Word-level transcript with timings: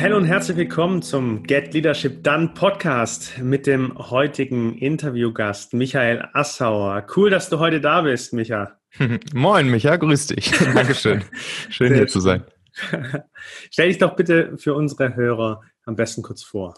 hallo 0.00 0.16
und 0.16 0.26
herzlich 0.26 0.56
willkommen 0.56 1.02
zum 1.02 1.42
Get 1.42 1.74
Leadership 1.74 2.22
Done 2.22 2.52
Podcast 2.54 3.36
mit 3.38 3.66
dem 3.66 3.98
heutigen 3.98 4.78
Interviewgast 4.78 5.74
Michael 5.74 6.28
Assauer. 6.34 7.04
Cool, 7.16 7.30
dass 7.30 7.48
du 7.48 7.58
heute 7.58 7.80
da 7.80 8.02
bist, 8.02 8.32
Micha. 8.32 8.78
Moin, 9.34 9.68
Micha, 9.68 9.96
grüß 9.96 10.28
dich. 10.28 10.52
Dankeschön. 10.74 11.24
Schön 11.68 11.94
hier 11.94 12.06
zu 12.06 12.20
sein. 12.20 12.44
Stell 13.72 13.88
dich 13.88 13.98
doch 13.98 14.14
bitte 14.14 14.56
für 14.56 14.74
unsere 14.74 15.16
Hörer 15.16 15.62
am 15.84 15.96
besten 15.96 16.22
kurz 16.22 16.44
vor. 16.44 16.74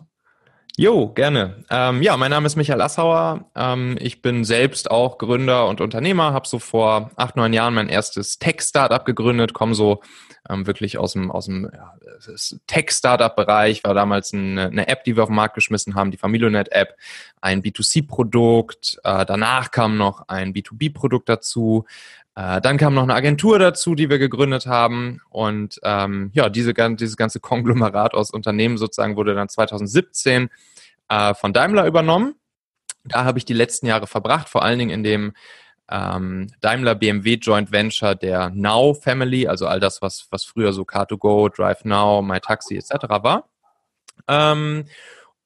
Jo, 0.79 1.13
gerne. 1.13 1.65
Ähm, 1.69 2.01
ja, 2.01 2.17
mein 2.17 2.31
Name 2.31 2.47
ist 2.47 2.57
Michael 2.57 2.81
Assauer. 2.81 3.51
Ähm, 3.55 3.99
ich 4.01 4.23
bin 4.23 4.45
selbst 4.45 4.91
auch 4.91 5.19
Gründer 5.19 5.69
und 5.69 5.83
Unternehmer, 5.83 6.33
habe 6.33 6.49
so 6.49 6.59
vor 6.59 7.11
acht, 7.17 7.37
neun 7.37 7.53
Jahren 7.53 7.75
mein 7.75 7.91
erstes 7.91 8.39
Tech-Startup 8.39 9.05
gegründet, 9.05 9.53
komme 9.53 9.75
so 9.75 10.01
ähm, 10.49 10.67
wirklich 10.67 10.99
aus 10.99 11.13
dem, 11.13 11.31
aus 11.31 11.47
dem 11.47 11.71
ja, 11.73 11.95
Tech-Startup-Bereich, 12.67 13.85
war 13.85 13.95
damals 13.95 14.33
eine, 14.33 14.67
eine, 14.67 14.89
App, 14.89 15.05
die 15.05 15.17
wir 15.17 15.23
auf 15.23 15.29
den 15.29 15.37
Markt 15.37 15.55
geschmissen 15.55 15.95
haben, 15.95 16.11
die 16.11 16.17
Familionet-App, 16.17 16.97
ein 17.41 17.63
B2C-Produkt, 17.63 18.99
äh, 19.05 19.25
danach 19.27 19.71
kam 19.71 19.97
noch 19.97 20.29
ein 20.29 20.53
B2B-Produkt 20.53 21.29
dazu, 21.29 21.85
äh, 22.35 22.61
dann 22.61 22.79
kam 22.79 22.95
noch 22.95 23.03
eine 23.03 23.15
Agentur 23.15 23.59
dazu, 23.59 23.95
die 23.95 24.09
wir 24.09 24.19
gegründet 24.19 24.67
haben. 24.67 25.21
Und 25.29 25.81
ähm, 25.83 26.31
ja, 26.33 26.49
diese, 26.49 26.73
dieses 26.73 27.17
ganze 27.17 27.41
Konglomerat 27.41 28.15
aus 28.15 28.31
Unternehmen 28.31 28.79
sozusagen 28.79 29.17
wurde 29.17 29.35
dann 29.35 29.49
2017 29.49 30.49
äh, 31.09 31.35
von 31.35 31.53
Daimler 31.53 31.87
übernommen. 31.87 32.37
Da 33.05 33.25
habe 33.25 33.39
ich 33.39 33.45
die 33.45 33.55
letzten 33.55 33.87
Jahre 33.87 34.07
verbracht, 34.07 34.49
vor 34.49 34.63
allen 34.63 34.79
Dingen 34.79 34.91
in 34.91 35.03
dem 35.03 35.33
ähm, 35.91 36.49
Daimler 36.61 36.95
BMW 36.95 37.35
Joint 37.35 37.73
Venture 37.73 38.15
der 38.15 38.51
Now 38.51 38.95
Family, 38.95 39.47
also 39.47 39.67
all 39.67 39.81
das, 39.81 40.01
was, 40.01 40.27
was 40.31 40.45
früher 40.45 40.73
so 40.73 40.83
Car2Go, 40.83 41.55
Drive 41.55 41.85
Now, 41.85 42.23
MyTaxi 42.23 42.77
etc. 42.77 43.09
war. 43.23 43.49
Ähm, 44.29 44.85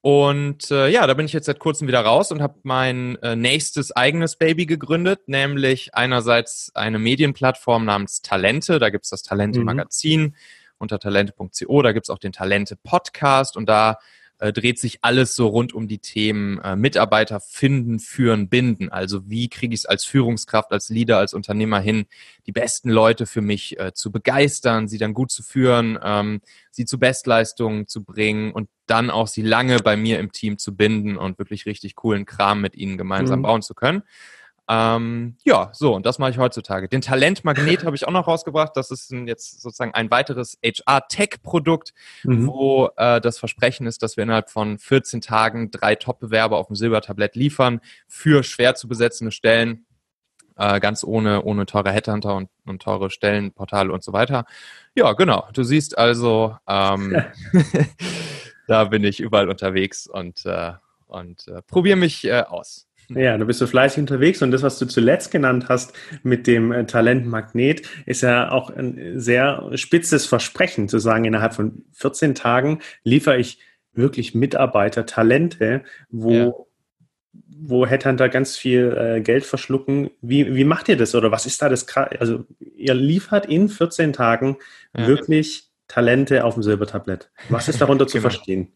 und 0.03 0.71
äh, 0.71 0.89
ja, 0.89 1.07
da 1.07 1.15
bin 1.15 1.25
ich 1.25 1.33
jetzt 1.33 1.47
seit 1.47 1.59
kurzem 1.59 1.89
wieder 1.89 2.01
raus 2.01 2.31
und 2.31 2.43
habe 2.43 2.57
mein 2.63 3.17
äh, 3.23 3.37
nächstes 3.37 3.91
eigenes 3.91 4.37
Baby 4.37 4.67
gegründet, 4.67 5.29
nämlich 5.29 5.95
einerseits 5.95 6.71
eine 6.75 6.99
Medienplattform 6.99 7.87
namens 7.87 8.21
Talente. 8.21 8.79
Da 8.79 8.91
gibt's 8.91 9.09
das 9.09 9.23
Talente-Magazin 9.23 10.21
mhm. 10.21 10.35
unter 10.77 10.99
talente.co, 10.99 11.81
da 11.81 11.93
gibt's 11.93 12.11
auch 12.11 12.19
den 12.19 12.33
Talente-Podcast 12.33 13.57
und 13.57 13.67
da 13.67 13.97
äh, 14.39 14.53
dreht 14.53 14.79
sich 14.79 14.99
alles 15.03 15.37
so 15.37 15.47
rund 15.47 15.73
um 15.73 15.89
die 15.89 15.99
Themen 15.99 16.59
äh, 16.59 16.77
Mitarbeiter 16.77 17.41
finden, 17.41 17.99
führen, 17.99 18.49
binden. 18.49 18.89
Also 18.91 19.29
wie 19.29 19.49
kriege 19.49 19.75
ich 19.75 19.81
es 19.81 19.87
als 19.87 20.05
Führungskraft, 20.05 20.73
als 20.73 20.89
Leader, 20.89 21.19
als 21.19 21.35
Unternehmer 21.35 21.81
hin, 21.81 22.07
die 22.47 22.53
besten 22.53 22.91
Leute 22.91 23.27
für 23.27 23.41
mich 23.41 23.79
äh, 23.79 23.93
zu 23.93 24.11
begeistern, 24.11 24.89
sie 24.89 24.99
dann 24.99 25.15
gut 25.15 25.31
zu 25.31 25.43
führen, 25.43 25.99
ähm, 26.03 26.41
sie 26.71 26.85
zu 26.85 26.99
Bestleistungen 26.99 27.87
zu 27.87 28.03
bringen 28.05 28.53
und 28.53 28.69
dann 28.87 29.11
auch 29.11 29.29
sie 29.29 29.43
lange 29.43 29.79
bei 29.79 29.97
mir 29.97 30.19
im 30.19 30.33
Team 30.33 30.59
zu 30.59 30.77
binden 30.77 31.17
und 31.17 31.39
wirklich 31.39 31.67
richtig 31.67 31.95
coolen 31.95 32.27
Kram 32.27 32.61
mit 32.61 32.75
ihnen 32.75 32.99
gemeinsam 32.99 33.41
mhm. 33.41 33.45
bauen 33.45 33.63
zu 33.63 33.75
können. 33.75 34.03
Ähm, 34.69 35.37
ja, 35.45 35.71
so, 35.75 35.95
und 35.95 36.07
das 36.07 36.19
mache 36.19 36.31
ich 36.31 36.39
heutzutage. 36.39 36.89
Den 36.89 37.03
Talentmagnet 37.03 37.85
habe 37.85 37.97
ich 37.97 38.07
auch 38.07 38.13
noch 38.13 38.27
rausgebracht. 38.27 38.73
Das 38.75 38.91
ist 38.91 39.11
jetzt 39.11 39.61
sozusagen 39.61 39.93
ein 39.95 40.11
weiteres 40.11 40.59
HR-Tech-Produkt, 40.65 41.93
mhm. 42.23 42.47
wo 42.47 42.89
äh, 42.97 43.21
das 43.21 43.39
Versprechen 43.39 43.87
ist, 43.87 44.03
dass 44.03 44.17
wir 44.17 44.25
innerhalb 44.25 44.51
von 44.51 44.79
14 44.79 45.21
Tagen 45.21 45.71
drei 45.71 45.97
Top-Bewerber 45.97 46.57
auf 46.57 46.69
dem 46.69 46.77
Silbertablett 46.77 47.37
liefern 47.37 47.81
für 48.09 48.43
schwer 48.43 48.75
zu 48.75 48.89
besetzende 48.89 49.33
Stellen, 49.33 49.85
äh, 50.57 50.81
ganz 50.81 51.05
ohne, 51.05 51.43
ohne 51.43 51.67
teure 51.67 51.93
Headhunter 51.93 52.35
und, 52.35 52.49
und 52.65 52.83
teure 52.83 53.11
Stellenportale 53.11 53.93
und 53.93 54.03
so 54.03 54.13
weiter. 54.15 54.47
Ja, 54.95 55.13
genau. 55.13 55.47
Du 55.53 55.63
siehst 55.63 55.99
also, 55.99 56.57
ähm, 56.67 57.23
da 58.67 58.85
bin 58.85 59.05
ich 59.05 59.21
überall 59.21 59.51
unterwegs 59.51 60.07
und, 60.07 60.47
äh, 60.47 60.73
und 61.07 61.49
äh, 61.49 61.61
probiere 61.63 61.97
mich 61.97 62.25
äh, 62.25 62.45
aus. 62.49 62.87
Ja, 63.09 63.37
du 63.37 63.45
bist 63.45 63.59
so 63.59 63.67
fleißig 63.67 64.01
unterwegs 64.01 64.43
und 64.43 64.51
das, 64.51 64.63
was 64.63 64.79
du 64.79 64.87
zuletzt 64.87 65.31
genannt 65.31 65.67
hast 65.69 65.93
mit 66.23 66.47
dem 66.47 66.73
äh, 66.73 66.87
Talentmagnet, 66.87 67.83
ist 68.07 68.23
ja 68.23 68.51
auch 68.51 68.71
ein 68.71 69.21
sehr 69.21 69.71
spitzes 69.75 70.27
Versprechen, 70.27 70.89
zu 70.89 70.99
sagen, 70.99 71.25
innerhalb 71.25 71.55
von 71.55 71.85
14 71.93 72.35
Tagen 72.35 72.81
liefere 73.03 73.39
ich 73.39 73.59
wirklich 73.93 74.35
Mitarbeiter, 74.35 75.07
Talente, 75.07 75.83
wo, 76.11 76.33
ja. 76.33 76.53
wo 77.57 77.87
Headhunter 77.87 78.29
ganz 78.29 78.57
viel 78.57 78.97
äh, 78.99 79.21
Geld 79.21 79.45
verschlucken. 79.45 80.11
Wie, 80.21 80.55
wie 80.55 80.65
macht 80.65 80.89
ihr 80.89 80.97
das 80.97 81.15
oder 81.15 81.31
was 81.31 81.47
ist 81.47 81.63
da 81.63 81.69
das? 81.69 81.87
Also, 82.19 82.45
ihr 82.59 82.95
liefert 82.95 83.47
in 83.47 83.69
14 83.69 84.13
Tagen 84.13 84.57
ja. 84.97 85.07
wirklich 85.07 85.71
Talente 85.89 86.45
auf 86.45 86.55
dem 86.55 86.63
Silbertablett. 86.63 87.31
Was 87.51 87.69
ist 87.69 87.81
darunter 87.81 88.07
zu 88.07 88.15
genau. 88.19 88.31
verstehen? 88.31 88.73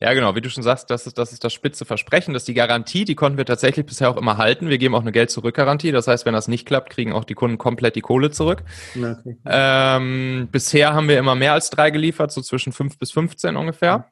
Ja, 0.00 0.12
genau, 0.12 0.34
wie 0.34 0.40
du 0.40 0.50
schon 0.50 0.62
sagst, 0.62 0.90
das 0.90 1.06
ist, 1.06 1.18
das 1.18 1.32
ist 1.32 1.44
das 1.44 1.52
spitze 1.52 1.84
Versprechen, 1.84 2.34
das 2.34 2.42
ist 2.42 2.48
die 2.48 2.54
Garantie, 2.54 3.04
die 3.04 3.14
konnten 3.14 3.38
wir 3.38 3.46
tatsächlich 3.46 3.86
bisher 3.86 4.10
auch 4.10 4.16
immer 4.16 4.36
halten. 4.36 4.68
Wir 4.68 4.78
geben 4.78 4.94
auch 4.94 5.00
eine 5.00 5.12
Geld-Zurück-Garantie, 5.12 5.92
das 5.92 6.08
heißt, 6.08 6.26
wenn 6.26 6.34
das 6.34 6.48
nicht 6.48 6.66
klappt, 6.66 6.90
kriegen 6.90 7.12
auch 7.12 7.24
die 7.24 7.34
Kunden 7.34 7.58
komplett 7.58 7.96
die 7.96 8.00
Kohle 8.00 8.30
zurück. 8.30 8.64
Okay. 8.96 9.36
Ähm, 9.46 10.48
bisher 10.50 10.94
haben 10.94 11.08
wir 11.08 11.18
immer 11.18 11.34
mehr 11.34 11.52
als 11.52 11.70
drei 11.70 11.90
geliefert, 11.90 12.32
so 12.32 12.40
zwischen 12.40 12.72
fünf 12.72 12.98
bis 12.98 13.12
15 13.12 13.56
ungefähr. 13.56 14.10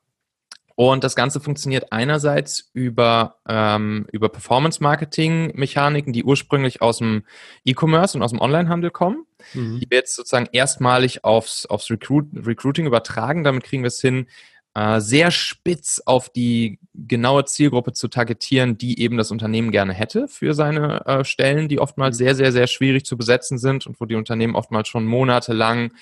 Und 0.75 1.04
das 1.04 1.14
Ganze 1.14 1.41
funktioniert 1.41 1.92
einerseits 1.92 2.70
über, 2.72 3.36
ähm, 3.48 4.06
über 4.10 4.28
Performance-Marketing-Mechaniken, 4.28 6.12
die 6.12 6.25
ursprünglich 6.25 6.81
aus 6.81 6.98
dem 6.98 7.25
E-Commerce 7.64 8.16
und 8.16 8.22
aus 8.22 8.31
dem 8.31 8.41
Onlinehandel 8.41 8.91
kommen, 8.91 9.26
mhm. 9.52 9.81
die 9.81 9.91
wir 9.91 9.98
jetzt 9.98 10.16
sozusagen 10.16 10.48
erstmalig 10.52 11.25
aufs, 11.25 11.66
aufs 11.66 11.91
Recruit, 11.91 12.26
Recruiting 12.34 12.86
übertragen. 12.86 13.44
Damit 13.44 13.64
kriegen 13.64 13.82
wir 13.82 13.88
es 13.88 14.00
hin, 14.00 14.26
äh, 14.74 15.00
sehr 15.00 15.30
spitz 15.30 16.00
auf 16.04 16.30
die 16.30 16.78
genaue 16.94 17.44
Zielgruppe 17.44 17.92
zu 17.92 18.08
targetieren, 18.08 18.78
die 18.78 19.00
eben 19.00 19.16
das 19.16 19.30
Unternehmen 19.30 19.70
gerne 19.70 19.92
hätte 19.92 20.28
für 20.28 20.54
seine 20.54 21.04
äh, 21.06 21.24
Stellen, 21.24 21.68
die 21.68 21.78
oftmals 21.78 22.16
mhm. 22.16 22.24
sehr, 22.24 22.34
sehr, 22.34 22.52
sehr 22.52 22.66
schwierig 22.66 23.04
zu 23.04 23.16
besetzen 23.16 23.58
sind 23.58 23.86
und 23.86 24.00
wo 24.00 24.06
die 24.06 24.14
Unternehmen 24.14 24.54
oftmals 24.54 24.88
schon 24.88 25.04
monatelang 25.04 25.92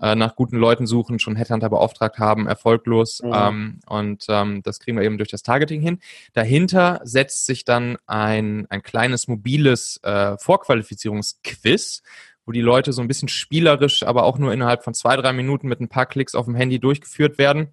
äh, 0.00 0.14
nach 0.14 0.36
guten 0.36 0.56
Leuten 0.56 0.86
suchen, 0.86 1.18
schon 1.18 1.36
Headhunter 1.36 1.68
beauftragt 1.68 2.18
haben, 2.18 2.46
erfolglos. 2.46 3.22
Mhm. 3.22 3.32
Ähm, 3.34 3.80
und 3.86 4.24
ähm, 4.28 4.62
das 4.62 4.80
kriegen 4.80 4.96
wir 4.96 5.04
eben 5.04 5.18
durch 5.18 5.30
das 5.30 5.42
Targeting 5.42 5.82
hin. 5.82 5.98
Dahinter 6.32 7.00
setzt 7.04 7.44
sich 7.44 7.64
dann 7.64 7.98
ein, 8.06 8.66
ein 8.70 8.82
kleines 8.82 9.28
mobiles 9.28 10.00
äh, 10.02 10.38
Vorqualifizierungsquiz, 10.38 12.02
wo 12.46 12.52
die 12.52 12.62
Leute 12.62 12.92
so 12.92 13.02
ein 13.02 13.08
bisschen 13.08 13.28
spielerisch, 13.28 14.02
aber 14.02 14.24
auch 14.24 14.38
nur 14.38 14.52
innerhalb 14.52 14.82
von 14.82 14.94
zwei, 14.94 15.16
drei 15.16 15.32
Minuten 15.32 15.68
mit 15.68 15.80
ein 15.80 15.88
paar 15.88 16.06
Klicks 16.06 16.34
auf 16.34 16.46
dem 16.46 16.54
Handy 16.54 16.78
durchgeführt 16.78 17.36
werden 17.36 17.68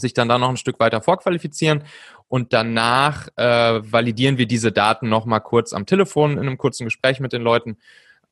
sich 0.00 0.14
dann 0.14 0.28
da 0.28 0.38
noch 0.38 0.48
ein 0.48 0.56
Stück 0.56 0.80
weiter 0.80 1.02
vorqualifizieren 1.02 1.84
und 2.28 2.52
danach 2.52 3.28
äh, 3.36 3.80
validieren 3.92 4.38
wir 4.38 4.46
diese 4.46 4.72
Daten 4.72 5.08
nochmal 5.08 5.40
kurz 5.40 5.72
am 5.72 5.86
Telefon 5.86 6.32
in 6.32 6.40
einem 6.40 6.58
kurzen 6.58 6.84
Gespräch 6.84 7.20
mit 7.20 7.32
den 7.32 7.42
Leuten 7.42 7.76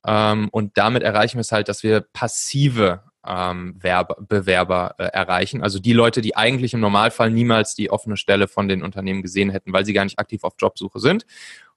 ähm, 0.07 0.49
und 0.51 0.79
damit 0.79 1.03
erreichen 1.03 1.37
wir 1.37 1.43
es 1.43 1.53
halt, 1.53 1.69
dass 1.69 1.83
wir 1.83 2.01
passive 2.01 3.03
ähm, 3.27 3.77
Werber, 3.81 4.17
Bewerber 4.21 4.95
äh, 4.99 5.05
erreichen, 5.05 5.63
also 5.63 5.79
die 5.79 5.93
Leute, 5.93 6.23
die 6.23 6.37
eigentlich 6.37 6.73
im 6.73 6.81
Normalfall 6.81 7.31
niemals 7.31 7.75
die 7.75 7.91
offene 7.91 8.17
Stelle 8.17 8.49
von 8.49 8.69
den 8.69 8.83
Unternehmen 8.83 9.23
gesehen 9.23 9.51
hätten, 9.51 9.73
weil 9.73 9.85
sie 9.85 9.93
gar 9.93 10.05
nicht 10.05 10.19
aktiv 10.19 10.45
auf 10.45 10.55
Jobsuche 10.59 11.01
sind. 11.01 11.27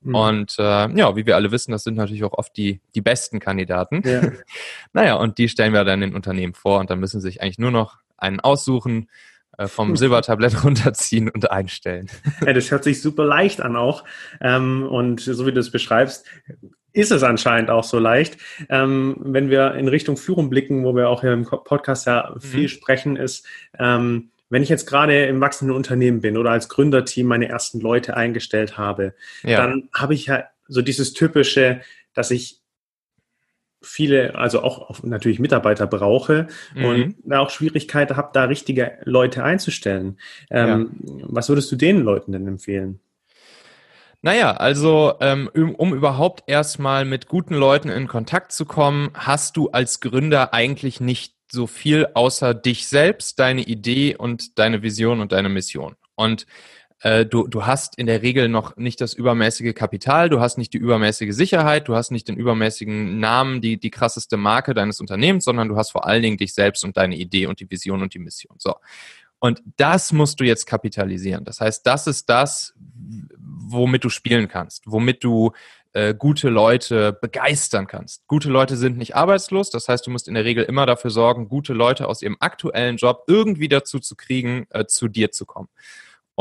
Mhm. 0.01 0.15
Und 0.15 0.59
äh, 0.59 0.89
ja, 0.97 1.15
wie 1.15 1.25
wir 1.25 1.35
alle 1.35 1.51
wissen, 1.51 1.71
das 1.71 1.83
sind 1.83 1.95
natürlich 1.95 2.23
auch 2.23 2.33
oft 2.33 2.55
die, 2.55 2.79
die 2.95 3.01
besten 3.01 3.39
Kandidaten. 3.39 4.01
Ja. 4.05 4.21
naja, 4.93 5.15
und 5.15 5.37
die 5.37 5.49
stellen 5.49 5.73
wir 5.73 5.83
dann 5.83 6.01
den 6.01 6.15
Unternehmen 6.15 6.53
vor 6.53 6.79
und 6.79 6.89
dann 6.89 6.99
müssen 6.99 7.19
sie 7.19 7.27
sich 7.27 7.41
eigentlich 7.41 7.59
nur 7.59 7.71
noch 7.71 7.97
einen 8.17 8.39
aussuchen, 8.39 9.09
vom 9.67 9.95
Silbertablett 9.95 10.63
runterziehen 10.63 11.29
und 11.29 11.51
einstellen. 11.51 12.07
Ja, 12.45 12.53
das 12.53 12.71
hört 12.71 12.83
sich 12.83 13.01
super 13.01 13.25
leicht 13.25 13.61
an 13.61 13.75
auch. 13.75 14.03
Ähm, 14.41 14.83
und 14.83 15.21
so 15.21 15.45
wie 15.45 15.51
du 15.51 15.59
es 15.59 15.71
beschreibst, 15.71 16.25
ist 16.93 17.11
es 17.11 17.23
anscheinend 17.23 17.69
auch 17.69 17.83
so 17.83 17.99
leicht. 17.99 18.37
Ähm, 18.69 19.15
wenn 19.19 19.49
wir 19.49 19.75
in 19.75 19.87
Richtung 19.87 20.17
Führung 20.17 20.49
blicken, 20.49 20.83
wo 20.83 20.95
wir 20.95 21.09
auch 21.09 21.21
hier 21.21 21.33
im 21.33 21.45
Podcast 21.45 22.07
ja 22.07 22.33
viel 22.39 22.63
mhm. 22.63 22.67
sprechen, 22.67 23.15
ist, 23.15 23.45
ähm, 23.77 24.31
wenn 24.49 24.63
ich 24.63 24.69
jetzt 24.69 24.85
gerade 24.85 25.25
im 25.25 25.39
wachsenden 25.39 25.75
Unternehmen 25.75 26.19
bin 26.21 26.37
oder 26.37 26.51
als 26.51 26.67
Gründerteam 26.67 27.27
meine 27.27 27.47
ersten 27.47 27.79
Leute 27.79 28.17
eingestellt 28.17 28.77
habe, 28.77 29.13
ja. 29.43 29.57
dann 29.57 29.89
habe 29.93 30.13
ich 30.13 30.25
ja 30.25 30.43
so 30.67 30.81
dieses 30.81 31.13
typische, 31.13 31.81
dass 32.13 32.31
ich 32.31 32.60
viele, 33.81 34.35
also 34.35 34.61
auch, 34.63 35.03
natürlich 35.03 35.39
Mitarbeiter 35.39 35.87
brauche 35.87 36.47
mhm. 36.75 36.85
und 36.85 37.15
da 37.23 37.39
auch 37.39 37.49
Schwierigkeiten 37.49 38.15
habe, 38.15 38.29
da 38.33 38.45
richtige 38.45 38.99
Leute 39.03 39.43
einzustellen. 39.43 40.17
Ähm, 40.49 40.91
ja. 41.01 41.25
Was 41.27 41.49
würdest 41.49 41.71
du 41.71 41.75
den 41.75 42.01
Leuten 42.01 42.31
denn 42.31 42.47
empfehlen? 42.47 42.99
Naja, 44.23 44.51
also 44.51 45.15
ähm, 45.19 45.49
um 45.53 45.95
überhaupt 45.95 46.43
erstmal 46.45 47.05
mit 47.05 47.27
guten 47.27 47.55
Leuten 47.55 47.89
in 47.89 48.07
Kontakt 48.07 48.51
zu 48.51 48.65
kommen, 48.65 49.09
hast 49.15 49.57
du 49.57 49.69
als 49.71 49.99
Gründer 49.99 50.53
eigentlich 50.53 51.01
nicht 51.01 51.33
so 51.51 51.65
viel 51.65 52.07
außer 52.13 52.53
dich 52.53 52.87
selbst, 52.87 53.39
deine 53.39 53.63
Idee 53.63 54.15
und 54.15 54.59
deine 54.59 54.83
Vision 54.83 55.21
und 55.21 55.31
deine 55.31 55.49
Mission. 55.49 55.95
Und 56.15 56.45
äh, 57.01 57.25
du, 57.25 57.47
du 57.47 57.65
hast 57.65 57.97
in 57.97 58.05
der 58.05 58.21
Regel 58.21 58.47
noch 58.47 58.77
nicht 58.77 59.01
das 59.01 59.13
übermäßige 59.13 59.73
Kapital, 59.73 60.29
du 60.29 60.39
hast 60.39 60.57
nicht 60.57 60.73
die 60.73 60.77
übermäßige 60.77 61.33
Sicherheit, 61.33 61.87
du 61.87 61.95
hast 61.95 62.11
nicht 62.11 62.27
den 62.27 62.37
übermäßigen 62.37 63.19
Namen, 63.19 63.61
die, 63.61 63.79
die 63.79 63.89
krasseste 63.89 64.37
Marke 64.37 64.73
deines 64.73 64.99
Unternehmens, 64.99 65.45
sondern 65.45 65.67
du 65.67 65.77
hast 65.77 65.91
vor 65.91 66.05
allen 66.05 66.21
Dingen 66.21 66.37
dich 66.37 66.53
selbst 66.53 66.83
und 66.83 66.97
deine 66.97 67.15
Idee 67.15 67.47
und 67.47 67.59
die 67.59 67.69
Vision 67.69 68.01
und 68.01 68.13
die 68.13 68.19
Mission. 68.19 68.55
So. 68.59 68.75
Und 69.39 69.63
das 69.77 70.13
musst 70.13 70.39
du 70.39 70.43
jetzt 70.43 70.67
kapitalisieren. 70.67 71.43
Das 71.43 71.59
heißt, 71.59 71.85
das 71.87 72.05
ist 72.05 72.29
das, 72.29 72.75
womit 72.77 74.03
du 74.03 74.09
spielen 74.09 74.47
kannst, 74.47 74.83
womit 74.85 75.23
du 75.23 75.51
äh, 75.93 76.13
gute 76.13 76.49
Leute 76.49 77.13
begeistern 77.19 77.87
kannst. 77.87 78.27
Gute 78.27 78.49
Leute 78.49 78.77
sind 78.77 78.97
nicht 78.97 79.15
arbeitslos, 79.15 79.71
das 79.71 79.87
heißt, 79.87 80.05
du 80.05 80.11
musst 80.11 80.27
in 80.27 80.35
der 80.35 80.45
Regel 80.45 80.63
immer 80.63 80.85
dafür 80.85 81.09
sorgen, 81.09 81.49
gute 81.49 81.73
Leute 81.73 82.07
aus 82.07 82.21
ihrem 82.21 82.37
aktuellen 82.39 82.97
Job 82.97 83.23
irgendwie 83.27 83.67
dazu 83.67 83.99
zu 83.99 84.15
kriegen, 84.15 84.67
äh, 84.69 84.85
zu 84.85 85.07
dir 85.07 85.31
zu 85.31 85.47
kommen. 85.47 85.69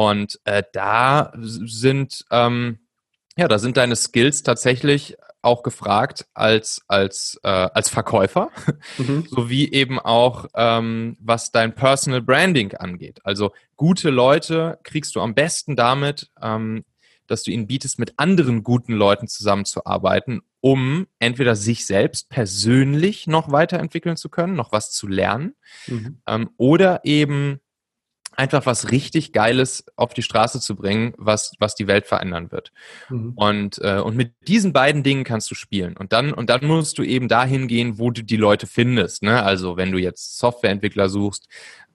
Und 0.01 0.41
äh, 0.45 0.63
da 0.73 1.31
sind 1.37 2.25
ähm, 2.31 2.79
ja, 3.37 3.49
da 3.49 3.59
sind 3.59 3.77
deine 3.77 3.97
Skills 3.97 4.43
tatsächlich 4.43 5.19
auch 5.43 5.63
gefragt 5.63 6.27
als 6.33 6.81
als 6.89 7.39
äh, 7.43 7.49
als 7.49 7.91
Verkäufer, 7.91 8.49
mhm. 8.97 9.27
sowie 9.31 9.71
eben 9.71 9.99
auch 9.99 10.47
ähm, 10.55 11.19
was 11.21 11.53
dein 11.53 11.75
Personal 11.75 12.23
Branding 12.23 12.75
angeht. 12.77 13.21
Also 13.25 13.53
gute 13.77 14.09
Leute 14.09 14.79
kriegst 14.85 15.17
du 15.17 15.21
am 15.21 15.35
besten 15.35 15.77
damit, 15.77 16.31
ähm, 16.41 16.87
dass 17.27 17.43
du 17.43 17.51
ihnen 17.51 17.67
bietest, 17.67 17.99
mit 17.99 18.15
anderen 18.17 18.63
guten 18.63 18.95
Leuten 18.95 19.29
zusammenzuarbeiten, 19.29 20.41
um 20.61 21.09
entweder 21.19 21.57
sich 21.57 21.85
selbst 21.85 22.31
persönlich 22.31 23.27
noch 23.27 23.53
weiterentwickeln 23.53 24.17
zu 24.17 24.31
können, 24.31 24.57
noch 24.57 24.73
was 24.73 24.93
zu 24.93 25.09
lernen, 25.09 25.57
mhm. 25.87 26.23
ähm, 26.27 26.49
oder 26.57 27.05
eben 27.05 27.61
einfach 28.33 28.65
was 28.67 28.91
richtig 28.91 29.33
Geiles 29.33 29.85
auf 29.97 30.15
die 30.15 30.23
Straße 30.23 30.61
zu 30.61 30.77
bringen, 30.77 31.15
was, 31.19 31.53
was 31.59 31.75
die 31.75 31.87
Welt 31.87 32.07
verändern 32.07 32.51
wird. 32.51 32.73
Mhm. 33.09 33.33
Und, 33.37 33.79
äh, 33.83 33.99
und 33.99 34.17
mit 34.17 34.33
diesen 34.47 34.73
beiden 34.73 35.03
Dingen 35.03 35.25
kannst 35.25 35.51
du 35.51 35.55
spielen. 35.55 35.97
Und 35.97 36.13
dann, 36.13 36.33
und 36.33 36.51
dann 36.51 36.65
musst 36.65 36.99
du 36.99 37.03
eben 37.03 37.29
dahin 37.29 37.69
gehen, 37.69 37.99
wo 37.99 38.11
du 38.11 38.23
die 38.23 38.37
Leute 38.37 38.67
findest. 38.67 39.23
Ne? 39.23 39.43
Also 39.43 39.77
wenn 39.77 39.93
du 39.93 39.99
jetzt 39.99 40.39
Softwareentwickler 40.39 41.09
suchst, 41.09 41.49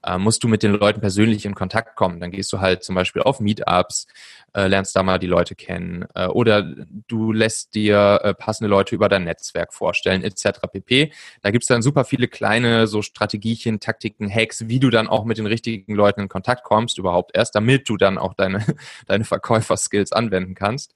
äh, 0.06 0.18
musst 0.18 0.44
du 0.44 0.48
mit 0.48 0.62
den 0.62 0.72
Leuten 0.72 1.00
persönlich 1.00 1.44
in 1.44 1.54
Kontakt 1.54 1.96
kommen. 1.96 2.20
Dann 2.20 2.30
gehst 2.30 2.52
du 2.52 2.60
halt 2.60 2.84
zum 2.84 2.94
Beispiel 2.94 3.22
auf 3.22 3.40
Meetups, 3.40 4.06
äh, 4.54 4.68
lernst 4.68 4.96
da 4.96 5.02
mal 5.02 5.18
die 5.18 5.26
Leute 5.26 5.54
kennen 5.54 6.06
äh, 6.14 6.26
oder 6.26 6.62
du 7.08 7.32
lässt 7.32 7.74
dir 7.74 8.20
äh, 8.22 8.34
passende 8.34 8.68
Leute 8.68 8.94
über 8.94 9.08
dein 9.08 9.24
Netzwerk 9.24 9.74
vorstellen 9.74 10.22
etc. 10.22 10.60
pp. 10.72 11.12
Da 11.42 11.50
gibt's 11.50 11.66
dann 11.66 11.82
super 11.82 12.04
viele 12.04 12.28
kleine 12.28 12.86
so 12.86 13.02
Strategiechen, 13.02 13.80
Taktiken, 13.80 14.32
Hacks, 14.32 14.68
wie 14.68 14.80
du 14.80 14.90
dann 14.90 15.08
auch 15.08 15.24
mit 15.24 15.38
den 15.38 15.46
richtigen 15.46 15.94
Leuten 15.94 16.22
in 16.22 16.28
Kontakt 16.28 16.64
kommst 16.64 16.98
überhaupt 16.98 17.32
erst, 17.34 17.54
damit 17.54 17.88
du 17.88 17.96
dann 17.96 18.18
auch 18.18 18.34
deine, 18.34 18.64
deine 19.06 19.24
Verkäuferskills 19.24 20.12
anwenden 20.12 20.54
kannst. 20.54 20.94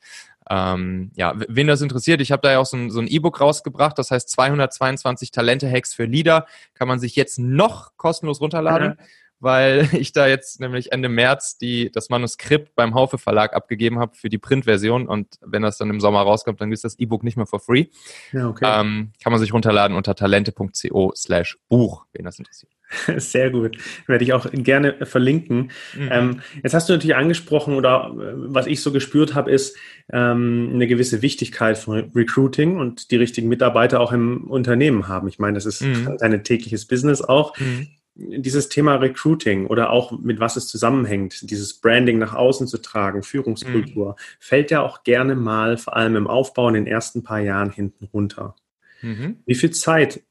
Ähm, 0.51 1.13
ja, 1.15 1.33
wen 1.37 1.69
das 1.69 1.81
interessiert, 1.81 2.21
ich 2.21 2.33
habe 2.33 2.43
da 2.43 2.51
ja 2.51 2.59
auch 2.59 2.67
so 2.67 2.77
ein, 2.77 2.91
so 2.91 3.01
E-Book 3.01 3.41
rausgebracht, 3.41 3.97
das 3.97 4.11
heißt 4.11 4.29
222 4.31 5.31
Talente-Hacks 5.31 5.95
für 5.95 6.07
Leader, 6.07 6.47
kann 6.75 6.89
man 6.89 6.99
sich 6.99 7.15
jetzt 7.15 7.39
noch 7.39 7.97
kostenlos 7.97 8.41
runterladen. 8.41 8.97
Ja 8.99 9.05
weil 9.41 9.89
ich 9.93 10.13
da 10.13 10.27
jetzt 10.27 10.61
nämlich 10.61 10.93
Ende 10.93 11.09
März 11.09 11.59
die, 11.59 11.91
das 11.91 12.09
Manuskript 12.09 12.75
beim 12.75 12.95
Haufe 12.95 13.19
Verlag 13.19 13.55
abgegeben 13.55 13.99
habe 13.99 14.15
für 14.15 14.29
die 14.29 14.39
Printversion 14.39 15.09
und 15.09 15.39
wenn 15.41 15.63
das 15.63 15.79
dann 15.79 15.91
im 15.91 16.01
Sommer 16.01 16.21
rauskommt, 16.21 16.61
dann 16.61 16.73
ist 16.73 16.85
das 16.85 16.99
E-Book 16.99 17.25
nicht 17.25 17.37
mehr 17.37 17.47
for 17.47 17.61
free. 17.61 17.87
Ja, 18.33 18.49
okay. 18.49 18.65
Ähm, 18.67 19.13
kann 19.23 19.33
man 19.33 19.41
sich 19.41 19.53
runterladen 19.53 19.97
unter 19.97 20.15
talente.co 20.15 21.13
slash 21.17 21.59
Buch, 21.69 22.07
wen 22.13 22.25
das 22.25 22.39
interessiert. 22.39 22.73
Sehr 23.17 23.51
gut. 23.51 23.77
Werde 24.07 24.25
ich 24.25 24.33
auch 24.33 24.47
gerne 24.53 25.07
verlinken. 25.07 25.71
Mhm. 25.95 26.09
Ähm, 26.11 26.41
jetzt 26.63 26.75
hast 26.75 26.89
du 26.89 26.93
natürlich 26.93 27.17
angesprochen 27.17 27.75
oder 27.75 28.11
äh, 28.13 28.33
was 28.35 28.67
ich 28.67 28.83
so 28.83 28.93
gespürt 28.93 29.35
habe, 29.35 29.51
ist 29.51 29.77
ähm, 30.13 30.71
eine 30.75 30.87
gewisse 30.87 31.23
Wichtigkeit 31.23 31.79
von 31.79 32.11
Recruiting 32.15 32.79
und 32.79 33.11
die 33.11 33.17
richtigen 33.17 33.49
Mitarbeiter 33.49 34.01
auch 34.01 34.13
im 34.13 34.51
Unternehmen 34.51 35.09
haben. 35.09 35.29
Ich 35.29 35.39
meine, 35.39 35.55
das 35.55 35.67
ist 35.67 35.83
mhm. 35.83 36.17
dein 36.19 36.43
tägliches 36.43 36.87
Business 36.87 37.23
auch. 37.23 37.57
Mhm. 37.59 37.89
Dieses 38.15 38.69
Thema 38.69 38.97
Recruiting 38.97 39.67
oder 39.67 39.91
auch 39.91 40.19
mit 40.19 40.41
was 40.41 40.57
es 40.57 40.67
zusammenhängt, 40.69 41.51
dieses 41.51 41.81
Branding 41.81 42.19
nach 42.19 42.35
außen 42.35 42.67
zu 42.67 42.79
tragen, 42.79 43.23
Führungskultur, 43.23 44.11
mhm. 44.11 44.15
fällt 44.39 44.71
ja 44.71 44.83
auch 44.83 45.05
gerne 45.05 45.37
mal, 45.37 45.79
vor 45.79 45.97
allem 45.97 46.17
im 46.17 46.27
Aufbau 46.27 46.69
in 46.69 46.75
den 46.75 46.87
ersten 46.87 47.23
paar 47.23 47.41
Jahren 47.41 47.71
hinten 47.71 48.07
runter. 48.13 48.57
Mhm. 49.03 49.39
Wie 49.47 49.55
viel 49.55 49.71
Zeit 49.71 50.23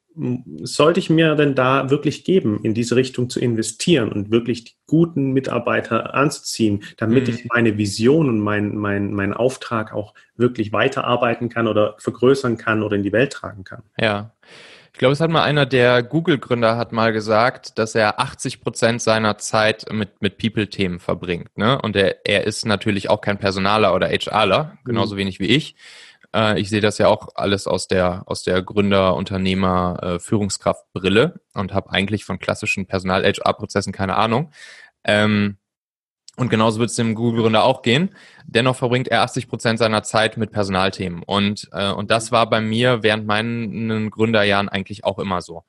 sollte 0.63 0.99
ich 0.99 1.09
mir 1.09 1.35
denn 1.35 1.55
da 1.55 1.89
wirklich 1.89 2.23
geben, 2.23 2.59
in 2.63 2.73
diese 2.73 2.95
Richtung 2.95 3.29
zu 3.29 3.39
investieren 3.39 4.11
und 4.11 4.31
wirklich 4.31 4.65
die 4.65 4.73
guten 4.85 5.31
Mitarbeiter 5.31 6.13
anzuziehen, 6.13 6.83
damit 6.97 7.27
mhm. 7.27 7.33
ich 7.33 7.45
meine 7.45 7.77
Vision 7.77 8.27
und 8.27 8.39
mein, 8.39 8.75
mein, 8.75 9.13
mein 9.13 9.33
Auftrag 9.33 9.93
auch 9.93 10.13
wirklich 10.35 10.73
weiterarbeiten 10.73 11.49
kann 11.49 11.67
oder 11.67 11.95
vergrößern 11.99 12.57
kann 12.57 12.83
oder 12.83 12.95
in 12.95 13.03
die 13.03 13.13
Welt 13.13 13.31
tragen 13.31 13.63
kann? 13.63 13.83
Ja. 13.97 14.33
Ich 14.91 14.99
glaube, 14.99 15.13
es 15.13 15.21
hat 15.21 15.29
mal 15.29 15.43
einer 15.43 15.65
der 15.65 16.03
Google-Gründer 16.03 16.77
hat 16.77 16.91
mal 16.91 17.13
gesagt, 17.13 17.77
dass 17.77 17.95
er 17.95 18.19
80 18.19 18.61
Prozent 18.61 19.01
seiner 19.01 19.37
Zeit 19.37 19.85
mit, 19.91 20.21
mit 20.21 20.37
People-Themen 20.37 20.99
verbringt. 20.99 21.57
Ne? 21.57 21.81
Und 21.81 21.95
er, 21.95 22.25
er 22.25 22.45
ist 22.45 22.65
natürlich 22.65 23.09
auch 23.09 23.21
kein 23.21 23.37
Personaler 23.37 23.93
oder 23.93 24.09
HRler, 24.09 24.77
genauso 24.83 25.15
mhm. 25.15 25.19
wenig 25.19 25.39
wie 25.39 25.47
ich. 25.47 25.75
Äh, 26.35 26.59
ich 26.59 26.69
sehe 26.69 26.81
das 26.81 26.97
ja 26.97 27.07
auch 27.07 27.29
alles 27.35 27.67
aus 27.67 27.87
der, 27.87 28.23
aus 28.25 28.43
der 28.43 28.61
Gründer, 28.61 29.15
Unternehmer, 29.15 29.99
äh, 30.01 30.19
Führungskraftbrille 30.19 31.39
und 31.53 31.73
habe 31.73 31.91
eigentlich 31.91 32.25
von 32.25 32.39
klassischen 32.39 32.87
Personal-HR-Prozessen 32.87 33.93
keine 33.93 34.15
Ahnung. 34.17 34.51
Ähm, 35.03 35.58
und 36.39 36.49
genauso 36.49 36.79
wird 36.79 36.89
es 36.89 36.95
dem 36.95 37.15
Google-Gründer 37.15 37.63
auch 37.65 37.81
gehen. 37.81 38.11
Dennoch 38.45 38.77
verbringt 38.77 39.09
er 39.09 39.23
80 39.23 39.49
Prozent 39.49 39.77
seiner 39.77 40.03
Zeit 40.03 40.37
mit 40.37 40.51
Personalthemen. 40.51 41.21
Und, 41.23 41.67
äh, 41.73 41.91
und 41.91 42.09
das 42.11 42.31
war 42.31 42.49
bei 42.49 42.61
mir 42.61 43.03
während 43.03 43.27
meinen 43.27 44.09
Gründerjahren 44.09 44.69
eigentlich 44.69 45.03
auch 45.03 45.19
immer 45.19 45.41
so. 45.41 45.65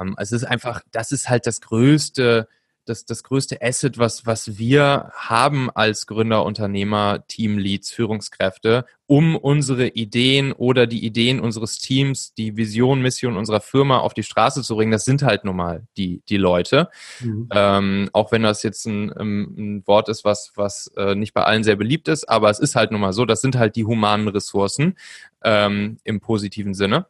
Ähm, 0.00 0.16
es 0.18 0.32
ist 0.32 0.44
einfach, 0.44 0.80
das 0.92 1.12
ist 1.12 1.28
halt 1.28 1.46
das 1.46 1.60
größte, 1.60 2.48
das, 2.88 3.04
das 3.04 3.22
größte 3.22 3.60
Asset, 3.60 3.98
was, 3.98 4.26
was 4.26 4.58
wir 4.58 5.10
haben 5.14 5.70
als 5.70 6.06
Gründer, 6.06 6.44
Unternehmer, 6.44 7.24
Teamleads, 7.28 7.90
Führungskräfte, 7.90 8.86
um 9.06 9.36
unsere 9.36 9.88
Ideen 9.88 10.52
oder 10.52 10.86
die 10.86 11.04
Ideen 11.04 11.40
unseres 11.40 11.78
Teams, 11.78 12.34
die 12.34 12.56
Vision, 12.56 13.02
Mission 13.02 13.36
unserer 13.36 13.60
Firma 13.60 13.98
auf 13.98 14.14
die 14.14 14.22
Straße 14.22 14.62
zu 14.62 14.76
bringen, 14.76 14.92
das 14.92 15.04
sind 15.04 15.22
halt 15.22 15.44
nun 15.44 15.56
mal 15.56 15.86
die, 15.96 16.22
die 16.28 16.36
Leute. 16.36 16.88
Mhm. 17.20 17.48
Ähm, 17.52 18.10
auch 18.12 18.32
wenn 18.32 18.42
das 18.42 18.62
jetzt 18.62 18.86
ein, 18.86 19.12
ähm, 19.18 19.54
ein 19.56 19.86
Wort 19.86 20.08
ist, 20.08 20.24
was, 20.24 20.52
was 20.56 20.90
äh, 20.96 21.14
nicht 21.14 21.34
bei 21.34 21.44
allen 21.44 21.64
sehr 21.64 21.76
beliebt 21.76 22.08
ist, 22.08 22.28
aber 22.28 22.50
es 22.50 22.58
ist 22.58 22.74
halt 22.74 22.90
nun 22.90 23.00
mal 23.00 23.12
so, 23.12 23.24
das 23.24 23.40
sind 23.40 23.56
halt 23.56 23.76
die 23.76 23.84
humanen 23.84 24.28
Ressourcen 24.28 24.96
ähm, 25.42 25.98
im 26.04 26.20
positiven 26.20 26.74
Sinne. 26.74 27.06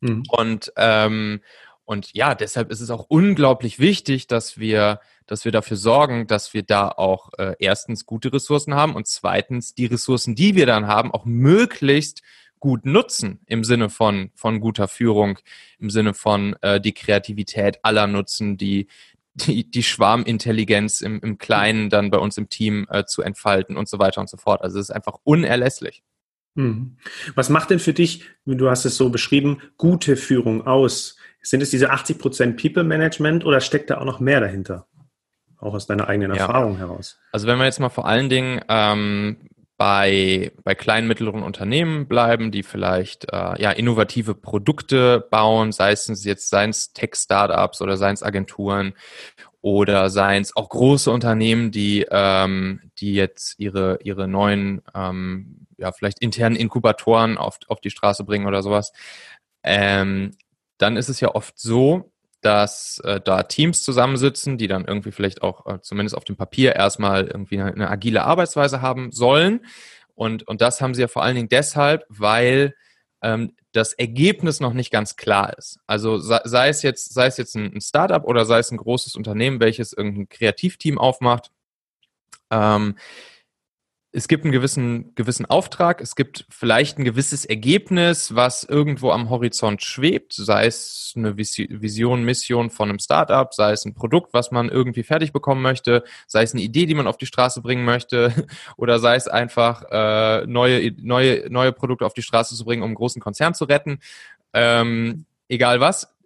Mhm. 0.00 0.22
Und 0.28 0.72
ähm, 0.76 1.40
und 1.88 2.12
ja, 2.12 2.34
deshalb 2.34 2.70
ist 2.70 2.82
es 2.82 2.90
auch 2.90 3.06
unglaublich 3.08 3.78
wichtig, 3.78 4.26
dass 4.26 4.58
wir, 4.58 5.00
dass 5.28 5.44
wir 5.44 5.52
dafür 5.52 5.76
sorgen, 5.76 6.26
dass 6.26 6.54
wir 6.54 6.62
da 6.62 6.88
auch 6.88 7.30
äh, 7.38 7.54
erstens 7.60 8.06
gute 8.06 8.32
Ressourcen 8.32 8.74
haben 8.74 8.96
und 8.96 9.06
zweitens 9.06 9.74
die 9.74 9.86
Ressourcen, 9.86 10.34
die 10.34 10.56
wir 10.56 10.66
dann 10.66 10.88
haben, 10.88 11.12
auch 11.12 11.24
möglichst 11.24 12.22
gut 12.58 12.84
nutzen 12.84 13.40
im 13.46 13.62
Sinne 13.62 13.90
von, 13.90 14.30
von 14.34 14.58
guter 14.58 14.88
Führung, 14.88 15.38
im 15.78 15.90
Sinne 15.90 16.14
von 16.14 16.56
äh, 16.62 16.80
die 16.80 16.94
Kreativität 16.94 17.78
aller 17.82 18.06
nutzen, 18.06 18.56
die, 18.56 18.88
die, 19.34 19.70
die 19.70 19.82
Schwarmintelligenz 19.82 21.00
im, 21.02 21.20
im 21.20 21.38
Kleinen 21.38 21.90
dann 21.90 22.10
bei 22.10 22.18
uns 22.18 22.38
im 22.38 22.48
Team 22.48 22.86
äh, 22.90 23.04
zu 23.04 23.22
entfalten 23.22 23.76
und 23.76 23.88
so 23.88 23.98
weiter 23.98 24.20
und 24.20 24.28
so 24.28 24.38
fort. 24.38 24.62
Also 24.62 24.78
es 24.78 24.88
ist 24.88 24.94
einfach 24.94 25.18
unerlässlich. 25.24 26.02
Mhm. 26.54 26.96
Was 27.34 27.50
macht 27.50 27.70
denn 27.70 27.78
für 27.78 27.92
dich, 27.92 28.24
du 28.46 28.70
hast 28.70 28.84
es 28.84 28.96
so 28.96 29.10
beschrieben, 29.10 29.58
gute 29.76 30.16
Führung 30.16 30.66
aus? 30.66 31.16
Sind 31.42 31.62
es 31.62 31.70
diese 31.70 31.90
80 31.90 32.18
Prozent 32.18 32.60
People 32.60 32.82
Management 32.82 33.44
oder 33.44 33.60
steckt 33.60 33.90
da 33.90 33.98
auch 33.98 34.04
noch 34.04 34.20
mehr 34.20 34.40
dahinter? 34.40 34.86
Auch 35.60 35.74
aus 35.74 35.86
deiner 35.86 36.08
eigenen 36.08 36.34
ja. 36.34 36.46
Erfahrung 36.46 36.76
heraus. 36.76 37.18
Also 37.32 37.46
wenn 37.46 37.58
wir 37.58 37.64
jetzt 37.64 37.80
mal 37.80 37.88
vor 37.88 38.06
allen 38.06 38.28
Dingen 38.28 38.60
ähm, 38.68 39.36
bei, 39.78 40.52
bei 40.64 40.74
kleinen, 40.74 41.06
mittleren 41.06 41.42
Unternehmen 41.42 42.08
bleiben, 42.08 42.50
die 42.50 42.64
vielleicht 42.64 43.32
äh, 43.32 43.60
ja, 43.62 43.70
innovative 43.70 44.34
Produkte 44.34 45.26
bauen, 45.30 45.72
sei 45.72 45.92
es 45.92 46.24
jetzt 46.24 46.50
seien 46.50 46.70
es 46.70 46.92
Tech-Startups 46.92 47.80
oder 47.80 47.96
seien 47.96 48.14
es 48.14 48.22
Agenturen 48.22 48.94
oder 49.60 50.10
seien 50.10 50.42
es 50.42 50.54
auch 50.56 50.68
große 50.68 51.10
Unternehmen, 51.10 51.70
die, 51.70 52.06
ähm, 52.10 52.90
die 52.98 53.14
jetzt 53.14 53.58
ihre, 53.58 53.98
ihre 54.02 54.26
neuen, 54.26 54.82
ähm, 54.94 55.66
ja, 55.76 55.92
vielleicht 55.92 56.20
internen 56.20 56.56
Inkubatoren 56.56 57.38
auf, 57.38 57.58
auf 57.68 57.80
die 57.80 57.90
Straße 57.90 58.24
bringen 58.24 58.46
oder 58.46 58.62
sowas. 58.62 58.92
Ähm, 59.62 60.32
dann 60.78 60.96
ist 60.96 61.08
es 61.08 61.20
ja 61.20 61.34
oft 61.34 61.58
so, 61.58 62.10
dass 62.40 63.00
äh, 63.04 63.20
da 63.20 63.42
Teams 63.42 63.82
zusammensitzen, 63.82 64.58
die 64.58 64.68
dann 64.68 64.84
irgendwie 64.84 65.10
vielleicht 65.10 65.42
auch 65.42 65.66
äh, 65.66 65.80
zumindest 65.80 66.16
auf 66.16 66.24
dem 66.24 66.36
Papier 66.36 66.76
erstmal 66.76 67.26
irgendwie 67.26 67.60
eine, 67.60 67.72
eine, 67.72 67.90
agile 67.90 68.24
Arbeitsweise 68.24 68.80
haben 68.80 69.10
sollen. 69.10 69.66
Und, 70.14 70.46
und 70.46 70.60
das 70.60 70.80
haben 70.80 70.94
sie 70.94 71.00
ja 71.00 71.08
vor 71.08 71.22
allen 71.22 71.36
Dingen 71.36 71.48
deshalb, 71.48 72.04
weil 72.08 72.74
ähm, 73.22 73.54
das 73.72 73.92
Ergebnis 73.92 74.60
noch 74.60 74.72
nicht 74.72 74.90
ganz 74.90 75.16
klar 75.16 75.56
ist. 75.58 75.80
Also 75.86 76.18
sei, 76.18 76.40
sei 76.44 76.68
es 76.68 76.82
jetzt, 76.82 77.12
sei 77.12 77.26
es 77.26 77.36
jetzt 77.36 77.56
ein, 77.56 77.72
ein 77.74 77.80
Startup 77.80 78.24
oder 78.24 78.44
sei 78.46 78.58
es 78.60 78.70
ein 78.70 78.78
großes 78.78 79.16
Unternehmen, 79.16 79.60
welches 79.60 79.92
irgendein 79.92 80.28
Kreativteam 80.28 80.98
aufmacht, 80.98 81.50
Ähm, 82.50 82.96
es 84.10 84.26
gibt 84.26 84.44
einen 84.44 84.52
gewissen, 84.52 85.14
gewissen 85.14 85.44
Auftrag, 85.44 86.00
es 86.00 86.16
gibt 86.16 86.46
vielleicht 86.48 86.98
ein 86.98 87.04
gewisses 87.04 87.44
Ergebnis, 87.44 88.34
was 88.34 88.64
irgendwo 88.64 89.10
am 89.10 89.28
Horizont 89.28 89.82
schwebt, 89.82 90.32
sei 90.32 90.64
es 90.64 91.12
eine 91.14 91.36
Vision, 91.36 92.24
Mission 92.24 92.70
von 92.70 92.88
einem 92.88 93.00
Startup, 93.00 93.52
sei 93.52 93.72
es 93.72 93.84
ein 93.84 93.94
Produkt, 93.94 94.32
was 94.32 94.50
man 94.50 94.70
irgendwie 94.70 95.02
fertig 95.02 95.32
bekommen 95.32 95.60
möchte, 95.60 96.04
sei 96.26 96.42
es 96.42 96.54
eine 96.54 96.62
Idee, 96.62 96.86
die 96.86 96.94
man 96.94 97.06
auf 97.06 97.18
die 97.18 97.26
Straße 97.26 97.60
bringen 97.60 97.84
möchte, 97.84 98.32
oder 98.78 98.98
sei 98.98 99.14
es 99.14 99.28
einfach 99.28 99.84
äh, 99.90 100.46
neue, 100.46 100.90
neue, 100.98 101.50
neue 101.50 101.72
Produkte 101.72 102.06
auf 102.06 102.14
die 102.14 102.22
Straße 102.22 102.56
zu 102.56 102.64
bringen, 102.64 102.82
um 102.82 102.88
einen 102.88 102.94
großen 102.94 103.20
Konzern 103.20 103.52
zu 103.52 103.66
retten. 103.66 104.00
Ähm, 104.54 105.26
egal 105.48 105.80
was, 105.80 106.16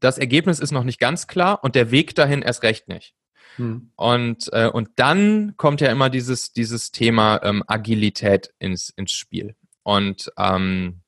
das 0.00 0.16
Ergebnis 0.16 0.58
ist 0.58 0.72
noch 0.72 0.84
nicht 0.84 1.00
ganz 1.00 1.26
klar 1.26 1.62
und 1.62 1.74
der 1.74 1.90
Weg 1.90 2.14
dahin 2.14 2.40
erst 2.40 2.62
recht 2.62 2.88
nicht. 2.88 3.14
Hm. 3.56 3.90
Und, 3.96 4.52
äh, 4.52 4.68
und 4.68 4.90
dann 4.96 5.54
kommt 5.56 5.80
ja 5.80 5.90
immer 5.90 6.10
dieses, 6.10 6.52
dieses 6.52 6.92
Thema 6.92 7.40
ähm, 7.42 7.62
Agilität 7.66 8.52
ins, 8.58 8.90
ins 8.90 9.12
Spiel. 9.12 9.56
Und 9.82 10.32
ähm, 10.36 11.00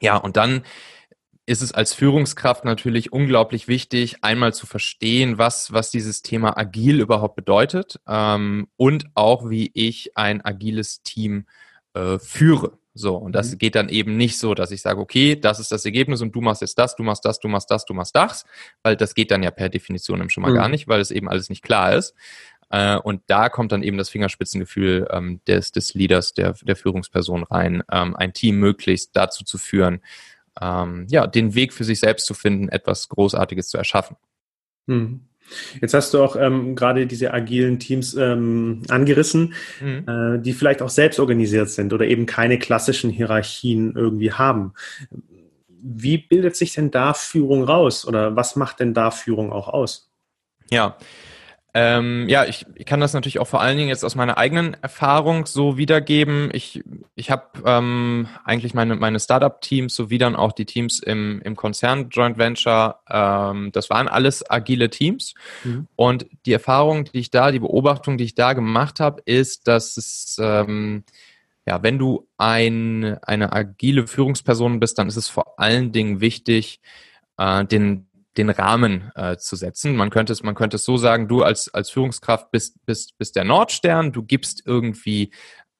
ja, 0.00 0.16
und 0.16 0.36
dann 0.36 0.62
ist 1.46 1.62
es 1.62 1.72
als 1.72 1.92
Führungskraft 1.92 2.64
natürlich 2.64 3.12
unglaublich 3.12 3.68
wichtig, 3.68 4.24
einmal 4.24 4.54
zu 4.54 4.66
verstehen, 4.66 5.36
was, 5.36 5.72
was 5.72 5.90
dieses 5.90 6.22
Thema 6.22 6.56
agil 6.56 7.00
überhaupt 7.00 7.36
bedeutet 7.36 8.00
ähm, 8.06 8.68
und 8.76 9.06
auch, 9.14 9.50
wie 9.50 9.70
ich 9.74 10.16
ein 10.16 10.42
agiles 10.42 11.02
Team 11.02 11.46
äh, 11.92 12.18
führe. 12.18 12.78
So, 12.96 13.16
und 13.16 13.32
das 13.32 13.52
mhm. 13.52 13.58
geht 13.58 13.74
dann 13.74 13.88
eben 13.88 14.16
nicht 14.16 14.38
so, 14.38 14.54
dass 14.54 14.70
ich 14.70 14.80
sage, 14.80 15.00
okay, 15.00 15.34
das 15.34 15.58
ist 15.58 15.72
das 15.72 15.84
Ergebnis 15.84 16.22
und 16.22 16.32
du 16.32 16.40
machst 16.40 16.60
jetzt 16.62 16.78
das, 16.78 16.94
du 16.94 17.02
machst 17.02 17.24
das, 17.24 17.40
du 17.40 17.48
machst 17.48 17.70
das, 17.70 17.84
du 17.84 17.92
machst 17.92 18.14
das, 18.14 18.44
weil 18.84 18.96
das 18.96 19.14
geht 19.14 19.32
dann 19.32 19.42
ja 19.42 19.50
per 19.50 19.68
Definition 19.68 20.30
schon 20.30 20.42
mal 20.42 20.52
mhm. 20.52 20.56
gar 20.56 20.68
nicht, 20.68 20.86
weil 20.86 21.00
es 21.00 21.10
eben 21.10 21.28
alles 21.28 21.48
nicht 21.48 21.62
klar 21.62 21.94
ist. 21.94 22.14
Äh, 22.70 22.96
und 22.96 23.22
da 23.26 23.48
kommt 23.48 23.72
dann 23.72 23.82
eben 23.82 23.98
das 23.98 24.10
Fingerspitzengefühl 24.10 25.08
ähm, 25.10 25.40
des, 25.46 25.72
des 25.72 25.94
Leaders, 25.94 26.34
der, 26.34 26.54
der 26.62 26.76
Führungsperson 26.76 27.42
rein, 27.42 27.82
ähm, 27.90 28.14
ein 28.14 28.32
Team 28.32 28.60
möglichst 28.60 29.16
dazu 29.16 29.44
zu 29.44 29.58
führen, 29.58 30.00
ähm, 30.60 31.06
ja, 31.10 31.26
den 31.26 31.54
Weg 31.54 31.72
für 31.72 31.84
sich 31.84 31.98
selbst 31.98 32.26
zu 32.26 32.34
finden, 32.34 32.68
etwas 32.68 33.08
Großartiges 33.08 33.68
zu 33.68 33.76
erschaffen. 33.76 34.16
Mhm. 34.86 35.22
Jetzt 35.80 35.94
hast 35.94 36.14
du 36.14 36.22
auch 36.22 36.36
ähm, 36.36 36.74
gerade 36.74 37.06
diese 37.06 37.32
agilen 37.32 37.78
Teams 37.78 38.14
ähm, 38.14 38.82
angerissen, 38.88 39.54
mhm. 39.80 40.04
äh, 40.08 40.38
die 40.38 40.52
vielleicht 40.52 40.82
auch 40.82 40.88
selbst 40.88 41.20
organisiert 41.20 41.70
sind 41.70 41.92
oder 41.92 42.06
eben 42.06 42.26
keine 42.26 42.58
klassischen 42.58 43.10
Hierarchien 43.10 43.94
irgendwie 43.96 44.32
haben. 44.32 44.74
Wie 45.68 46.18
bildet 46.18 46.56
sich 46.56 46.72
denn 46.72 46.90
da 46.90 47.14
Führung 47.14 47.64
raus 47.64 48.06
oder 48.06 48.36
was 48.36 48.56
macht 48.56 48.80
denn 48.80 48.94
da 48.94 49.10
Führung 49.10 49.52
auch 49.52 49.68
aus? 49.68 50.10
Ja, 50.70 50.96
ähm, 51.76 52.28
ja, 52.28 52.44
ich, 52.44 52.66
ich 52.76 52.86
kann 52.86 53.00
das 53.00 53.14
natürlich 53.14 53.40
auch 53.40 53.48
vor 53.48 53.60
allen 53.60 53.76
Dingen 53.76 53.88
jetzt 53.88 54.04
aus 54.04 54.14
meiner 54.14 54.38
eigenen 54.38 54.76
Erfahrung 54.80 55.44
so 55.44 55.76
wiedergeben. 55.76 56.50
Ich, 56.52 56.84
ich 57.16 57.32
habe 57.32 57.46
ähm, 57.66 58.28
eigentlich 58.44 58.74
meine, 58.74 58.94
meine 58.94 59.18
Startup-Teams 59.18 59.92
sowie 59.92 60.18
dann 60.18 60.36
auch 60.36 60.52
die 60.52 60.66
Teams 60.66 61.00
im, 61.00 61.42
im 61.44 61.56
Konzern 61.56 62.10
Joint 62.10 62.38
Venture, 62.38 63.00
ähm, 63.10 63.72
das 63.72 63.90
waren 63.90 64.06
alles 64.06 64.48
agile 64.48 64.88
Teams. 64.88 65.34
Mhm. 65.64 65.88
Und 65.96 66.26
die 66.46 66.52
Erfahrung, 66.52 67.06
die 67.06 67.18
ich 67.18 67.32
da, 67.32 67.50
die 67.50 67.58
Beobachtung, 67.58 68.18
die 68.18 68.24
ich 68.24 68.36
da 68.36 68.52
gemacht 68.52 69.00
habe, 69.00 69.22
ist, 69.24 69.66
dass 69.66 69.96
es 69.96 70.36
ähm, 70.40 71.02
ja, 71.66 71.82
wenn 71.82 71.98
du 71.98 72.28
ein, 72.36 73.18
eine 73.22 73.52
agile 73.52 74.06
Führungsperson 74.06 74.80
bist, 74.80 74.98
dann 74.98 75.08
ist 75.08 75.16
es 75.16 75.28
vor 75.28 75.58
allen 75.58 75.92
Dingen 75.92 76.20
wichtig, 76.20 76.80
äh, 77.38 77.64
den 77.64 78.06
den 78.36 78.50
Rahmen 78.50 79.10
äh, 79.14 79.36
zu 79.36 79.56
setzen. 79.56 79.96
Man 79.96 80.10
könnte 80.10 80.32
es, 80.32 80.42
man 80.42 80.54
könnte 80.54 80.76
es 80.76 80.84
so 80.84 80.96
sagen, 80.96 81.28
du 81.28 81.42
als, 81.42 81.72
als 81.72 81.90
Führungskraft 81.90 82.50
bist, 82.50 82.84
bist, 82.84 83.16
bist 83.18 83.36
der 83.36 83.44
Nordstern, 83.44 84.12
du 84.12 84.22
gibst 84.22 84.62
irgendwie 84.66 85.30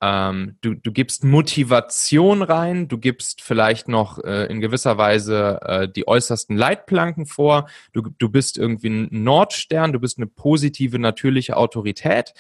ähm, 0.04 0.58
du, 0.60 0.74
du 0.74 0.92
gibst 0.92 1.24
Motivation 1.24 2.42
rein, 2.42 2.88
du 2.88 2.98
gibst 2.98 3.40
vielleicht 3.40 3.88
noch 3.88 4.22
äh, 4.22 4.46
in 4.46 4.60
gewisser 4.60 4.98
Weise 4.98 5.60
äh, 5.62 5.88
die 5.88 6.06
äußersten 6.06 6.58
Leitplanken 6.58 7.24
vor, 7.24 7.68
du, 7.94 8.02
du 8.18 8.28
bist 8.28 8.58
irgendwie 8.58 8.90
ein 8.90 9.08
Nordstern, 9.10 9.94
du 9.94 10.00
bist 10.00 10.18
eine 10.18 10.26
positive, 10.26 10.98
natürliche 10.98 11.56
Autorität, 11.56 12.34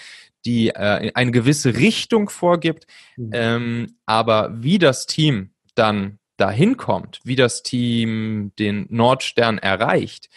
die 0.44 0.68
äh, 0.68 1.12
eine 1.14 1.30
gewisse 1.30 1.76
Richtung 1.76 2.28
vorgibt, 2.28 2.86
mhm. 3.16 3.30
ähm, 3.32 3.96
aber 4.04 4.50
wie 4.54 4.78
das 4.78 5.06
Team 5.06 5.50
dann 5.74 6.18
dahin 6.44 6.76
kommt, 6.76 7.20
wie 7.24 7.36
das 7.36 7.62
Team 7.62 8.52
den 8.58 8.86
Nordstern 8.90 9.56
erreicht, 9.56 10.28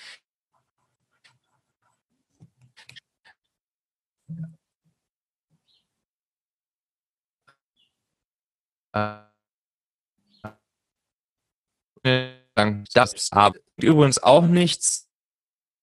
das 12.93 13.13
ist 13.13 13.35
übrigens 13.75 14.23
auch 14.23 14.47
nichts 14.47 15.09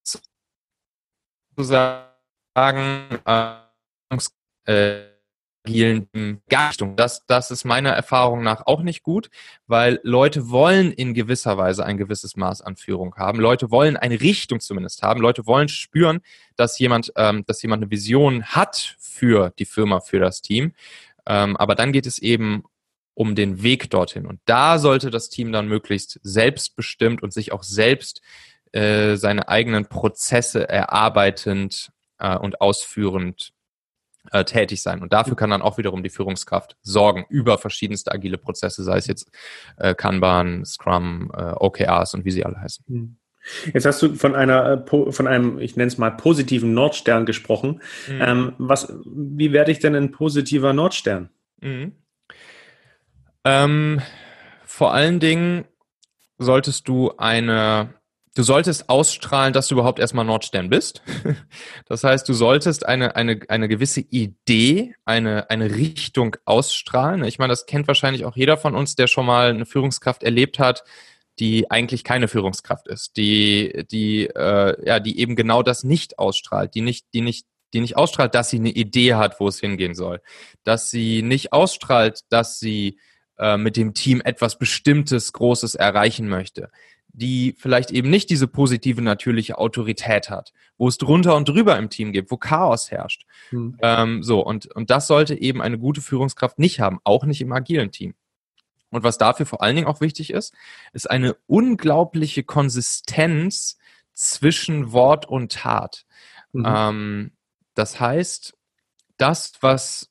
zu 0.05 0.19
sagen, 1.59 3.21
äh, 4.65 5.14
agilen 5.65 6.09
Richtung. 6.53 6.97
Das, 6.97 7.25
das 7.27 7.51
ist 7.51 7.65
meiner 7.65 7.91
Erfahrung 7.91 8.43
nach 8.43 8.67
auch 8.67 8.83
nicht 8.83 9.03
gut, 9.03 9.31
weil 9.67 10.01
Leute 10.03 10.51
wollen 10.51 10.93
in 10.93 11.15
gewisser 11.15 11.57
Weise 11.57 11.85
ein 11.85 11.97
gewisses 11.97 12.37
Maß 12.37 12.63
an 12.63 12.77
Führung 12.77 13.15
haben. 13.17 13.41
Leute 13.41 13.71
wollen 13.71 13.97
eine 13.97 14.21
Richtung 14.21 14.61
zumindest 14.61 15.03
haben. 15.03 15.21
Leute 15.21 15.47
wollen 15.47 15.69
spüren, 15.69 16.21
dass 16.57 16.79
jemand, 16.79 17.13
ähm, 17.17 17.45
dass 17.47 17.63
jemand 17.63 17.83
eine 17.83 17.91
Vision 17.91 18.45
hat 18.45 18.97
für 18.99 19.53
die 19.59 19.65
Firma, 19.65 20.01
für 20.01 20.21
das 20.21 20.43
Team. 20.43 20.73
Ähm, 21.27 21.57
aber 21.57 21.75
dann 21.75 21.93
geht 21.93 22.07
es 22.07 22.19
eben 22.19 22.65
um 23.15 23.35
den 23.35 23.63
Weg 23.63 23.91
dorthin. 23.91 24.27
Und 24.27 24.41
da 24.45 24.79
sollte 24.79 25.11
das 25.11 25.29
Team 25.29 25.53
dann 25.53 25.69
möglichst 25.69 26.21
selbstbestimmt 26.23 27.23
und 27.23 27.33
sich 27.33 27.53
auch 27.53 27.63
selbst 27.63 28.21
äh, 28.73 29.17
seine 29.17 29.49
eigenen 29.49 29.87
Prozesse 29.87 30.69
erarbeitend 30.69 31.93
äh, 32.19 32.37
und 32.37 32.61
ausführend 32.61 33.53
äh, 34.33 34.45
tätig 34.45 34.83
sein. 34.83 35.03
Und 35.03 35.13
dafür 35.13 35.37
kann 35.37 35.51
dann 35.51 35.63
auch 35.63 35.79
wiederum 35.79 36.03
die 36.03 36.11
Führungskraft 36.11 36.77
sorgen 36.83 37.27
über 37.29 37.59
verschiedenste 37.59 38.13
agile 38.13 38.39
Prozesse, 38.39 38.83
sei 38.83 38.97
es 38.97 39.07
jetzt 39.07 39.31
äh, 39.77 39.95
Kanban, 39.95 40.65
Scrum, 40.65 41.31
äh, 41.37 41.53
OKRs 41.53 42.15
und 42.15 42.25
wie 42.25 42.31
sie 42.31 42.45
alle 42.45 42.61
heißen. 42.61 42.85
Hm. 42.87 43.17
Jetzt 43.73 43.85
hast 43.85 44.01
du 44.01 44.15
von 44.15 44.35
einer 44.35 44.87
äh, 44.91 45.13
von 45.13 45.27
einem, 45.27 45.59
ich 45.59 45.77
nenne 45.77 45.89
es 45.89 45.99
mal 45.99 46.11
positiven 46.11 46.73
Nordstern 46.73 47.27
gesprochen. 47.27 47.83
Mhm. 48.09 48.21
Ähm, 48.21 48.53
was, 48.57 48.93
wie 49.05 49.53
werde 49.53 49.71
ich 49.71 49.81
denn 49.81 49.95
ein 49.95 50.13
positiver 50.13 50.73
Nordstern? 50.73 51.29
Mhm. 51.61 51.93
Ähm, 53.45 54.01
vor 54.65 54.95
allen 54.95 55.21
Dingen 55.21 55.67
solltest 56.39 56.89
du 56.89 57.13
eine 57.19 57.95
du 58.35 58.43
solltest 58.43 58.89
ausstrahlen, 58.89 59.53
dass 59.53 59.69
du 59.69 59.77
überhaupt 59.77 59.99
erstmal 59.99 60.25
Nordstern 60.25 60.69
bist. 60.69 61.03
Das 61.87 62.03
heißt, 62.03 62.29
du 62.29 62.33
solltest 62.33 62.87
eine, 62.87 63.15
eine, 63.15 63.41
eine 63.49 63.69
gewisse 63.69 64.01
Idee, 64.01 64.95
eine, 65.05 65.51
eine 65.51 65.75
Richtung 65.75 66.37
ausstrahlen. 66.45 67.25
Ich 67.25 67.39
meine, 67.39 67.53
das 67.53 67.67
kennt 67.67 67.87
wahrscheinlich 67.89 68.25
auch 68.25 68.37
jeder 68.37 68.57
von 68.57 68.75
uns, 68.75 68.97
der 68.97 69.07
schon 69.07 69.27
mal 69.27 69.51
eine 69.51 69.67
Führungskraft 69.67 70.23
erlebt 70.23 70.59
hat, 70.59 70.83
die 71.39 71.71
eigentlich 71.71 72.05
keine 72.05 72.27
Führungskraft 72.27 72.89
ist, 72.89 73.17
die, 73.17 73.85
die, 73.91 74.27
äh, 74.27 74.87
ja, 74.87 74.99
die 74.99 75.19
eben 75.19 75.37
genau 75.37 75.63
das 75.63 75.85
nicht 75.85 76.19
ausstrahlt, 76.19 76.75
die 76.75 76.81
nicht, 76.81 77.07
die 77.13 77.21
nicht, 77.21 77.47
die 77.75 77.81
nicht 77.81 77.97
ausstrahlt, 77.97 78.35
dass 78.35 78.51
sie 78.51 78.59
eine 78.59 78.71
Idee 78.71 79.15
hat, 79.15 79.41
wo 79.41 79.49
es 79.49 79.61
hingehen 79.61 79.95
soll, 79.95 80.21
dass 80.65 80.91
sie 80.91 81.23
nicht 81.23 81.53
ausstrahlt, 81.53 82.21
dass 82.31 82.59
sie 82.61 82.99
äh, 83.39 83.57
mit 83.57 83.77
dem 83.77 83.95
Team 83.95 84.21
etwas 84.25 84.59
Bestimmtes, 84.59 85.33
Großes 85.33 85.75
erreichen 85.75 86.29
möchte 86.29 86.71
die 87.15 87.55
vielleicht 87.57 87.93
eben 87.93 88.11
nicht 88.11 88.29
diese 88.29 88.49
positive 88.49 89.01
natürliche 89.01 89.57
Autorität 89.57 90.31
hat, 90.31 90.53
wo 90.77 90.89
es 90.89 90.99
drunter 90.99 91.37
und 91.37 91.49
drüber 91.49 91.79
im 91.79 91.89
Team 91.89 92.13
gibt, 92.13 92.31
wo 92.33 92.37
Chaos 92.37 92.91
herrscht. 92.91 93.25
Hm. 93.51 93.79
Ähm, 93.81 94.23
so, 94.25 94.45
und, 94.45 94.67
und 94.75 94.91
das 94.91 95.07
sollte 95.07 95.41
eben 95.41 95.63
eine 95.63 95.79
gute 95.79 96.01
Führungskraft 96.01 96.59
nicht 96.59 96.81
haben, 96.81 96.99
auch 97.05 97.25
nicht 97.25 97.41
im 97.41 97.53
agilen 97.53 97.93
Team. 97.93 98.15
Und 98.91 99.05
was 99.05 99.17
dafür 99.17 99.47
vor 99.47 99.63
allen 99.63 99.77
Dingen 99.77 99.87
auch 99.87 100.01
wichtig 100.01 100.31
ist, 100.31 100.55
ist 100.93 101.09
eine 101.09 101.37
unglaubliche 101.47 102.43
Konsistenz 102.43 103.79
zwischen 104.13 104.93
Wort 104.93 105.27
und 105.27 105.53
Tat. 105.53 106.07
Mhm. 106.53 106.65
Ähm, 106.67 107.33
das 107.75 108.01
heißt, 108.01 108.57
das, 109.19 109.53
was 109.61 110.11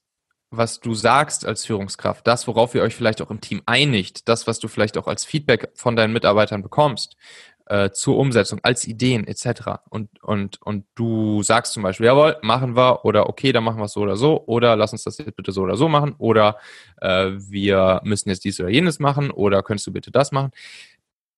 was 0.58 0.80
du 0.80 0.94
sagst 0.94 1.46
als 1.46 1.66
Führungskraft, 1.66 2.28
das, 2.28 2.48
worauf 2.48 2.76
ihr 2.76 2.84
euch 2.84 2.96
vielleicht 2.96 3.22
auch 3.22 3.32
im 3.32 3.42
Team 3.42 3.62
einigt, 3.66 4.28
das, 4.30 4.48
was 4.48 4.60
du 4.60 4.68
vielleicht 4.68 4.98
auch 4.98 5.08
als 5.08 5.26
Feedback 5.26 5.70
von 5.76 5.96
deinen 5.96 6.14
Mitarbeitern 6.14 6.62
bekommst, 6.62 7.18
äh, 7.66 7.92
zur 7.92 8.18
Umsetzung, 8.18 8.60
als 8.64 8.86
Ideen 8.86 9.26
etc. 9.26 9.80
Und, 9.90 10.22
und, 10.24 10.62
und 10.62 10.86
du 10.96 11.44
sagst 11.44 11.74
zum 11.74 11.84
Beispiel, 11.84 12.08
jawohl, 12.08 12.38
machen 12.42 12.76
wir 12.76 13.06
oder 13.06 13.30
okay, 13.30 13.52
dann 13.52 13.64
machen 13.64 13.80
wir 13.80 13.86
es 13.86 13.94
so 13.94 14.02
oder 14.02 14.16
so 14.18 14.44
oder 14.46 14.76
lass 14.76 14.92
uns 14.92 15.04
das 15.04 15.18
jetzt 15.18 15.36
bitte 15.36 15.52
so 15.52 15.62
oder 15.62 15.78
so 15.78 15.88
machen 15.90 16.14
oder 16.18 16.58
äh, 17.02 17.32
wir 17.32 18.02
müssen 18.04 18.30
jetzt 18.30 18.44
dies 18.44 18.60
oder 18.60 18.70
jenes 18.70 19.00
machen 19.00 19.32
oder 19.32 19.64
könntest 19.64 19.88
du 19.88 19.94
bitte 19.94 20.12
das 20.12 20.32
machen. 20.32 20.52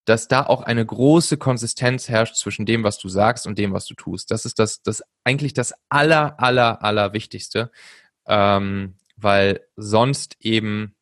dass 0.06 0.28
da 0.28 0.46
auch 0.46 0.62
eine 0.62 0.86
große 0.86 1.38
Konsistenz 1.38 2.10
herrscht 2.10 2.36
zwischen 2.36 2.66
dem, 2.66 2.84
was 2.84 3.00
du 3.00 3.10
sagst 3.10 3.48
und 3.48 3.58
dem, 3.58 3.74
was 3.74 3.86
du 3.88 3.96
tust. 3.96 4.30
Das 4.32 4.46
ist 4.46 4.60
das, 4.60 4.84
das 4.84 5.04
eigentlich 5.24 5.54
das 5.54 5.74
aller, 5.90 6.40
aller, 6.40 6.84
aller 6.84 7.14
Wichtigste, 7.14 7.72
ähm, 8.28 8.96
weil 9.18 9.62
sonst 9.76 10.38
eben 10.40 10.96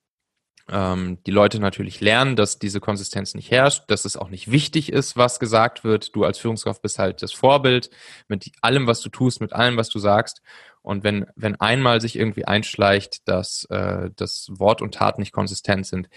ähm, 0.70 1.22
die 1.26 1.32
Leute 1.32 1.60
natürlich 1.60 2.00
lernen, 2.00 2.36
dass 2.36 2.60
diese 2.60 2.80
Konsistenz 2.80 3.34
nicht 3.34 3.52
herrscht, 3.52 3.84
dass 3.88 4.06
es 4.06 4.16
auch 4.16 4.30
nicht 4.30 4.50
wichtig 4.52 4.92
ist, 4.92 5.18
was 5.18 5.40
gesagt 5.40 5.84
wird. 5.84 6.16
Du 6.16 6.24
als 6.24 6.38
Führungskraft 6.38 6.82
bist 6.82 7.00
halt 7.00 7.22
das 7.22 7.34
Vorbild 7.34 7.90
mit 8.28 8.52
allem, 8.62 8.88
was 8.88 9.02
du 9.02 9.10
tust, 9.10 9.42
mit 9.42 9.54
allem, 9.54 9.78
was 9.78 9.90
du 9.90 10.00
sagst. 10.00 10.42
Und 10.82 11.04
wenn, 11.04 11.26
wenn 11.36 11.60
einmal 11.60 12.02
sich 12.02 12.18
irgendwie 12.18 12.46
einschleicht, 12.46 13.28
dass 13.28 13.66
äh, 13.70 14.10
das 14.16 14.48
Wort 14.52 14.82
und 14.82 14.96
Tat 14.96 15.20
nicht 15.20 15.32
konsistent 15.32 15.86
sind, 15.86 16.10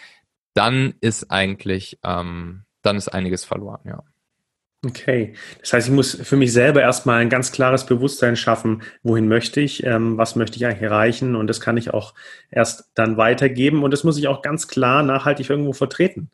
dann 0.55 0.95
ist 1.01 1.31
eigentlich, 1.31 1.99
ähm, 2.03 2.65
dann 2.83 2.97
ist 2.97 3.09
einiges 3.09 3.45
verloren, 3.45 3.81
ja. 3.85 4.03
Okay, 4.85 5.35
das 5.61 5.73
heißt, 5.73 5.89
ich 5.89 5.95
muss 5.95 6.15
für 6.15 6.37
mich 6.37 6.53
selber 6.53 6.83
erstmal 6.83 7.21
ein 7.21 7.31
ganz 7.31 7.51
klares 7.51 7.87
Bewusstsein 7.87 8.37
schaffen, 8.37 8.83
wohin 9.03 9.27
möchte 9.27 9.61
ich, 9.61 9.83
ähm, 9.85 10.19
was 10.19 10.37
möchte 10.37 10.57
ich 10.57 10.67
eigentlich 10.67 10.83
erreichen 10.83 11.35
und 11.35 11.47
das 11.47 11.61
kann 11.61 11.77
ich 11.77 11.95
auch 11.95 12.15
erst 12.51 12.91
dann 12.95 13.17
weitergeben 13.17 13.83
und 13.83 13.91
das 13.91 14.05
muss 14.05 14.19
ich 14.19 14.29
auch 14.29 14.43
ganz 14.43 14.69
klar 14.69 15.03
nachhaltig 15.03 15.49
irgendwo 15.49 15.73
vertreten. 15.73 16.31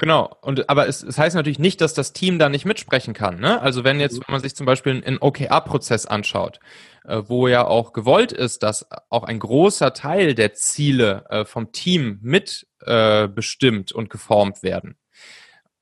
Genau, 0.00 0.36
und 0.42 0.68
aber 0.68 0.88
es, 0.88 1.02
es 1.02 1.16
heißt 1.16 1.36
natürlich 1.36 1.60
nicht, 1.60 1.80
dass 1.80 1.94
das 1.94 2.12
Team 2.12 2.40
da 2.40 2.48
nicht 2.48 2.64
mitsprechen 2.64 3.14
kann. 3.14 3.38
Ne? 3.38 3.62
Also 3.62 3.84
wenn 3.84 4.00
jetzt, 4.00 4.18
mhm. 4.18 4.24
wenn 4.26 4.32
man 4.32 4.42
sich 4.42 4.56
zum 4.56 4.66
Beispiel 4.66 4.92
einen 4.92 5.18
OKR-Prozess 5.18 6.06
anschaut, 6.06 6.58
äh, 7.04 7.22
wo 7.26 7.46
ja 7.46 7.64
auch 7.64 7.92
gewollt 7.92 8.32
ist, 8.32 8.64
dass 8.64 8.88
auch 9.10 9.22
ein 9.22 9.38
großer 9.38 9.94
Teil 9.94 10.34
der 10.34 10.54
Ziele 10.54 11.24
äh, 11.30 11.44
vom 11.44 11.70
Team 11.70 12.18
mit 12.20 12.66
äh, 12.80 13.28
bestimmt 13.28 13.92
und 13.92 14.10
geformt 14.10 14.64
werden 14.64 14.96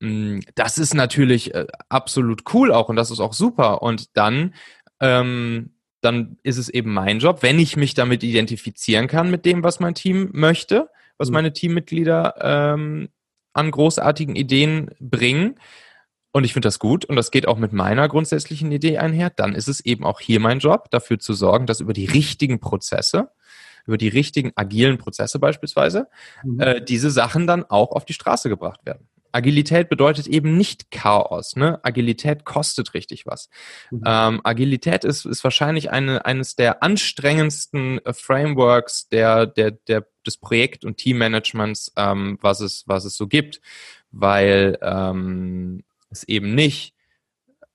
das 0.01 0.79
ist 0.79 0.95
natürlich 0.95 1.55
äh, 1.55 1.67
absolut 1.89 2.43
cool 2.55 2.73
auch 2.73 2.89
und 2.89 2.97
das 2.97 3.11
ist 3.11 3.21
auch 3.21 3.33
super. 3.33 3.83
Und 3.83 4.17
dann, 4.17 4.55
ähm, 5.01 5.75
dann 6.01 6.39
ist 6.43 6.57
es 6.57 6.69
eben 6.69 6.93
mein 6.93 7.19
Job, 7.19 7.43
wenn 7.43 7.59
ich 7.59 7.77
mich 7.77 7.95
damit 7.95 8.23
identifizieren 8.23 9.09
kann 9.09 9.31
mit 9.31 9.45
dem, 9.45 9.65
was 9.65 9.81
mein 9.81 9.95
Team 9.95 10.31
möchte, 10.33 10.89
was 11.17 11.29
mhm. 11.29 11.35
meine 11.35 11.53
Teammitglieder 11.53 12.35
ähm, 12.41 13.09
an 13.53 13.71
großartigen 13.71 14.37
Ideen 14.37 14.91
bringen. 15.01 15.57
Und 16.31 16.45
ich 16.45 16.53
finde 16.53 16.69
das 16.69 16.79
gut 16.79 17.05
und 17.05 17.17
das 17.17 17.33
geht 17.33 17.49
auch 17.49 17.59
mit 17.59 17.73
meiner 17.73 18.07
grundsätzlichen 18.07 18.71
Idee 18.71 18.99
einher. 18.99 19.31
Dann 19.31 19.55
ist 19.55 19.67
es 19.67 19.81
eben 19.81 20.05
auch 20.05 20.21
hier 20.21 20.39
mein 20.39 20.61
Job, 20.61 20.91
dafür 20.91 21.19
zu 21.19 21.35
sorgen, 21.35 21.67
dass 21.67 21.81
über 21.81 21.95
die 21.95 22.05
richtigen 22.05 22.61
Prozesse, 22.61 23.31
über 23.87 23.99
die 23.99 24.09
richtigen 24.09 24.53
agilen 24.55 24.99
Prozesse 24.99 25.41
beispielsweise, 25.41 26.07
mhm. 26.45 26.61
äh, 26.61 26.85
diese 26.85 27.11
Sachen 27.11 27.49
dann 27.49 27.65
auch 27.65 27.91
auf 27.91 28.05
die 28.05 28.13
Straße 28.13 28.49
gebracht 28.49 28.87
werden. 28.87 29.09
Agilität 29.33 29.89
bedeutet 29.89 30.27
eben 30.27 30.57
nicht 30.57 30.91
Chaos. 30.91 31.57
Ne? 31.57 31.79
Agilität 31.83 32.45
kostet 32.45 32.95
richtig 32.95 33.27
was. 33.27 33.49
Mhm. 33.91 34.03
Ähm, 34.07 34.41
Agilität 34.45 35.05
ist, 35.05 35.25
ist 35.25 35.45
wahrscheinlich 35.45 35.91
eine, 35.91 36.25
eines 36.25 36.57
der 36.57 36.83
anstrengendsten 36.83 38.05
äh, 38.05 38.13
Frameworks 38.13 39.09
der, 39.09 39.47
der, 39.47 39.73
der, 39.73 40.07
des 40.27 40.37
Projekt- 40.37 40.85
und 40.85 40.97
Teammanagements, 40.97 41.93
ähm, 41.97 42.39
was, 42.41 42.61
es, 42.61 42.85
was 42.87 43.05
es 43.05 43.17
so 43.17 43.27
gibt, 43.27 43.61
weil 44.11 44.79
ähm, 44.83 45.85
es 46.11 46.25
eben 46.25 46.55
nicht 46.55 46.95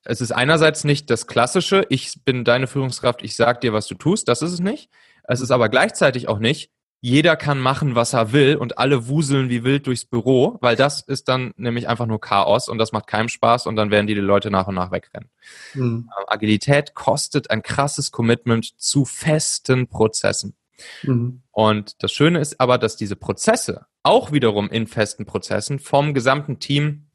es 0.04 0.20
ist 0.20 0.32
einerseits 0.32 0.84
nicht 0.84 1.10
das 1.10 1.26
klassische, 1.26 1.86
ich 1.88 2.24
bin 2.24 2.44
deine 2.44 2.66
Führungskraft, 2.66 3.22
ich 3.22 3.36
sag 3.36 3.62
dir, 3.62 3.72
was 3.72 3.86
du 3.86 3.94
tust, 3.94 4.28
das 4.28 4.42
ist 4.42 4.52
es 4.52 4.60
nicht. 4.60 4.90
Es 5.26 5.40
ist 5.40 5.50
aber 5.50 5.70
gleichzeitig 5.70 6.28
auch 6.28 6.38
nicht, 6.38 6.70
jeder 7.04 7.36
kann 7.36 7.60
machen, 7.60 7.94
was 7.94 8.14
er 8.14 8.32
will 8.32 8.56
und 8.56 8.78
alle 8.78 9.08
wuseln 9.08 9.50
wie 9.50 9.62
wild 9.62 9.86
durchs 9.86 10.06
Büro, 10.06 10.56
weil 10.62 10.74
das 10.74 11.02
ist 11.02 11.28
dann 11.28 11.52
nämlich 11.58 11.86
einfach 11.86 12.06
nur 12.06 12.18
Chaos 12.18 12.66
und 12.66 12.78
das 12.78 12.92
macht 12.92 13.08
keinem 13.08 13.28
Spaß 13.28 13.66
und 13.66 13.76
dann 13.76 13.90
werden 13.90 14.06
die, 14.06 14.14
die 14.14 14.22
Leute 14.22 14.50
nach 14.50 14.68
und 14.68 14.74
nach 14.74 14.90
wegrennen. 14.90 15.28
Mhm. 15.74 16.08
Agilität 16.26 16.94
kostet 16.94 17.50
ein 17.50 17.62
krasses 17.62 18.10
Commitment 18.10 18.80
zu 18.80 19.04
festen 19.04 19.86
Prozessen. 19.86 20.56
Mhm. 21.02 21.42
Und 21.50 22.02
das 22.02 22.10
Schöne 22.10 22.40
ist 22.40 22.58
aber, 22.58 22.78
dass 22.78 22.96
diese 22.96 23.16
Prozesse 23.16 23.84
auch 24.02 24.32
wiederum 24.32 24.70
in 24.70 24.86
festen 24.86 25.26
Prozessen 25.26 25.80
vom 25.80 26.14
gesamten 26.14 26.58
Team 26.58 27.10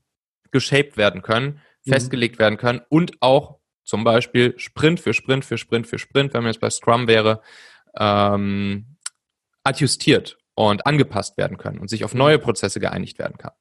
geshaped 0.52 0.98
werden 0.98 1.24
können, 1.24 1.62
mhm. 1.86 1.94
festgelegt 1.94 2.38
werden 2.38 2.60
können 2.60 2.82
und 2.90 3.14
auch 3.22 3.58
zum 3.84 4.04
Beispiel 4.04 4.54
Sprint 4.58 5.00
für 5.00 5.16
Sprint 5.16 5.46
für 5.46 5.58
Sprint 5.58 5.88
für 5.88 5.98
Sprint, 5.98 6.36
wenn 6.36 6.44
man 6.44 6.52
jetzt 6.52 6.62
bei 6.62 6.70
Scrum 6.70 7.08
wäre, 7.08 7.42
ähm, 7.98 8.98
adjustiert 9.70 10.38
und 10.56 10.86
angepasst 10.86 11.38
werden 11.38 11.58
können 11.58 11.80
und 11.80 11.90
sich 11.90 12.04
auf 12.04 12.14
neue 12.14 12.40
Prozesse 12.40 12.80
geeinigt 12.80 13.20
werden 13.20 13.38
kann. 13.38 13.54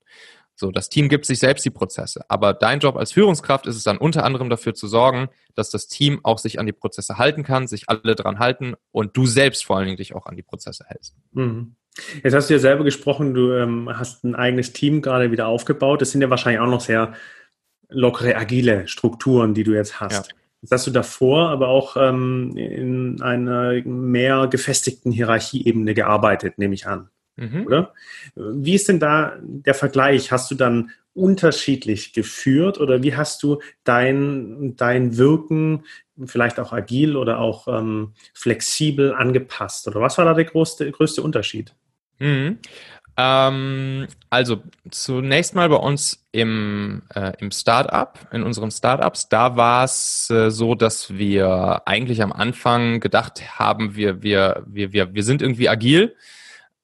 So, 0.57 0.73
das 0.73 0.89
Team 0.89 1.09
gibt 1.09 1.25
sich 1.25 1.39
selbst 1.39 1.65
die 1.65 1.71
Prozesse. 1.71 2.23
Aber 2.29 2.53
dein 2.53 2.81
Job 2.81 2.97
als 2.97 3.13
Führungskraft 3.13 3.69
ist 3.69 3.77
es 3.77 3.85
dann 3.85 3.97
unter 3.97 4.25
anderem 4.25 4.51
dafür 4.51 4.75
zu 4.75 4.89
sorgen, 4.89 5.29
dass 5.55 5.71
das 5.71 5.87
Team 5.87 6.19
auch 6.25 6.39
sich 6.39 6.59
an 6.59 6.67
die 6.67 6.73
Prozesse 6.73 7.17
halten 7.17 7.45
kann, 7.45 7.69
sich 7.69 7.89
alle 7.89 8.17
dran 8.17 8.41
halten 8.41 8.75
und 8.91 9.17
du 9.17 9.25
selbst 9.27 9.65
vor 9.65 9.77
allen 9.77 9.87
Dingen 9.87 9.99
dich 9.99 10.17
auch 10.17 10.27
an 10.27 10.35
die 10.35 10.43
Prozesse 10.43 10.85
hältst. 10.89 11.15
Mhm. 11.31 11.77
Jetzt 12.25 12.35
hast 12.35 12.51
du 12.51 12.55
ja 12.55 12.61
selber 12.61 12.83
gesprochen, 12.83 13.35
du 13.35 13.53
ähm, 13.53 13.89
hast 13.93 14.25
ein 14.25 14.35
eigenes 14.35 14.73
Team 14.73 15.01
gerade 15.01 15.31
wieder 15.31 15.47
aufgebaut. 15.47 16.01
Das 16.01 16.11
sind 16.11 16.23
ja 16.23 16.31
wahrscheinlich 16.31 16.61
auch 16.61 16.67
noch 16.69 16.81
sehr 16.81 17.15
lockere, 17.89 18.35
agile 18.37 18.89
Strukturen, 18.89 19.55
die 19.55 19.63
du 19.63 19.75
jetzt 19.75 20.01
hast. 20.01 20.29
Ja. 20.29 20.35
Jetzt 20.61 20.73
hast 20.73 20.87
du 20.87 20.91
davor 20.91 21.51
aber 21.51 21.69
auch 21.69 21.97
ähm, 21.97 22.57
in 22.57 23.23
einer 23.23 23.81
mehr 23.85 24.49
gefestigten 24.49 25.13
Hierarchieebene 25.13 25.95
gearbeitet, 25.95 26.59
nehme 26.59 26.75
ich 26.75 26.87
an. 26.87 27.11
Mhm. 27.37 27.67
Oder? 27.67 27.95
Wie 28.35 28.75
ist 28.75 28.89
denn 28.89 28.99
da 28.99 29.39
der 29.41 29.75
Vergleich? 29.75 30.33
Hast 30.33 30.51
du 30.51 30.57
dann 30.57 30.91
unterschiedlich 31.15 32.13
geführt 32.13 32.79
oder 32.79 33.03
wie 33.03 33.17
hast 33.17 33.43
du 33.43 33.61
dein, 33.85 34.77
dein 34.77 35.17
Wirken 35.17 35.85
vielleicht 36.27 36.61
auch 36.61 36.73
agil 36.73 37.17
oder 37.17 37.39
auch 37.39 37.69
ähm, 37.69 38.15
flexibel 38.35 39.15
angepasst? 39.15 39.87
Oder 39.89 40.01
was 40.01 40.19
war 40.19 40.25
da 40.25 40.35
der 40.35 40.45
größte, 40.45 40.91
größte 40.91 41.23
Unterschied? 41.23 41.75
Mhm. 42.19 42.59
Ähm, 43.21 44.07
also 44.31 44.63
zunächst 44.93 45.57
mal 45.57 45.69
bei 45.69 45.77
uns 45.77 46.25
im, 46.31 47.03
äh, 47.13 47.33
im 47.41 47.51
Startup, 47.51 48.17
in 48.31 48.45
unseren 48.45 48.71
Startups, 48.71 49.29
da 49.29 49.57
war 49.57 49.83
es 49.83 50.31
äh, 50.31 50.53
so, 50.53 50.77
dass 50.77 51.13
wir 51.13 51.83
eigentlich 51.85 52.23
am 52.23 52.33
Anfang 52.33 53.01
gedacht 53.01 53.59
haben, 53.59 53.97
wir, 53.97 54.23
wir, 54.23 54.63
wir, 54.67 54.93
wir, 54.93 55.15
wir 55.15 55.25
sind 55.25 55.43
irgendwie 55.43 55.69
agil. 55.69 56.15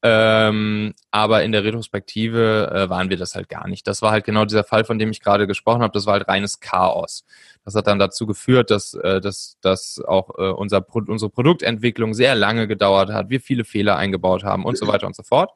Ähm, 0.07 0.93
aber 1.13 1.45
in 1.45 1.53
der 1.53 1.65
Retrospektive 1.65 2.71
äh, 2.75 2.91
waren 2.91 3.09
wir 3.09 3.17
das 3.17 3.37
halt 3.37 3.49
gar 3.49 3.69
nicht. 3.69 3.87
Das 3.87 4.03
war 4.03 4.11
halt 4.11 4.25
genau 4.25 4.45
dieser 4.45 4.65
Fall, 4.65 4.85
von 4.85 4.99
dem 4.99 5.11
ich 5.11 5.21
gerade 5.23 5.47
gesprochen 5.47 5.83
habe. 5.83 5.95
Das 5.95 6.05
war 6.05 6.15
halt 6.15 6.29
reines 6.29 6.61
Chaos. 6.61 7.25
Das 7.65 7.75
hat 7.75 7.87
dann 7.87 7.99
dazu 7.99 8.27
geführt, 8.27 8.71
dass, 8.71 8.93
äh, 8.93 9.23
dass, 9.23 9.57
dass 9.63 10.03
auch 10.07 10.37
äh, 10.37 10.51
unser 10.51 10.83
Pro 10.83 11.01
unsere 11.07 11.31
Produktentwicklung 11.31 12.13
sehr 12.13 12.35
lange 12.35 12.69
gedauert 12.69 13.11
hat, 13.11 13.31
wir 13.31 13.41
viele 13.41 13.65
Fehler 13.65 13.97
eingebaut 13.97 14.45
haben 14.45 14.67
und 14.67 14.77
so 14.77 14.87
weiter 14.89 15.07
und 15.07 15.17
so 15.17 15.23
fort. 15.23 15.53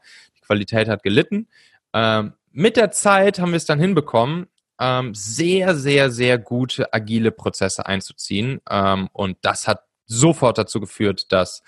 Qualität 0.49 0.89
hat 0.89 1.03
gelitten. 1.03 1.47
Ähm, 1.93 2.33
mit 2.51 2.77
der 2.77 2.91
Zeit 2.91 3.39
haben 3.39 3.53
wir 3.53 3.57
es 3.57 3.67
dann 3.67 3.79
hinbekommen, 3.79 4.47
ähm, 4.81 5.15
sehr, 5.15 5.77
sehr, 5.77 6.11
sehr 6.11 6.39
gute 6.39 6.93
agile 6.93 7.31
Prozesse 7.31 7.87
einzuziehen. 7.87 8.61
Ähm, 8.69 9.09
und 9.13 9.37
das 9.43 9.69
hat 9.69 9.85
sofort 10.07 10.59
dazu 10.59 10.81
geführt, 10.81 11.31
dass 11.33 11.63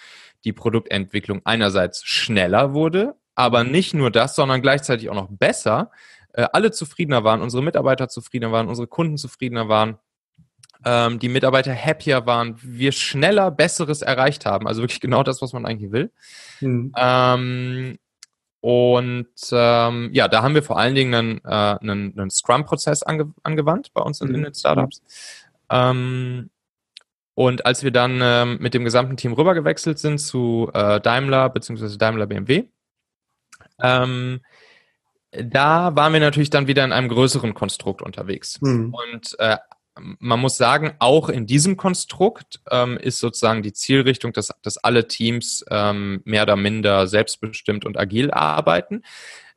die 0.45 0.53
Produktentwicklung 0.53 1.43
einerseits 1.45 2.05
schneller 2.05 2.73
wurde, 2.73 3.15
aber 3.35 3.63
nicht 3.65 3.95
nur 3.95 4.11
das, 4.11 4.35
sondern 4.35 4.63
gleichzeitig 4.63 5.11
auch 5.11 5.15
noch 5.15 5.29
besser. 5.31 5.91
Äh, 6.33 6.47
alle 6.53 6.71
zufriedener 6.71 7.23
waren, 7.25 7.43
unsere 7.43 7.63
Mitarbeiter 7.63 8.09
zufriedener 8.09 8.53
waren, 8.53 8.69
unsere 8.69 8.89
Kunden 8.89 9.19
zufriedener 9.19 9.69
waren 9.69 9.99
ähm, 10.85 11.19
die 11.19 11.29
Mitarbeiter 11.29 11.75
happier 11.75 12.27
waren, 12.27 12.57
wir 12.63 12.93
schneller 12.93 13.51
Besseres 13.51 14.03
erreicht 14.03 14.47
haben. 14.47 14.67
Also 14.67 14.83
wirklich 14.83 15.01
genau 15.01 15.23
das, 15.23 15.43
was 15.43 15.53
man 15.53 15.67
eigentlich 15.67 15.93
will. 15.93 16.11
Mhm. 16.61 16.93
Und 18.61 19.29
ähm, 19.53 20.11
ja, 20.13 20.29
da 20.29 20.43
haben 20.43 20.55
wir 20.55 20.63
vor 20.63 20.79
allen 20.79 20.95
Dingen 20.95 21.15
einen, 21.15 21.41
äh, 21.45 21.79
einen, 21.81 22.19
einen 22.19 22.31
Scrum-Prozess 22.31 23.03
ange 23.03 23.33
angewandt 23.43 23.93
bei 23.95 24.03
uns 24.03 24.21
in, 24.21 24.35
in 24.35 24.43
den 24.43 24.55
Startups. 24.55 25.03
Ähm, 25.71 26.51
und 27.35 27.65
als 27.65 27.83
wir 27.83 27.91
dann 27.91 28.21
ähm, 28.23 28.59
mit 28.61 28.75
dem 28.75 28.85
gesamten 28.85 29.17
Team 29.17 29.33
rübergewechselt 29.33 29.99
sind 29.99 30.19
zu 30.19 30.71
äh, 30.75 31.01
Daimler 31.01 31.49
bzw. 31.49 31.97
Daimler 31.97 32.27
BMW, 32.27 32.65
ähm, 33.81 34.41
da 35.31 35.95
waren 35.97 36.13
wir 36.13 36.21
natürlich 36.21 36.51
dann 36.51 36.67
wieder 36.67 36.85
in 36.85 36.93
einem 36.93 37.09
größeren 37.09 37.55
Konstrukt 37.55 38.03
unterwegs. 38.03 38.61
Mhm. 38.61 38.93
Und 38.93 39.37
äh, 39.39 39.57
man 40.19 40.41
muss 40.41 40.57
sagen, 40.57 40.93
auch 40.99 41.29
in 41.29 41.47
diesem 41.47 41.77
Konstrukt 41.77 42.61
ähm, 42.71 42.97
ist 42.97 43.19
sozusagen 43.19 43.63
die 43.63 43.73
Zielrichtung, 43.73 44.33
dass, 44.33 44.53
dass 44.63 44.79
alle 44.79 45.09
Teams 45.09 45.65
ähm, 45.71 46.23
mehr 46.25 46.43
oder 46.45 46.57
minder 46.57 47.07
selbstbestimmt 47.07 47.85
und 47.85 47.99
agil 47.99 48.31
arbeiten. 48.31 49.03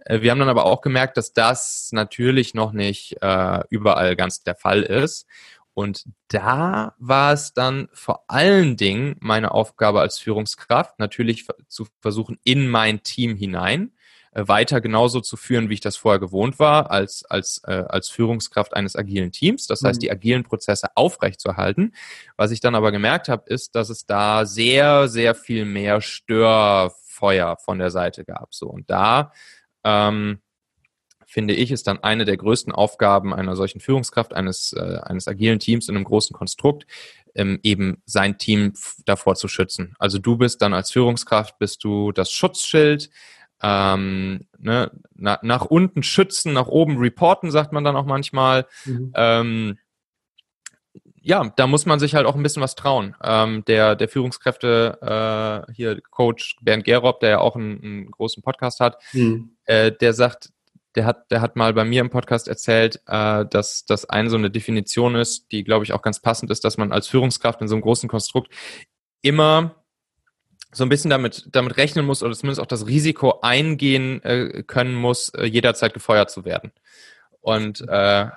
Äh, 0.06 0.22
wir 0.22 0.32
haben 0.32 0.40
dann 0.40 0.50
aber 0.50 0.66
auch 0.66 0.82
gemerkt, 0.82 1.18
dass 1.18 1.34
das 1.34 1.90
natürlich 1.92 2.54
noch 2.54 2.72
nicht 2.72 3.18
äh, 3.22 3.60
überall 3.70 4.16
ganz 4.16 4.44
der 4.44 4.56
Fall 4.56 4.84
ist. 4.84 5.28
Und 5.74 6.06
da 6.28 6.94
war 7.00 7.34
es 7.34 7.54
dann 7.54 7.90
vor 7.94 8.26
allen 8.28 8.78
Dingen 8.78 9.16
meine 9.20 9.52
Aufgabe 9.52 10.02
als 10.02 10.20
Führungskraft, 10.20 11.00
natürlich 11.00 11.48
zu 11.68 11.88
versuchen, 12.00 12.40
in 12.44 12.70
mein 12.70 13.02
Team 13.02 13.36
hinein 13.36 13.92
weiter 14.36 14.82
genauso 14.82 15.22
zu 15.22 15.38
führen, 15.38 15.70
wie 15.70 15.76
ich 15.76 15.82
das 15.82 15.96
vorher 15.96 16.20
gewohnt 16.20 16.60
war, 16.60 16.92
als, 16.92 17.24
als, 17.26 17.62
äh, 17.66 17.84
als 17.88 18.10
Führungskraft 18.10 18.74
eines 18.74 18.96
agilen 18.96 19.32
Teams. 19.32 19.68
Das 19.68 19.82
heißt, 19.84 19.98
mhm. 19.98 20.02
die 20.02 20.12
agilen 20.12 20.44
Prozesse 20.44 20.88
aufrechtzuerhalten. 20.96 21.94
Was 22.38 22.52
ich 22.52 22.60
dann 22.60 22.76
aber 22.76 22.92
gemerkt 22.92 23.30
habe, 23.30 23.44
ist, 23.48 23.76
dass 23.76 23.90
es 23.90 24.06
da 24.06 24.46
sehr, 24.46 25.08
sehr 25.08 25.36
viel 25.36 25.66
mehr 25.66 26.02
Störfeuer 26.02 27.58
von 27.58 27.80
der 27.80 27.92
Seite 27.92 28.26
gab. 28.26 28.54
So 28.54 28.68
und 28.68 28.90
da 28.90 29.32
ähm, 29.84 30.40
finde 31.34 31.56
ich, 31.56 31.72
ist 31.72 31.88
dann 31.88 32.04
eine 32.04 32.26
der 32.26 32.38
größten 32.38 32.72
Aufgaben 32.72 33.34
einer 33.34 33.56
solchen 33.56 33.80
Führungskraft, 33.80 34.34
eines, 34.34 34.74
äh, 34.74 35.00
eines 35.02 35.28
agilen 35.28 35.60
Teams 35.60 35.90
in 35.90 35.96
einem 35.96 36.06
großen 36.06 36.36
Konstrukt, 36.36 36.86
ähm, 37.36 37.60
eben 37.64 38.02
sein 38.06 38.38
Team 38.38 38.74
davor 39.06 39.36
zu 39.36 39.48
schützen. 39.48 39.96
Also 39.98 40.20
du 40.20 40.38
bist 40.38 40.62
dann 40.62 40.74
als 40.74 40.92
Führungskraft, 40.92 41.58
bist 41.58 41.84
du 41.84 42.12
das 42.12 42.32
Schutzschild, 42.32 43.10
ähm, 43.64 44.42
ne, 44.60 44.92
na, 45.16 45.40
nach 45.42 45.66
unten 45.66 46.04
schützen, 46.04 46.54
nach 46.54 46.68
oben 46.68 46.98
reporten, 46.98 47.50
sagt 47.50 47.72
man 47.72 47.84
dann 47.84 47.96
auch 47.96 48.06
manchmal. 48.06 48.68
Mhm. 48.86 49.12
Ähm, 49.16 49.78
ja, 51.26 51.54
da 51.56 51.68
muss 51.68 51.86
man 51.86 52.00
sich 52.00 52.16
halt 52.16 52.26
auch 52.26 52.36
ein 52.36 52.44
bisschen 52.44 52.62
was 52.62 52.76
trauen. 52.76 53.16
Ähm, 53.24 53.64
der, 53.66 53.96
der 53.96 54.10
Führungskräfte, 54.10 55.66
äh, 55.70 55.72
hier 55.74 56.02
Coach 56.12 56.58
Bernd 56.62 56.84
Gerob, 56.84 57.22
der 57.22 57.30
ja 57.30 57.40
auch 57.40 57.56
einen, 57.56 57.82
einen 57.82 58.12
großen 58.12 58.44
Podcast 58.44 58.82
hat, 58.82 59.02
mhm. 59.14 59.56
äh, 59.64 59.94
der 59.94 60.14
sagt, 60.14 60.50
der 60.96 61.06
hat, 61.06 61.32
der 61.32 61.40
hat 61.40 61.56
mal 61.56 61.74
bei 61.74 61.86
mir 61.86 62.02
im 62.02 62.10
Podcast 62.10 62.50
erzählt, 62.50 63.02
äh, 63.08 63.46
dass 63.46 63.86
das 63.86 64.06
eine 64.10 64.30
so 64.30 64.36
eine 64.36 64.52
Definition 64.52 65.16
ist, 65.16 65.52
die, 65.54 65.64
glaube 65.64 65.86
ich, 65.86 65.94
auch 65.94 66.02
ganz 66.02 66.20
passend 66.20 66.52
ist, 66.52 66.66
dass 66.66 66.78
man 66.78 66.92
als 66.92 67.08
Führungskraft 67.08 67.62
in 67.62 67.70
so 67.70 67.76
einem 67.76 67.82
großen 67.82 68.10
Konstrukt 68.10 68.52
immer 69.22 69.83
so 70.74 70.84
ein 70.84 70.90
bisschen 70.90 71.10
damit, 71.10 71.48
damit 71.52 71.78
rechnen 71.78 72.06
muss 72.06 72.24
oder 72.24 72.34
zumindest 72.34 72.62
auch 72.62 72.68
das 72.68 72.88
Risiko 72.88 73.40
eingehen 73.42 74.22
äh, 74.24 74.64
können 74.66 74.96
muss, 74.96 75.30
äh, 75.30 75.46
jederzeit 75.46 75.94
gefeuert 75.94 76.32
zu 76.32 76.46
werden. 76.46 76.72
Und, 77.42 77.84
äh, 77.88 78.28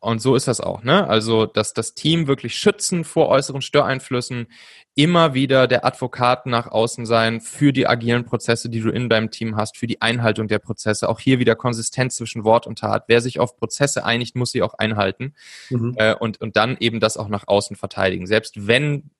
und 0.00 0.20
so 0.20 0.34
ist 0.34 0.48
das 0.48 0.60
auch, 0.60 0.82
ne? 0.82 1.06
Also, 1.06 1.46
dass 1.46 1.74
das 1.74 1.94
Team 1.94 2.26
wirklich 2.26 2.56
schützen 2.56 3.04
vor 3.04 3.28
äußeren 3.28 3.62
Störeinflüssen, 3.62 4.48
immer 4.94 5.34
wieder 5.34 5.68
der 5.68 5.84
Advokat 5.84 6.46
nach 6.46 6.66
außen 6.66 7.06
sein 7.06 7.40
für 7.40 7.72
die 7.72 7.86
agilen 7.86 8.24
Prozesse, 8.24 8.70
die 8.70 8.80
du 8.80 8.90
in 8.90 9.08
deinem 9.08 9.30
Team 9.30 9.56
hast, 9.56 9.76
für 9.76 9.86
die 9.86 10.02
Einhaltung 10.02 10.48
der 10.48 10.58
Prozesse. 10.58 11.08
Auch 11.08 11.20
hier 11.20 11.38
wieder 11.38 11.54
Konsistenz 11.54 12.16
zwischen 12.16 12.44
Wort 12.44 12.66
und 12.66 12.78
Tat. 12.78 13.04
Wer 13.06 13.20
sich 13.20 13.38
auf 13.38 13.56
Prozesse 13.56 14.04
einigt, 14.04 14.36
muss 14.36 14.50
sie 14.50 14.62
auch 14.62 14.74
einhalten 14.74 15.34
mhm. 15.68 15.94
äh, 15.96 16.14
und, 16.14 16.40
und 16.40 16.56
dann 16.56 16.76
eben 16.80 16.98
das 16.98 17.16
auch 17.16 17.28
nach 17.28 17.46
außen 17.46 17.76
verteidigen. 17.76 18.26
Selbst 18.26 18.66
wenn 18.66 19.10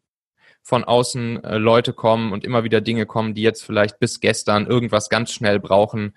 von 0.62 0.84
außen 0.84 1.42
äh, 1.42 1.58
Leute 1.58 1.92
kommen 1.92 2.32
und 2.32 2.44
immer 2.44 2.64
wieder 2.64 2.80
Dinge 2.80 3.06
kommen, 3.06 3.34
die 3.34 3.42
jetzt 3.42 3.64
vielleicht 3.64 3.98
bis 3.98 4.20
gestern 4.20 4.66
irgendwas 4.66 5.08
ganz 5.08 5.32
schnell 5.32 5.58
brauchen 5.58 6.14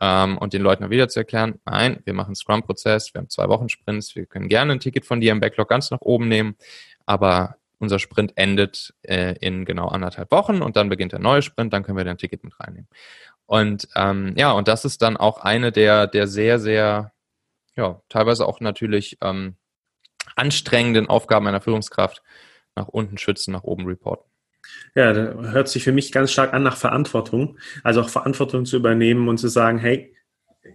ähm, 0.00 0.38
und 0.38 0.52
den 0.52 0.62
Leuten 0.62 0.88
wieder 0.90 1.08
zu 1.08 1.20
erklären, 1.20 1.58
nein, 1.64 2.00
wir 2.04 2.12
machen 2.12 2.34
Scrum-Prozess, 2.34 3.14
wir 3.14 3.20
haben 3.20 3.30
zwei 3.30 3.48
Wochen 3.48 3.68
Sprints, 3.68 4.14
wir 4.14 4.26
können 4.26 4.48
gerne 4.48 4.72
ein 4.72 4.80
Ticket 4.80 5.06
von 5.06 5.20
dir 5.20 5.32
im 5.32 5.40
Backlog 5.40 5.68
ganz 5.68 5.90
nach 5.90 6.02
oben 6.02 6.28
nehmen, 6.28 6.56
aber 7.06 7.56
unser 7.78 7.98
Sprint 7.98 8.32
endet 8.36 8.94
äh, 9.02 9.34
in 9.40 9.64
genau 9.64 9.88
anderthalb 9.88 10.30
Wochen 10.30 10.62
und 10.62 10.76
dann 10.76 10.88
beginnt 10.88 11.12
der 11.12 11.18
neue 11.18 11.42
Sprint, 11.42 11.72
dann 11.72 11.82
können 11.82 11.98
wir 11.98 12.04
dein 12.04 12.18
Ticket 12.18 12.44
mit 12.44 12.58
reinnehmen. 12.58 12.88
Und 13.46 13.88
ähm, 13.94 14.34
ja, 14.36 14.52
und 14.52 14.68
das 14.68 14.84
ist 14.84 15.02
dann 15.02 15.16
auch 15.16 15.38
eine 15.38 15.72
der, 15.72 16.06
der 16.06 16.26
sehr, 16.26 16.58
sehr, 16.58 17.12
ja, 17.76 18.00
teilweise 18.08 18.46
auch 18.46 18.60
natürlich 18.60 19.18
ähm, 19.20 19.56
anstrengenden 20.34 21.06
Aufgaben 21.08 21.46
einer 21.46 21.60
Führungskraft, 21.60 22.22
nach 22.76 22.88
unten 22.88 23.18
schützen, 23.18 23.52
nach 23.52 23.64
oben 23.64 23.86
reporten. 23.86 24.30
Ja, 24.94 25.12
da 25.12 25.34
hört 25.50 25.68
sich 25.68 25.84
für 25.84 25.92
mich 25.92 26.12
ganz 26.12 26.32
stark 26.32 26.52
an 26.52 26.62
nach 26.62 26.76
Verantwortung. 26.76 27.58
Also 27.82 28.00
auch 28.00 28.08
Verantwortung 28.08 28.64
zu 28.64 28.76
übernehmen 28.76 29.28
und 29.28 29.38
zu 29.38 29.48
sagen, 29.48 29.78
hey, 29.78 30.14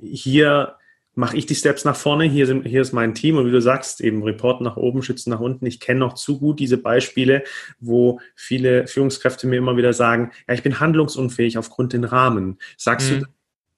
hier 0.02 0.76
mache 1.14 1.36
ich 1.36 1.46
die 1.46 1.56
Steps 1.56 1.84
nach 1.84 1.96
vorne, 1.96 2.24
hier, 2.24 2.48
sind, 2.48 2.66
hier 2.66 2.82
ist 2.82 2.94
mein 2.94 3.14
Team 3.14 3.38
und 3.38 3.46
wie 3.46 3.52
du 3.52 3.62
sagst, 3.62 4.00
eben 4.00 4.24
Report 4.24 4.62
nach 4.62 4.78
oben, 4.78 5.04
Schützen 5.04 5.30
nach 5.30 5.42
unten. 5.42 5.66
Ich 5.66 5.80
kenne 5.80 6.00
noch 6.00 6.14
zu 6.14 6.40
gut 6.40 6.60
diese 6.60 6.78
Beispiele, 6.78 7.44
wo 7.80 8.22
viele 8.36 8.88
Führungskräfte 8.88 9.48
mir 9.48 9.58
immer 9.58 9.76
wieder 9.76 9.94
sagen, 9.94 10.32
ja, 10.48 10.54
ich 10.54 10.64
bin 10.64 10.80
handlungsunfähig 10.80 11.58
aufgrund 11.58 11.94
den 11.94 12.06
Rahmen. 12.06 12.60
Sagst 12.78 13.12
mhm. 13.12 13.20
du, 13.20 13.26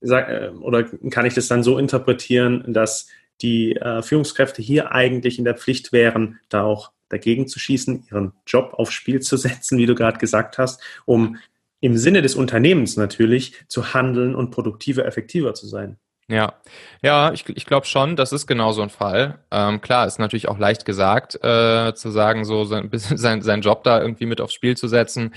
sag, 0.02 0.30
äh, 0.30 0.50
oder 0.50 0.84
kann 0.84 1.26
ich 1.26 1.34
das 1.34 1.48
dann 1.48 1.64
so 1.64 1.80
interpretieren, 1.80 2.64
dass 2.68 3.08
die 3.42 3.76
äh, 3.76 4.04
Führungskräfte 4.04 4.62
hier 4.62 4.92
eigentlich 4.92 5.40
in 5.40 5.46
der 5.46 5.56
Pflicht 5.56 5.92
wären, 5.92 6.40
da 6.50 6.64
auch 6.64 6.92
dagegen 7.14 7.48
zu 7.48 7.60
schießen, 7.60 8.08
ihren 8.12 8.34
Job 8.48 8.74
aufs 8.74 8.94
Spiel 8.94 9.22
zu 9.22 9.38
setzen, 9.38 9.78
wie 9.78 9.86
du 9.86 9.96
gerade 9.96 10.18
gesagt 10.18 10.58
hast, 10.58 10.82
um 11.06 11.38
im 11.80 11.98
Sinne 11.98 12.22
des 12.22 12.36
Unternehmens 12.36 12.98
natürlich 12.98 13.56
zu 13.68 13.94
handeln 13.94 14.36
und 14.36 14.52
produktiver, 14.52 15.06
effektiver 15.06 15.54
zu 15.54 15.68
sein. 15.68 15.98
Ja, 16.30 16.54
ja, 17.02 17.34
ich, 17.34 17.48
ich 17.50 17.66
glaube 17.66 17.86
schon, 17.86 18.16
das 18.16 18.32
ist 18.32 18.48
genau 18.48 18.72
so 18.72 18.82
ein 18.82 18.90
Fall. 18.90 19.40
Ähm, 19.52 19.82
klar, 19.82 20.08
ist 20.08 20.20
natürlich 20.20 20.48
auch 20.48 20.58
leicht 20.58 20.86
gesagt, 20.86 21.36
äh, 21.44 21.94
zu 21.94 22.10
sagen, 22.10 22.46
so 22.46 22.64
sein, 22.64 22.90
sein, 22.94 23.42
sein 23.42 23.62
Job 23.62 23.84
da 23.84 24.02
irgendwie 24.02 24.26
mit 24.26 24.40
aufs 24.40 24.54
Spiel 24.54 24.78
zu 24.78 24.88
setzen. 24.88 25.34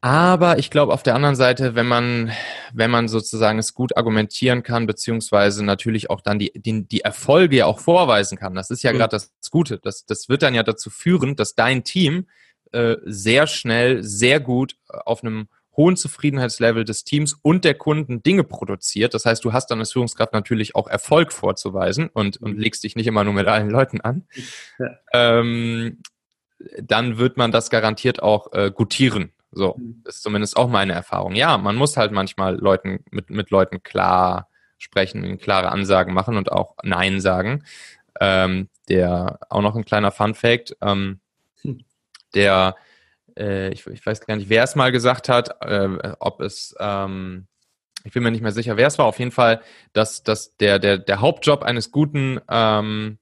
Aber 0.00 0.58
ich 0.58 0.70
glaube 0.70 0.92
auf 0.92 1.02
der 1.02 1.16
anderen 1.16 1.34
Seite, 1.34 1.74
wenn 1.74 1.86
man, 1.86 2.30
wenn 2.72 2.90
man 2.90 3.08
sozusagen 3.08 3.58
es 3.58 3.74
gut 3.74 3.96
argumentieren 3.96 4.62
kann, 4.62 4.86
beziehungsweise 4.86 5.64
natürlich 5.64 6.08
auch 6.08 6.20
dann 6.20 6.38
die, 6.38 6.52
die, 6.54 6.86
die 6.86 7.00
Erfolge 7.00 7.56
ja 7.56 7.66
auch 7.66 7.80
vorweisen 7.80 8.38
kann, 8.38 8.54
das 8.54 8.70
ist 8.70 8.84
ja 8.84 8.92
mhm. 8.92 8.98
gerade 8.98 9.10
das 9.10 9.32
Gute. 9.50 9.78
Das, 9.78 10.06
das 10.06 10.28
wird 10.28 10.42
dann 10.42 10.54
ja 10.54 10.62
dazu 10.62 10.90
führen, 10.90 11.34
dass 11.34 11.56
dein 11.56 11.82
Team 11.82 12.28
äh, 12.72 12.96
sehr 13.06 13.48
schnell, 13.48 14.04
sehr 14.04 14.38
gut 14.38 14.76
äh, 14.88 14.98
auf 15.04 15.24
einem 15.24 15.48
hohen 15.76 15.96
Zufriedenheitslevel 15.96 16.84
des 16.84 17.04
Teams 17.04 17.34
und 17.40 17.64
der 17.64 17.74
Kunden 17.74 18.22
Dinge 18.22 18.44
produziert. 18.44 19.14
Das 19.14 19.24
heißt, 19.24 19.44
du 19.44 19.52
hast 19.52 19.68
dann 19.70 19.78
als 19.80 19.92
Führungskraft 19.92 20.32
natürlich 20.32 20.74
auch 20.74 20.88
Erfolg 20.88 21.32
vorzuweisen 21.32 22.08
und, 22.08 22.36
und 22.36 22.54
mhm. 22.54 22.60
legst 22.60 22.84
dich 22.84 22.94
nicht 22.94 23.06
immer 23.06 23.24
nur 23.24 23.34
mit 23.34 23.48
allen 23.48 23.70
Leuten 23.70 24.00
an. 24.00 24.26
Ja. 24.78 24.90
Ähm, 25.12 26.02
dann 26.82 27.18
wird 27.18 27.36
man 27.36 27.52
das 27.52 27.70
garantiert 27.70 28.22
auch 28.22 28.52
äh, 28.52 28.70
gutieren. 28.72 29.32
So, 29.50 29.76
mhm. 29.78 30.02
ist 30.06 30.22
zumindest 30.22 30.56
auch 30.56 30.68
meine 30.68 30.92
Erfahrung. 30.92 31.34
Ja, 31.34 31.58
man 31.58 31.76
muss 31.76 31.96
halt 31.96 32.12
manchmal 32.12 32.56
Leuten, 32.56 33.04
mit, 33.10 33.30
mit 33.30 33.50
Leuten 33.50 33.82
klar 33.82 34.48
sprechen, 34.78 35.38
klare 35.38 35.70
Ansagen 35.70 36.14
machen 36.14 36.36
und 36.36 36.52
auch 36.52 36.76
Nein 36.82 37.20
sagen. 37.20 37.64
Ähm, 38.20 38.68
der, 38.88 39.38
auch 39.48 39.62
noch 39.62 39.76
ein 39.76 39.84
kleiner 39.84 40.10
Fun 40.10 40.34
Fact, 40.34 40.76
ähm, 40.80 41.20
hm. 41.62 41.84
der, 42.34 42.76
äh, 43.36 43.70
ich, 43.70 43.86
ich, 43.86 44.04
weiß 44.04 44.20
gar 44.20 44.36
nicht, 44.36 44.48
wer 44.48 44.64
es 44.64 44.76
mal 44.76 44.92
gesagt 44.92 45.28
hat, 45.28 45.62
äh, 45.62 46.14
ob 46.18 46.40
es, 46.40 46.74
ähm, 46.80 47.46
ich 48.04 48.12
bin 48.12 48.22
mir 48.22 48.30
nicht 48.30 48.40
mehr 48.40 48.52
sicher, 48.52 48.76
wer 48.76 48.86
es 48.86 48.98
war, 48.98 49.06
auf 49.06 49.18
jeden 49.18 49.30
Fall, 49.30 49.60
dass, 49.92 50.22
dass 50.22 50.56
der, 50.56 50.78
der, 50.78 50.98
der 50.98 51.20
Hauptjob 51.20 51.62
eines 51.62 51.90
guten, 51.90 52.40
ähm, 52.48 53.18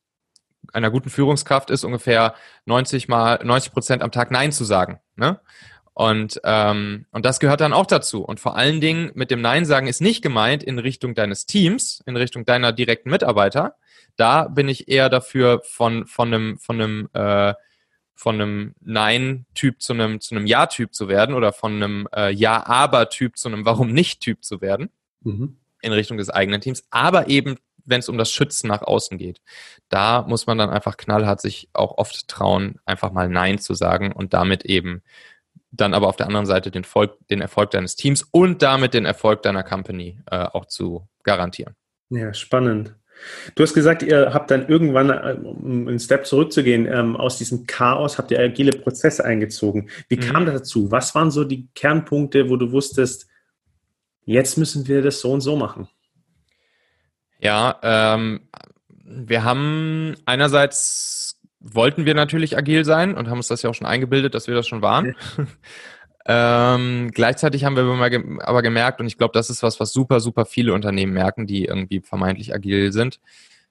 einer 0.72 0.90
guten 0.90 1.10
Führungskraft 1.10 1.70
ist, 1.70 1.84
ungefähr 1.84 2.34
90 2.64 3.08
mal, 3.08 3.40
90 3.42 3.72
Prozent 3.72 4.02
am 4.02 4.12
Tag 4.12 4.30
Nein 4.30 4.52
zu 4.52 4.64
sagen. 4.64 5.00
Ne? 5.14 5.40
Und, 5.96 6.42
ähm, 6.44 7.06
und 7.11 7.24
das 7.24 7.40
gehört 7.40 7.62
dann 7.62 7.72
auch 7.72 7.87
dazu. 7.87 8.22
Und 8.22 8.38
vor 8.38 8.54
allen 8.54 8.82
Dingen 8.82 9.12
mit 9.14 9.30
dem 9.30 9.40
Nein 9.40 9.64
sagen 9.64 9.87
ist 9.87 10.02
nicht 10.02 10.20
gemeint 10.20 10.62
in 10.62 10.78
Richtung 10.78 11.14
deines 11.14 11.46
Teams, 11.46 12.02
in 12.04 12.18
Richtung 12.18 12.44
deiner 12.44 12.72
direkten 12.72 13.09
Mitarbeiter. 13.09 13.76
Da 14.14 14.46
bin 14.48 14.68
ich 14.68 14.88
eher 14.88 15.09
dafür, 15.09 15.62
von, 15.64 16.06
von 16.06 16.35
einem, 16.35 16.59
von 16.59 16.82
einem, 16.82 17.09
äh, 17.14 17.54
von 18.14 18.35
einem 18.35 18.74
Nein-Typ 18.82 19.80
zu 19.80 19.94
einem, 19.94 20.20
zu 20.20 20.35
einem 20.35 20.46
Ja-Typ 20.46 20.94
zu 20.94 21.09
werden 21.09 21.35
oder 21.35 21.54
von 21.54 21.76
einem 21.76 22.09
äh, 22.14 22.30
Ja-Aber-Typ 22.30 23.38
zu 23.38 23.48
einem 23.48 23.64
Warum-nicht-Typ 23.64 24.44
zu 24.44 24.61
werden. 24.61 24.90
Mhm. 25.22 25.56
In 25.80 25.92
Richtung 25.92 26.18
des 26.18 26.28
eigenen 26.28 26.61
Teams. 26.61 26.85
Aber 26.90 27.28
eben 27.28 27.56
wenn 27.87 28.00
es 28.00 28.11
um 28.11 28.18
das 28.18 28.30
Schützen 28.30 28.66
nach 28.66 28.82
außen 28.82 29.16
geht. 29.16 29.40
Da 29.88 30.26
muss 30.28 30.46
man 30.46 30.59
dann 30.59 30.70
einfach 30.70 30.96
knallhart 30.96 31.40
sich 31.40 31.68
auch 31.72 31.96
oft 31.98 32.26
trauen, 32.26 32.80
einfach 32.85 33.12
mal 33.12 33.28
Nein 33.28 33.59
zu 33.59 33.74
sagen 33.74 34.11
und 34.11 34.35
damit 34.35 34.64
eben 34.64 35.02
dann 35.76 35.94
aber 35.94 36.08
auf 36.08 36.16
der 36.16 36.26
anderen 36.26 36.46
Seite 36.46 36.70
den, 36.70 36.84
Volk, 36.84 37.16
den 37.28 37.40
Erfolg 37.40 37.70
deines 37.70 37.96
Teams 37.96 38.22
und 38.22 38.62
damit 38.62 38.94
den 38.94 39.04
Erfolg 39.04 39.42
deiner 39.42 39.62
Company 39.62 40.18
äh, 40.30 40.36
auch 40.36 40.66
zu 40.66 41.08
garantieren. 41.22 41.74
Ja, 42.10 42.32
spannend. 42.34 42.94
Du 43.54 43.62
hast 43.62 43.74
gesagt, 43.74 44.02
ihr 44.02 44.34
habt 44.34 44.50
dann 44.50 44.68
irgendwann, 44.68 45.10
äh, 45.10 45.36
um 45.42 45.88
einen 45.88 45.98
Step 45.98 46.26
zurückzugehen, 46.26 46.86
ähm, 46.86 47.16
aus 47.16 47.38
diesem 47.38 47.66
Chaos 47.66 48.18
habt 48.18 48.30
ihr 48.30 48.38
agile 48.38 48.72
Prozesse 48.72 49.24
eingezogen. 49.24 49.88
Wie 50.08 50.16
mhm. 50.16 50.20
kam 50.20 50.46
das 50.46 50.54
dazu? 50.56 50.90
Was 50.90 51.14
waren 51.14 51.30
so 51.30 51.44
die 51.44 51.68
Kernpunkte, 51.74 52.50
wo 52.50 52.56
du 52.56 52.72
wusstest, 52.72 53.26
jetzt 54.24 54.58
müssen 54.58 54.86
wir 54.86 55.02
das 55.02 55.20
so 55.20 55.32
und 55.32 55.40
so 55.40 55.56
machen? 55.56 55.88
Ja, 57.38 57.78
ähm, 57.82 58.48
wir 58.88 59.44
haben 59.44 60.16
einerseits 60.26 61.25
wollten 61.61 62.05
wir 62.05 62.14
natürlich 62.14 62.57
agil 62.57 62.85
sein 62.85 63.14
und 63.14 63.29
haben 63.29 63.38
uns 63.38 63.49
das 63.49 63.62
ja 63.62 63.71
auch 63.71 63.75
schon 63.75 63.87
eingebildet, 63.87 64.35
dass 64.35 64.47
wir 64.47 64.55
das 64.55 64.66
schon 64.66 64.83
waren. 64.83 65.14
ähm, 66.27 67.11
gleichzeitig 67.12 67.64
haben 67.64 67.77
wir 67.77 67.85
aber 68.42 68.62
gemerkt, 68.62 69.01
und 69.01 69.07
ich 69.07 69.19
glaube, 69.19 69.33
das 69.33 69.51
ist 69.51 69.62
was, 69.62 69.81
was 69.81 69.92
super, 69.92 70.21
super 70.21 70.45
viele 70.45 70.73
Unternehmen 70.73 71.12
merken, 71.12 71.47
die 71.47 71.64
irgendwie 71.64 72.01
vermeintlich 72.01 72.55
agil 72.55 72.92
sind. 72.92 73.21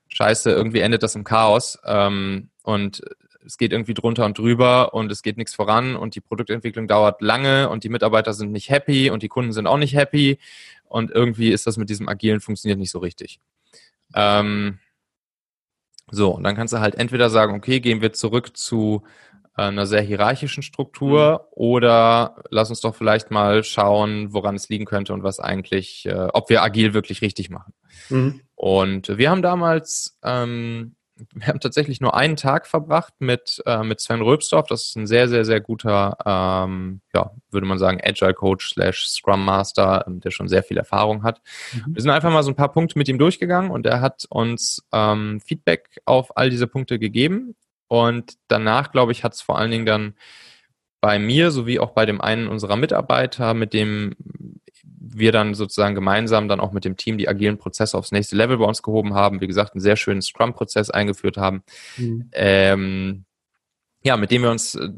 Scheiße, 0.08 0.52
irgendwie 0.52 0.80
endet 0.80 1.04
das 1.04 1.16
im 1.16 1.24
Chaos 1.24 1.80
ähm, 1.86 2.50
und 2.64 3.02
es 3.46 3.58
geht 3.58 3.72
irgendwie 3.72 3.94
drunter 3.94 4.26
und 4.26 4.38
drüber 4.38 4.94
und 4.94 5.12
es 5.12 5.22
geht 5.22 5.38
nichts 5.38 5.54
voran 5.54 5.96
und 5.96 6.16
die 6.16 6.22
Produktentwicklung 6.22 6.88
dauert 6.88 7.22
lange 7.22 7.70
und 7.70 7.84
die 7.84 7.90
Mitarbeiter 7.90 8.34
sind 8.34 8.52
nicht 8.52 8.70
happy 8.70 9.10
und 9.10 9.24
die 9.24 9.28
Kunden 9.28 9.52
sind 9.52 9.68
auch 9.68 9.78
nicht 9.78 9.96
happy 9.96 10.40
und 10.86 11.12
irgendwie 11.12 11.52
ist 11.52 11.68
das 11.68 11.78
mit 11.78 11.90
diesem 11.90 12.10
Agilen 12.10 12.40
funktioniert 12.40 12.80
nicht 12.80 12.92
so 12.92 13.00
richtig. 13.00 13.40
Ähm, 14.14 14.80
so, 16.12 16.32
und 16.32 16.44
dann 16.44 16.56
kannst 16.56 16.74
du 16.74 16.80
halt 16.80 16.96
entweder 16.96 17.30
sagen, 17.30 17.56
okay, 17.56 17.80
gehen 17.80 18.02
wir 18.02 18.14
zurück 18.14 18.56
zu 18.56 19.04
äh, 19.58 19.64
einer 19.64 19.86
sehr 19.86 20.02
hierarchischen 20.02 20.64
Struktur 20.64 21.42
mhm. 21.42 21.48
oder 21.52 22.44
lass 22.50 22.70
uns 22.70 22.82
doch 22.82 22.96
vielleicht 22.96 23.32
mal 23.32 23.64
schauen, 23.64 24.34
woran 24.34 24.56
es 24.56 24.70
liegen 24.70 24.86
könnte 24.86 25.14
und 25.14 25.24
was 25.24 25.40
eigentlich, 25.40 26.06
äh, 26.06 26.28
ob 26.34 26.50
wir 26.50 26.62
agil 26.62 26.94
wirklich 26.94 27.22
richtig 27.22 27.50
machen. 27.50 27.74
Mhm. 28.10 28.42
Und 28.56 29.18
wir 29.18 29.30
haben 29.30 29.42
damals 29.42 30.18
ähm, 30.24 30.95
wir 31.34 31.48
haben 31.48 31.60
tatsächlich 31.60 32.02
nur 32.02 32.16
einen 32.16 32.36
Tag 32.36 32.68
verbracht 32.68 33.14
mit, 33.20 33.62
äh, 33.66 33.84
mit 33.84 34.00
Sven 34.02 34.22
Röbsdorf. 34.22 34.68
Das 34.68 34.88
ist 34.88 34.98
ein 34.98 35.08
sehr, 35.08 35.28
sehr, 35.28 35.46
sehr 35.46 35.62
guter, 35.62 36.18
ähm, 36.26 37.02
ja, 37.14 37.32
würde 37.52 37.68
man 37.68 37.78
sagen, 37.78 38.02
Agile 38.04 38.34
Coach 38.34 38.74
slash 38.74 39.08
Scrum 39.08 39.46
Master, 39.46 40.06
ähm, 40.08 40.20
der 40.20 40.32
schon 40.32 40.48
sehr 40.48 40.64
viel 40.64 40.78
Erfahrung 40.78 41.24
hat. 41.24 41.42
Mhm. 41.74 41.96
Wir 41.96 42.02
sind 42.02 42.12
einfach 42.12 42.32
mal 42.32 42.44
so 42.44 42.52
ein 42.52 42.56
paar 42.56 42.72
Punkte 42.72 42.98
mit 42.98 43.08
ihm 43.08 43.18
durchgegangen 43.18 43.72
und 43.72 43.86
er 43.86 44.02
hat 44.02 44.26
uns 44.30 44.84
ähm, 44.92 45.40
Feedback 45.42 46.02
auf 46.06 46.36
all 46.38 46.50
diese 46.50 46.68
Punkte 46.68 47.00
gegeben. 47.00 47.56
Und 47.88 48.34
danach, 48.48 48.92
glaube 48.92 49.12
ich, 49.12 49.24
hat 49.24 49.34
es 49.34 49.42
vor 49.42 49.58
allen 49.58 49.72
Dingen 49.72 49.86
dann 49.86 50.16
bei 51.02 51.20
mir 51.20 51.52
sowie 51.52 51.80
auch 51.80 51.92
bei 51.92 52.06
dem 52.06 52.20
einen 52.20 52.48
unserer 52.48 52.76
Mitarbeiter, 52.76 53.54
mit 53.54 53.74
dem 53.74 54.16
wir 55.08 55.32
dann 55.32 55.54
sozusagen 55.54 55.96
gemeinsam 55.96 56.48
dann 56.48 56.60
auch 56.60 56.72
mit 56.72 56.86
dem 56.86 56.98
Team 56.98 57.18
die 57.18 57.30
agilen 57.30 57.58
Prozesse 57.58 57.98
aufs 57.98 58.12
nächste 58.12 58.36
Level 58.36 58.58
bei 58.58 58.66
uns 58.66 58.82
gehoben 58.82 59.14
haben. 59.14 59.42
Wie 59.42 59.48
gesagt, 59.48 59.74
einen 59.74 59.82
sehr 59.82 59.96
schönen 59.96 60.22
Scrum-Prozess 60.22 60.90
eingeführt 60.90 61.38
haben. 61.38 61.64
Mhm. 61.98 62.30
Ähm, 62.34 63.26
ja, 64.04 64.18
mit 64.18 64.32
dem 64.32 64.44
wir 64.44 64.52
uns 64.52 64.76
äh, 64.76 64.90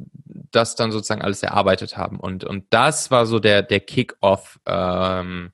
das 0.51 0.75
dann 0.75 0.91
sozusagen 0.91 1.21
alles 1.21 1.43
erarbeitet 1.43 1.97
haben. 1.97 2.19
Und, 2.19 2.43
und 2.43 2.65
das 2.69 3.11
war 3.11 3.25
so 3.25 3.39
der, 3.39 3.61
der 3.61 3.79
Kick-Off, 3.79 4.59
ähm, 4.65 5.51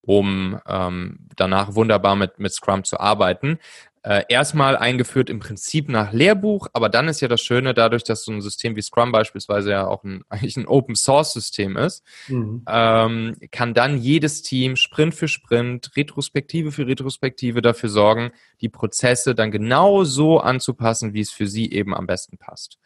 um 0.00 0.58
ähm, 0.66 1.28
danach 1.36 1.74
wunderbar 1.74 2.16
mit, 2.16 2.38
mit 2.38 2.52
Scrum 2.52 2.84
zu 2.84 2.98
arbeiten 2.98 3.58
äh, 4.04 4.24
erstmal 4.28 4.76
eingeführt 4.76 5.30
im 5.30 5.38
Prinzip 5.38 5.88
nach 5.88 6.12
Lehrbuch, 6.12 6.66
aber 6.72 6.88
dann 6.88 7.08
ist 7.08 7.20
ja 7.20 7.28
das 7.28 7.40
Schöne, 7.40 7.72
dadurch, 7.72 8.02
dass 8.02 8.24
so 8.24 8.32
ein 8.32 8.40
System 8.40 8.74
wie 8.74 8.82
Scrum 8.82 9.12
beispielsweise 9.12 9.70
ja 9.70 9.86
auch 9.86 10.02
ein, 10.02 10.24
eigentlich 10.28 10.56
ein 10.56 10.66
Open 10.66 10.96
Source 10.96 11.32
System 11.32 11.76
ist, 11.76 12.04
mhm. 12.28 12.64
ähm, 12.68 13.36
kann 13.52 13.74
dann 13.74 13.98
jedes 13.98 14.42
Team 14.42 14.76
Sprint 14.76 15.14
für 15.14 15.28
Sprint, 15.28 15.92
Retrospektive 15.96 16.72
für 16.72 16.86
Retrospektive 16.86 17.62
dafür 17.62 17.88
sorgen, 17.88 18.32
die 18.60 18.68
Prozesse 18.68 19.34
dann 19.34 19.50
genau 19.50 20.04
so 20.04 20.40
anzupassen, 20.40 21.14
wie 21.14 21.20
es 21.20 21.30
für 21.30 21.46
sie 21.46 21.70
eben 21.70 21.94
am 21.94 22.06
besten 22.06 22.38
passt. 22.38 22.78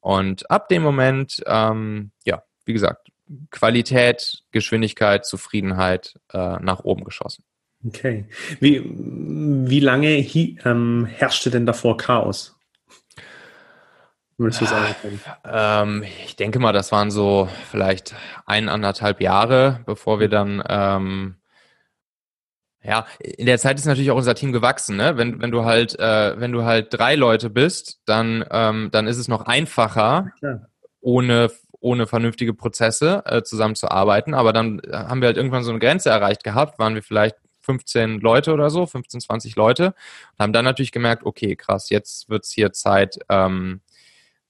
Und 0.00 0.50
ab 0.50 0.68
dem 0.68 0.82
Moment, 0.82 1.42
ähm, 1.46 2.12
ja, 2.24 2.42
wie 2.64 2.72
gesagt, 2.72 3.08
Qualität, 3.50 4.44
Geschwindigkeit, 4.50 5.24
Zufriedenheit 5.26 6.18
äh, 6.32 6.58
nach 6.60 6.80
oben 6.80 7.04
geschossen. 7.04 7.44
Okay. 7.86 8.26
Wie, 8.60 8.82
wie 8.84 9.80
lange 9.80 10.08
hi, 10.08 10.58
ähm, 10.64 11.06
herrschte 11.06 11.50
denn 11.50 11.66
davor 11.66 11.96
Chaos? 11.96 12.56
Würdest 14.36 14.62
du 14.62 14.66
sagen 14.66 14.94
ähm, 15.44 16.04
ich 16.24 16.36
denke 16.36 16.58
mal, 16.58 16.72
das 16.72 16.92
waren 16.92 17.10
so 17.10 17.48
vielleicht 17.70 18.14
eineinhalb 18.46 19.20
Jahre, 19.20 19.80
bevor 19.84 20.18
wir 20.18 20.28
dann 20.28 20.62
ähm, 20.66 21.36
ja, 22.82 23.06
in 23.20 23.44
der 23.44 23.58
Zeit 23.58 23.78
ist 23.78 23.84
natürlich 23.84 24.10
auch 24.10 24.16
unser 24.16 24.34
Team 24.34 24.52
gewachsen, 24.52 24.96
ne? 24.96 25.18
Wenn, 25.18 25.42
wenn 25.42 25.50
du 25.50 25.66
halt, 25.66 25.98
äh, 25.98 26.40
wenn 26.40 26.52
du 26.52 26.64
halt 26.64 26.88
drei 26.90 27.14
Leute 27.14 27.50
bist, 27.50 28.00
dann, 28.06 28.42
ähm, 28.50 28.88
dann 28.90 29.06
ist 29.06 29.18
es 29.18 29.28
noch 29.28 29.42
einfacher, 29.42 30.32
ja, 30.40 30.60
ohne, 31.02 31.50
ohne 31.80 32.06
vernünftige 32.06 32.54
Prozesse 32.54 33.22
äh, 33.26 33.42
zusammenzuarbeiten. 33.42 34.32
Aber 34.32 34.54
dann 34.54 34.80
haben 34.90 35.20
wir 35.20 35.26
halt 35.26 35.36
irgendwann 35.36 35.64
so 35.64 35.70
eine 35.70 35.78
Grenze 35.78 36.08
erreicht 36.08 36.42
gehabt, 36.42 36.78
waren 36.78 36.94
wir 36.94 37.02
vielleicht 37.02 37.36
15 37.60 38.20
Leute 38.20 38.52
oder 38.52 38.70
so, 38.70 38.86
15, 38.86 39.20
20 39.20 39.56
Leute 39.56 39.94
und 40.32 40.38
haben 40.38 40.52
dann 40.52 40.64
natürlich 40.64 40.92
gemerkt, 40.92 41.24
okay, 41.24 41.56
krass, 41.56 41.90
jetzt 41.90 42.28
wird 42.28 42.44
es 42.44 42.50
hier 42.50 42.72
Zeit, 42.72 43.18
ähm, 43.28 43.80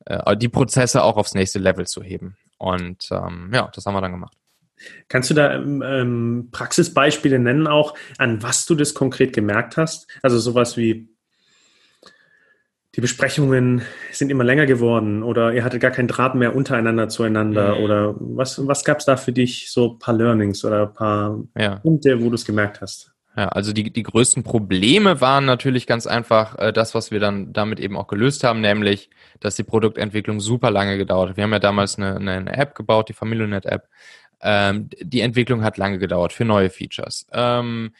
äh, 0.06 0.36
die 0.36 0.48
Prozesse 0.48 1.02
auch 1.02 1.16
aufs 1.16 1.34
nächste 1.34 1.58
Level 1.58 1.86
zu 1.86 2.02
heben. 2.02 2.36
Und 2.58 3.08
ähm, 3.10 3.50
ja, 3.52 3.70
das 3.74 3.86
haben 3.86 3.94
wir 3.94 4.00
dann 4.00 4.12
gemacht. 4.12 4.36
Kannst 5.08 5.30
du 5.30 5.34
da 5.34 5.54
ähm, 5.54 6.48
Praxisbeispiele 6.52 7.38
nennen 7.38 7.66
auch, 7.66 7.94
an 8.18 8.42
was 8.42 8.64
du 8.66 8.74
das 8.74 8.94
konkret 8.94 9.32
gemerkt 9.32 9.76
hast? 9.76 10.06
Also 10.22 10.38
sowas 10.38 10.76
wie 10.76 11.08
die 12.96 13.00
Besprechungen 13.00 13.82
sind 14.10 14.30
immer 14.30 14.42
länger 14.42 14.66
geworden 14.66 15.22
oder 15.22 15.52
ihr 15.52 15.62
hattet 15.64 15.80
gar 15.80 15.92
keinen 15.92 16.08
Draht 16.08 16.34
mehr 16.34 16.56
untereinander 16.56 17.08
zueinander 17.08 17.76
mhm. 17.76 17.84
oder 17.84 18.14
was, 18.18 18.66
was 18.66 18.84
gab 18.84 18.98
es 18.98 19.04
da 19.04 19.16
für 19.16 19.32
dich 19.32 19.70
so 19.70 19.92
ein 19.92 19.98
paar 19.98 20.14
Learnings 20.14 20.64
oder 20.64 20.82
ein 20.82 20.94
paar 20.94 21.38
ja. 21.56 21.76
Punkte, 21.76 22.20
wo 22.20 22.28
du 22.28 22.34
es 22.34 22.44
gemerkt 22.44 22.80
hast? 22.80 23.12
Ja, 23.36 23.48
also 23.48 23.72
die, 23.72 23.92
die 23.92 24.02
größten 24.02 24.42
Probleme 24.42 25.20
waren 25.20 25.44
natürlich 25.44 25.86
ganz 25.86 26.08
einfach 26.08 26.58
äh, 26.58 26.72
das, 26.72 26.96
was 26.96 27.12
wir 27.12 27.20
dann 27.20 27.52
damit 27.52 27.78
eben 27.78 27.96
auch 27.96 28.08
gelöst 28.08 28.42
haben, 28.42 28.60
nämlich, 28.60 29.08
dass 29.38 29.54
die 29.54 29.62
Produktentwicklung 29.62 30.40
super 30.40 30.72
lange 30.72 30.98
gedauert 30.98 31.30
hat. 31.30 31.36
Wir 31.36 31.44
haben 31.44 31.52
ja 31.52 31.60
damals 31.60 31.96
eine, 31.96 32.16
eine 32.16 32.52
App 32.52 32.74
gebaut, 32.74 33.08
die 33.08 33.12
FamiliaNet-App. 33.12 33.88
Ähm, 34.42 34.90
die 35.00 35.20
Entwicklung 35.20 35.62
hat 35.62 35.78
lange 35.78 35.98
gedauert 35.98 36.32
für 36.32 36.44
neue 36.44 36.70
Features. 36.70 37.26
Ähm, 37.32 37.92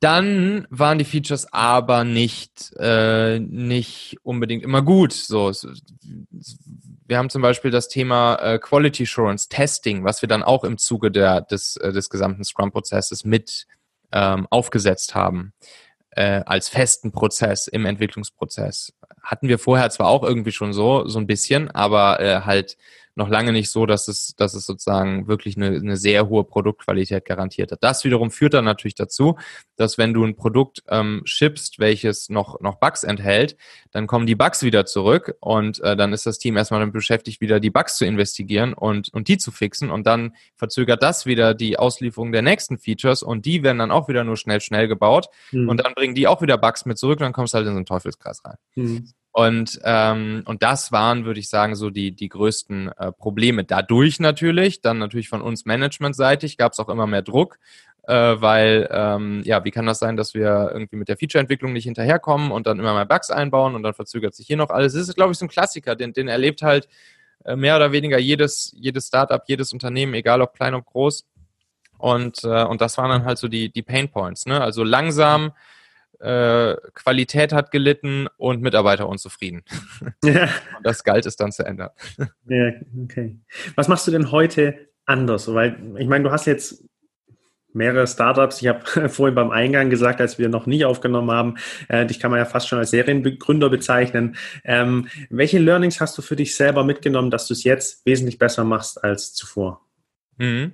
dann 0.00 0.66
waren 0.70 0.98
die 0.98 1.04
Features 1.04 1.52
aber 1.52 2.04
nicht, 2.04 2.72
äh, 2.78 3.38
nicht 3.40 4.16
unbedingt 4.22 4.62
immer 4.62 4.82
gut. 4.82 5.12
So, 5.12 5.52
wir 7.06 7.18
haben 7.18 7.30
zum 7.30 7.42
Beispiel 7.42 7.70
das 7.70 7.88
Thema 7.88 8.36
äh, 8.36 8.58
Quality 8.58 9.04
Assurance 9.04 9.48
Testing, 9.48 10.04
was 10.04 10.22
wir 10.22 10.28
dann 10.28 10.42
auch 10.42 10.64
im 10.64 10.78
Zuge 10.78 11.10
der, 11.10 11.40
des, 11.40 11.76
äh, 11.76 11.92
des 11.92 12.10
gesamten 12.10 12.44
Scrum-Prozesses 12.44 13.24
mit 13.24 13.66
ähm, 14.12 14.46
aufgesetzt 14.50 15.14
haben 15.14 15.52
äh, 16.10 16.42
als 16.46 16.68
festen 16.68 17.12
Prozess 17.12 17.66
im 17.66 17.86
Entwicklungsprozess. 17.86 18.92
Hatten 19.22 19.48
wir 19.48 19.58
vorher 19.58 19.90
zwar 19.90 20.08
auch 20.08 20.22
irgendwie 20.22 20.52
schon 20.52 20.72
so, 20.72 21.06
so 21.06 21.18
ein 21.18 21.26
bisschen, 21.26 21.70
aber 21.70 22.20
äh, 22.20 22.40
halt 22.42 22.76
noch 23.18 23.28
lange 23.28 23.52
nicht 23.52 23.68
so, 23.70 23.84
dass 23.84 24.06
es, 24.06 24.36
dass 24.36 24.54
es 24.54 24.64
sozusagen 24.64 25.26
wirklich 25.26 25.56
eine, 25.56 25.66
eine 25.66 25.96
sehr 25.96 26.28
hohe 26.28 26.44
Produktqualität 26.44 27.24
garantiert 27.24 27.72
hat. 27.72 27.82
Das 27.82 28.04
wiederum 28.04 28.30
führt 28.30 28.54
dann 28.54 28.64
natürlich 28.64 28.94
dazu, 28.94 29.36
dass 29.76 29.98
wenn 29.98 30.14
du 30.14 30.24
ein 30.24 30.36
Produkt 30.36 30.84
ähm, 30.88 31.22
shippst, 31.24 31.80
welches 31.80 32.28
noch, 32.28 32.60
noch 32.60 32.76
Bugs 32.76 33.02
enthält, 33.02 33.56
dann 33.90 34.06
kommen 34.06 34.26
die 34.26 34.36
Bugs 34.36 34.62
wieder 34.62 34.86
zurück 34.86 35.34
und 35.40 35.80
äh, 35.80 35.96
dann 35.96 36.12
ist 36.12 36.26
das 36.26 36.38
Team 36.38 36.56
erstmal 36.56 36.78
damit 36.78 36.92
beschäftigt, 36.92 37.40
wieder 37.40 37.58
die 37.58 37.70
Bugs 37.70 37.96
zu 37.96 38.06
investigieren 38.06 38.72
und, 38.72 39.12
und 39.12 39.26
die 39.26 39.36
zu 39.36 39.50
fixen 39.50 39.90
und 39.90 40.06
dann 40.06 40.36
verzögert 40.54 41.02
das 41.02 41.26
wieder 41.26 41.54
die 41.54 41.76
Auslieferung 41.76 42.30
der 42.30 42.42
nächsten 42.42 42.78
Features 42.78 43.24
und 43.24 43.46
die 43.46 43.64
werden 43.64 43.78
dann 43.78 43.90
auch 43.90 44.08
wieder 44.08 44.22
nur 44.22 44.36
schnell, 44.36 44.60
schnell 44.60 44.86
gebaut 44.86 45.26
mhm. 45.50 45.68
und 45.68 45.84
dann 45.84 45.92
bringen 45.94 46.14
die 46.14 46.28
auch 46.28 46.40
wieder 46.40 46.56
Bugs 46.56 46.86
mit 46.86 46.98
zurück 46.98 47.18
und 47.18 47.24
dann 47.24 47.32
kommst 47.32 47.52
du 47.52 47.56
halt 47.56 47.66
in 47.66 47.72
so 47.72 47.76
einen 47.78 47.86
Teufelskreis 47.86 48.44
rein. 48.44 48.56
Mhm. 48.76 49.10
Und, 49.32 49.78
ähm, 49.84 50.42
und 50.46 50.62
das 50.62 50.90
waren, 50.90 51.24
würde 51.24 51.40
ich 51.40 51.48
sagen, 51.48 51.76
so 51.76 51.90
die, 51.90 52.12
die 52.12 52.28
größten 52.28 52.90
äh, 52.98 53.12
Probleme. 53.12 53.64
Dadurch 53.64 54.20
natürlich, 54.20 54.80
dann 54.80 54.98
natürlich 54.98 55.28
von 55.28 55.42
uns 55.42 55.64
managementseitig 55.64 56.56
gab 56.56 56.72
es 56.72 56.80
auch 56.80 56.88
immer 56.88 57.06
mehr 57.06 57.22
Druck, 57.22 57.58
äh, 58.08 58.12
weil, 58.14 58.88
ähm, 58.90 59.42
ja, 59.44 59.64
wie 59.64 59.70
kann 59.70 59.86
das 59.86 59.98
sein, 59.98 60.16
dass 60.16 60.34
wir 60.34 60.70
irgendwie 60.72 60.96
mit 60.96 61.08
der 61.08 61.18
Featureentwicklung 61.18 61.72
nicht 61.72 61.84
hinterherkommen 61.84 62.50
und 62.50 62.66
dann 62.66 62.78
immer 62.78 62.94
mehr 62.94 63.04
Bugs 63.04 63.30
einbauen 63.30 63.74
und 63.74 63.82
dann 63.82 63.94
verzögert 63.94 64.34
sich 64.34 64.46
hier 64.46 64.56
noch 64.56 64.70
alles. 64.70 64.94
Das 64.94 65.08
ist, 65.08 65.14
glaube 65.14 65.32
ich, 65.32 65.38
so 65.38 65.44
ein 65.44 65.50
Klassiker, 65.50 65.94
den, 65.94 66.14
den 66.14 66.26
erlebt 66.26 66.62
halt 66.62 66.88
äh, 67.44 67.54
mehr 67.54 67.76
oder 67.76 67.92
weniger 67.92 68.18
jedes, 68.18 68.72
jedes 68.76 69.08
Startup, 69.08 69.42
jedes 69.46 69.72
Unternehmen, 69.72 70.14
egal 70.14 70.40
ob 70.40 70.54
klein 70.54 70.74
oder 70.74 70.84
groß. 70.84 71.26
Und, 71.98 72.44
äh, 72.44 72.64
und 72.64 72.80
das 72.80 72.96
waren 72.96 73.10
dann 73.10 73.24
halt 73.24 73.38
so 73.38 73.48
die, 73.48 73.70
die 73.70 73.82
Pain 73.82 74.08
Points. 74.08 74.46
Ne? 74.46 74.60
Also 74.60 74.84
langsam 74.84 75.52
äh, 76.20 76.76
Qualität 76.94 77.52
hat 77.52 77.70
gelitten 77.70 78.26
und 78.36 78.60
Mitarbeiter 78.60 79.08
unzufrieden. 79.08 79.62
Ja. 80.24 80.44
Und 80.76 80.84
das 80.84 81.04
galt 81.04 81.26
es 81.26 81.36
dann 81.36 81.52
zu 81.52 81.64
ändern. 81.64 81.90
Ja, 82.46 82.72
okay. 83.04 83.38
Was 83.76 83.88
machst 83.88 84.06
du 84.06 84.10
denn 84.10 84.30
heute 84.32 84.88
anders? 85.06 85.52
Weil, 85.52 85.78
ich 85.96 86.08
meine, 86.08 86.24
du 86.24 86.30
hast 86.30 86.46
jetzt 86.46 86.84
mehrere 87.72 88.06
Startups. 88.06 88.60
Ich 88.60 88.68
habe 88.68 88.84
vorhin 89.08 89.34
beim 89.34 89.50
Eingang 89.50 89.90
gesagt, 89.90 90.20
als 90.20 90.38
wir 90.38 90.48
noch 90.48 90.66
nie 90.66 90.84
aufgenommen 90.84 91.30
haben, 91.30 91.56
äh, 91.88 92.06
dich 92.06 92.20
kann 92.20 92.30
man 92.30 92.38
ja 92.38 92.44
fast 92.44 92.68
schon 92.68 92.78
als 92.78 92.90
Seriengründer 92.90 93.70
bezeichnen. 93.70 94.36
Ähm, 94.64 95.08
welche 95.30 95.58
Learnings 95.58 96.00
hast 96.00 96.18
du 96.18 96.22
für 96.22 96.36
dich 96.36 96.56
selber 96.56 96.84
mitgenommen, 96.84 97.30
dass 97.30 97.46
du 97.46 97.54
es 97.54 97.64
jetzt 97.64 98.04
wesentlich 98.04 98.38
besser 98.38 98.64
machst 98.64 99.02
als 99.02 99.32
zuvor? 99.34 99.86
Mhm. 100.36 100.72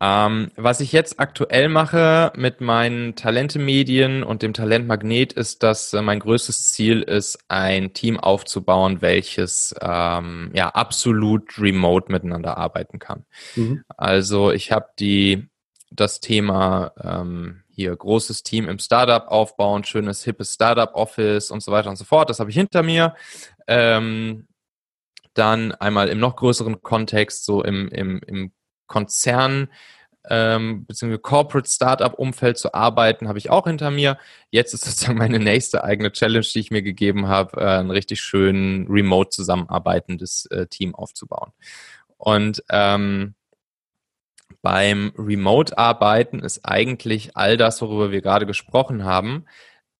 Ähm, 0.00 0.52
was 0.54 0.80
ich 0.80 0.92
jetzt 0.92 1.18
aktuell 1.18 1.68
mache 1.68 2.32
mit 2.36 2.60
meinen 2.60 3.16
Talente-Medien 3.16 4.22
und 4.22 4.42
dem 4.42 4.52
Talentmagnet 4.52 5.32
ist, 5.32 5.64
dass 5.64 5.92
äh, 5.92 6.02
mein 6.02 6.20
größtes 6.20 6.68
Ziel 6.68 7.02
ist, 7.02 7.38
ein 7.48 7.94
Team 7.94 8.18
aufzubauen, 8.18 9.02
welches 9.02 9.74
ähm, 9.80 10.50
ja 10.54 10.68
absolut 10.68 11.58
remote 11.58 12.12
miteinander 12.12 12.56
arbeiten 12.56 13.00
kann. 13.00 13.24
Mhm. 13.56 13.82
Also 13.88 14.52
ich 14.52 14.70
habe 14.70 14.86
die 15.00 15.48
das 15.90 16.20
Thema 16.20 16.92
ähm, 17.02 17.64
hier 17.70 17.96
großes 17.96 18.44
Team 18.44 18.68
im 18.68 18.78
Startup 18.78 19.26
aufbauen, 19.26 19.82
schönes 19.82 20.22
hippes 20.22 20.54
Startup 20.54 20.94
Office 20.94 21.50
und 21.50 21.62
so 21.62 21.72
weiter 21.72 21.90
und 21.90 21.96
so 21.96 22.04
fort. 22.04 22.30
Das 22.30 22.38
habe 22.38 22.50
ich 22.50 22.56
hinter 22.56 22.82
mir. 22.82 23.14
Ähm, 23.66 24.46
dann 25.34 25.72
einmal 25.72 26.08
im 26.08 26.18
noch 26.18 26.34
größeren 26.36 26.82
Kontext, 26.82 27.44
so 27.44 27.62
im, 27.62 27.88
im, 27.90 28.20
im 28.26 28.52
Konzern 28.88 29.68
ähm, 30.30 30.84
beziehungsweise 30.86 31.20
Corporate 31.20 31.68
Startup-Umfeld 31.68 32.58
zu 32.58 32.74
arbeiten, 32.74 33.28
habe 33.28 33.38
ich 33.38 33.50
auch 33.50 33.66
hinter 33.66 33.90
mir. 33.90 34.18
Jetzt 34.50 34.74
ist 34.74 34.84
sozusagen 34.84 35.18
meine 35.18 35.38
nächste 35.38 35.84
eigene 35.84 36.12
Challenge, 36.12 36.46
die 36.54 36.60
ich 36.60 36.70
mir 36.70 36.82
gegeben 36.82 37.28
habe, 37.28 37.60
äh, 37.60 37.78
ein 37.78 37.90
richtig 37.90 38.20
schön 38.20 38.86
remote 38.88 39.30
zusammenarbeitendes 39.30 40.46
äh, 40.46 40.66
Team 40.66 40.94
aufzubauen. 40.94 41.52
Und 42.16 42.62
ähm, 42.70 43.34
beim 44.60 45.12
Remote-Arbeiten 45.16 46.40
ist 46.40 46.64
eigentlich 46.64 47.36
all 47.36 47.56
das, 47.56 47.80
worüber 47.80 48.10
wir 48.10 48.22
gerade 48.22 48.46
gesprochen 48.46 49.04
haben, 49.04 49.44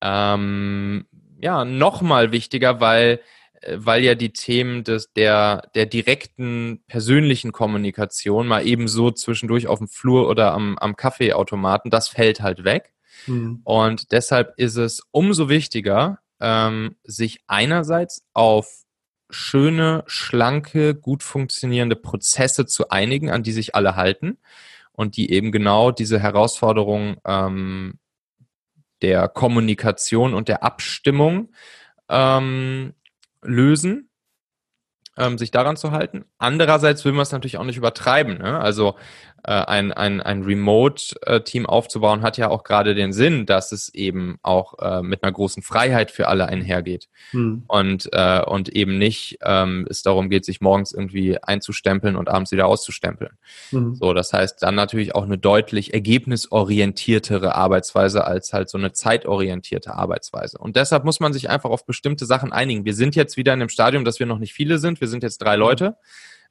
ähm, 0.01 1.07
ja, 1.41 1.65
nochmal 1.65 2.33
wichtiger, 2.33 2.81
weil 2.81 3.21
weil 3.67 4.05
ja 4.05 4.15
die 4.15 4.33
Themen 4.33 4.85
des, 4.85 5.13
der, 5.13 5.63
der 5.75 5.87
direkten 5.87 6.83
persönlichen 6.87 7.53
Kommunikation 7.53 8.47
mal 8.47 8.67
eben 8.67 8.89
so 8.89 9.11
zwischendurch 9.11 9.67
auf 9.67 9.79
dem 9.79 9.89
Flur 9.89 10.29
oder 10.29 10.53
am, 10.53 10.79
am 10.79 10.97
Kaffeeautomaten, 10.97 11.91
das 11.91 12.09
fällt 12.09 12.41
halt 12.41 12.65
weg. 12.65 12.93
Mhm. 13.27 13.61
Und 13.65 14.13
deshalb 14.13 14.55
ist 14.57 14.77
es 14.77 15.03
umso 15.11 15.49
wichtiger, 15.49 16.19
ähm, 16.41 16.97
sich 17.05 17.41
einerseits 17.47 18.25
auf 18.33 18.85
schöne, 19.31 20.05
schlanke, 20.07 20.95
gut 20.95 21.23
funktionierende 21.23 21.97
Prozesse 21.97 22.67
zu 22.67 22.89
einigen, 22.91 23.31
an 23.31 23.43
die 23.43 23.53
sich 23.53 23.75
alle 23.75 23.97
halten 23.97 24.39
und 24.93 25.17
die 25.17 25.31
eben 25.31 25.53
genau 25.53 25.91
diese 25.91 26.19
Herausforderung 26.19 27.17
ähm, 27.25 27.99
der 29.03 29.29
Kommunikation 29.29 30.35
und 30.35 30.49
der 30.49 30.63
Abstimmung 30.63 31.51
ähm, 32.09 32.95
lösen, 33.43 34.11
ähm, 35.17 35.39
sich 35.39 35.51
daran 35.51 35.77
zu 35.77 35.91
halten. 35.91 36.25
Andererseits 36.39 37.05
will 37.05 37.13
man 37.13 37.23
es 37.23 37.33
natürlich 37.33 37.59
auch 37.59 37.65
nicht 37.65 37.77
übertreiben. 37.77 38.39
Ne? 38.39 38.59
Also 38.59 38.97
ein, 39.43 39.93
ein, 39.93 40.21
ein 40.21 40.43
Remote-Team 40.43 41.67
aufzubauen, 41.67 42.23
hat 42.23 42.37
ja 42.37 42.51
auch 42.51 42.65
gerade 42.65 42.95
den 42.95 43.13
Sinn, 43.13 43.47
dass 43.47 43.73
es 43.73 43.93
eben 43.95 44.39
auch 44.43 44.79
äh, 44.81 45.03
mit 45.03 45.23
einer 45.23 45.33
großen 45.33 45.63
Freiheit 45.63 46.11
für 46.11 46.29
alle 46.29 46.47
einhergeht. 46.47 47.09
Hm. 47.31 47.65
Und, 47.67 48.09
äh, 48.13 48.43
und 48.43 48.69
eben 48.69 48.99
nicht 48.99 49.39
ähm, 49.43 49.87
es 49.89 50.03
darum 50.03 50.29
geht, 50.29 50.45
sich 50.45 50.61
morgens 50.61 50.93
irgendwie 50.93 51.43
einzustempeln 51.43 52.17
und 52.17 52.29
abends 52.29 52.53
wieder 52.53 52.67
auszustempeln. 52.67 53.33
Hm. 53.71 53.95
So, 53.95 54.13
das 54.13 54.33
heißt 54.33 54.63
dann 54.63 54.75
natürlich 54.75 55.15
auch 55.15 55.25
eine 55.25 55.39
deutlich 55.39 55.95
ergebnisorientiertere 55.95 57.55
Arbeitsweise 57.55 58.25
als 58.25 58.53
halt 58.53 58.69
so 58.69 58.79
eine 58.79 58.93
zeitorientierte 58.93 59.95
Arbeitsweise. 59.95 60.59
Und 60.59 60.77
deshalb 60.77 61.05
muss 61.05 61.21
man 61.21 61.33
sich 61.33 61.49
einfach 61.49 61.71
auf 61.71 61.87
bestimmte 61.87 62.27
Sachen 62.27 62.53
einigen. 62.53 62.85
Wir 62.85 62.95
sind 62.95 63.17
jetzt 63.17 63.37
wieder 63.37 63.55
in 63.55 63.61
dem 63.61 63.69
Stadium, 63.69 64.05
dass 64.05 64.19
wir 64.19 64.27
noch 64.27 64.39
nicht 64.39 64.53
viele 64.53 64.79
sind. 64.79 65.01
Wir 65.01 65.09
sind 65.09 65.23
jetzt 65.23 65.39
drei 65.39 65.57
Leute. 65.57 65.97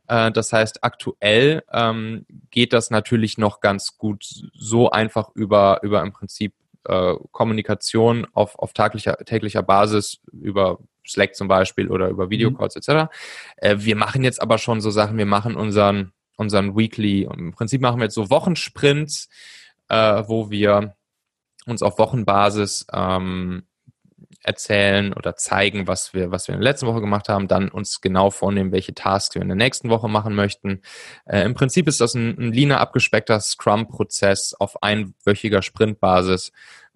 Äh, 0.07 0.31
das 0.31 0.53
heißt, 0.53 0.83
aktuell 0.83 1.63
ähm, 1.71 2.25
geht 2.51 2.73
das 2.73 2.89
natürlich 2.89 3.37
noch 3.37 3.59
ganz 3.59 3.97
gut 3.97 4.25
so 4.53 4.89
einfach 4.89 5.29
über, 5.35 5.79
über 5.83 6.01
im 6.01 6.13
Prinzip 6.13 6.53
äh, 6.85 7.13
Kommunikation 7.31 8.27
auf, 8.33 8.57
auf 8.57 8.73
täglicher, 8.73 9.17
täglicher 9.17 9.63
Basis 9.63 10.19
über 10.31 10.79
Slack 11.05 11.35
zum 11.35 11.47
Beispiel 11.47 11.89
oder 11.89 12.09
über 12.09 12.29
Videocalls 12.29 12.75
mhm. 12.75 12.79
etc. 12.79 13.11
Äh, 13.57 13.75
wir 13.79 13.95
machen 13.95 14.23
jetzt 14.23 14.41
aber 14.41 14.57
schon 14.57 14.81
so 14.81 14.89
Sachen, 14.89 15.17
wir 15.17 15.25
machen 15.25 15.55
unseren, 15.55 16.13
unseren 16.35 16.77
Weekly, 16.77 17.23
im 17.23 17.53
Prinzip 17.53 17.81
machen 17.81 17.99
wir 17.99 18.05
jetzt 18.05 18.15
so 18.15 18.29
Wochensprints, 18.29 19.29
äh, 19.89 20.23
wo 20.27 20.49
wir 20.49 20.95
uns 21.65 21.81
auf 21.81 21.99
Wochenbasis 21.99 22.87
ähm, 22.93 23.63
erzählen 24.47 25.13
oder 25.13 25.35
zeigen, 25.35 25.87
was 25.87 26.13
wir, 26.13 26.31
was 26.31 26.47
wir 26.47 26.55
in 26.55 26.61
der 26.61 26.71
letzten 26.71 26.87
Woche 26.87 27.01
gemacht 27.01 27.27
haben, 27.27 27.47
dann 27.47 27.69
uns 27.69 28.01
genau 28.01 28.29
vornehmen, 28.29 28.71
welche 28.71 28.95
Tasks 28.95 29.35
wir 29.35 29.41
in 29.41 29.49
der 29.49 29.57
nächsten 29.57 29.89
Woche 29.89 30.07
machen 30.07 30.33
möchten. 30.33 30.81
Äh, 31.25 31.41
Im 31.43 31.53
Prinzip 31.53 31.87
ist 31.87 31.99
das 31.99 32.15
ein, 32.15 32.37
ein 32.39 32.53
leaner 32.53 32.79
abgespeckter 32.79 33.39
Scrum-Prozess 33.39 34.55
auf 34.57 34.81
einwöchiger 34.81 35.61
Sprintbasis 35.61 36.53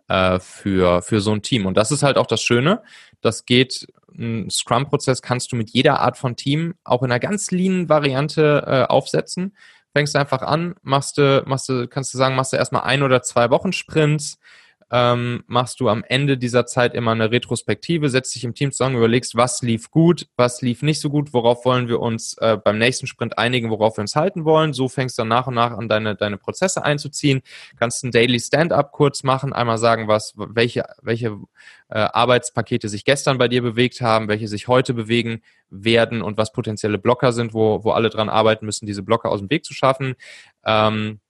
äh, 0.08 0.40
für, 0.40 1.02
für 1.02 1.20
so 1.20 1.34
ein 1.34 1.42
Team. 1.42 1.66
Und 1.66 1.76
das 1.76 1.92
ist 1.92 2.04
halt 2.04 2.18
auch 2.18 2.28
das 2.28 2.42
Schöne. 2.42 2.82
Das 3.20 3.46
geht, 3.46 3.88
ein 4.18 4.50
Scrum-Prozess 4.50 5.22
kannst 5.22 5.52
du 5.52 5.58
mit 5.58 5.72
jeder 5.72 6.00
Art 6.00 6.18
von 6.18 6.38
Team 6.38 6.76
auch 6.86 7.04
in 7.04 7.12
einer 7.12 7.20
ganz 7.20 7.52
leanen 7.52 7.90
Variante 7.90 8.64
äh, 8.66 8.84
aufsetzen 8.92 9.54
fängst 9.94 10.16
einfach 10.16 10.42
an, 10.42 10.76
machst 10.84 11.18
du, 11.18 11.44
machst 11.46 11.68
du, 11.68 11.86
kannst 11.86 12.14
du 12.14 12.18
sagen, 12.18 12.36
machst 12.36 12.54
du 12.54 12.58
erstmal 12.58 12.84
ein 12.84 13.04
oder 13.04 13.22
zwei 13.24 13.50
Wochen 13.50 13.74
Sprints, 13.74 14.40
ähm, 14.92 15.44
machst 15.48 15.80
du 15.80 15.88
am 15.88 16.04
Ende 16.08 16.38
dieser 16.38 16.66
Zeit 16.66 16.94
immer 16.94 17.12
eine 17.12 17.32
Retrospektive, 17.32 18.10
setzt 18.10 18.36
dich 18.36 18.44
im 18.44 18.54
Team 18.54 18.74
zusammen, 18.74 18.98
überlegst, 18.98 19.36
was 19.36 19.62
lief 19.62 19.90
gut, 19.90 20.28
was 20.36 20.62
lief 20.62 20.82
nicht 20.82 21.00
so 21.00 21.10
gut, 21.10 21.34
worauf 21.34 21.64
wollen 21.64 21.88
wir 21.88 22.02
uns 22.02 22.38
äh, 22.40 22.58
beim 22.62 22.78
nächsten 22.78 23.08
Sprint 23.08 23.38
einigen, 23.38 23.70
worauf 23.70 23.98
wir 23.98 24.02
uns 24.02 24.18
halten 24.18 24.44
wollen. 24.44 24.74
So 24.74 24.90
fängst 24.90 25.18
du 25.18 25.22
dann 25.22 25.30
nach 25.30 25.48
und 25.48 25.54
nach 25.54 25.72
an 25.72 25.88
deine, 25.88 26.16
deine 26.16 26.38
Prozesse 26.38 26.84
einzuziehen, 26.84 27.42
kannst 27.80 28.04
ein 28.04 28.12
Daily 28.12 28.40
Stand-up 28.40 28.92
kurz 28.92 29.24
machen, 29.24 29.54
einmal 29.54 29.78
sagen, 29.78 30.10
was, 30.10 30.34
welche, 30.36 30.84
welche 31.02 31.38
äh, 31.90 32.00
Arbeitspakete 32.00 32.90
sich 32.90 33.06
gestern 33.06 33.38
bei 33.38 33.48
dir 33.48 33.62
bewegt 33.62 34.02
haben, 34.02 34.28
welche 34.28 34.50
sich 34.50 34.68
heute 34.68 34.94
bewegen 34.94 35.42
werden 35.70 36.22
und 36.22 36.38
was 36.38 36.52
potenzielle 36.52 36.98
Blocker 36.98 37.32
sind, 37.32 37.54
wo, 37.54 37.86
wo 37.86 37.92
alle 37.92 38.10
dran 38.10 38.28
arbeiten 38.28 38.66
müssen, 38.66 38.86
diese 38.86 39.04
Blocker 39.04 39.30
aus 39.30 39.40
dem 39.40 39.50
Weg 39.50 39.64
zu 39.64 39.74
schaffen. 39.74 40.16
Ähm, 40.66 41.22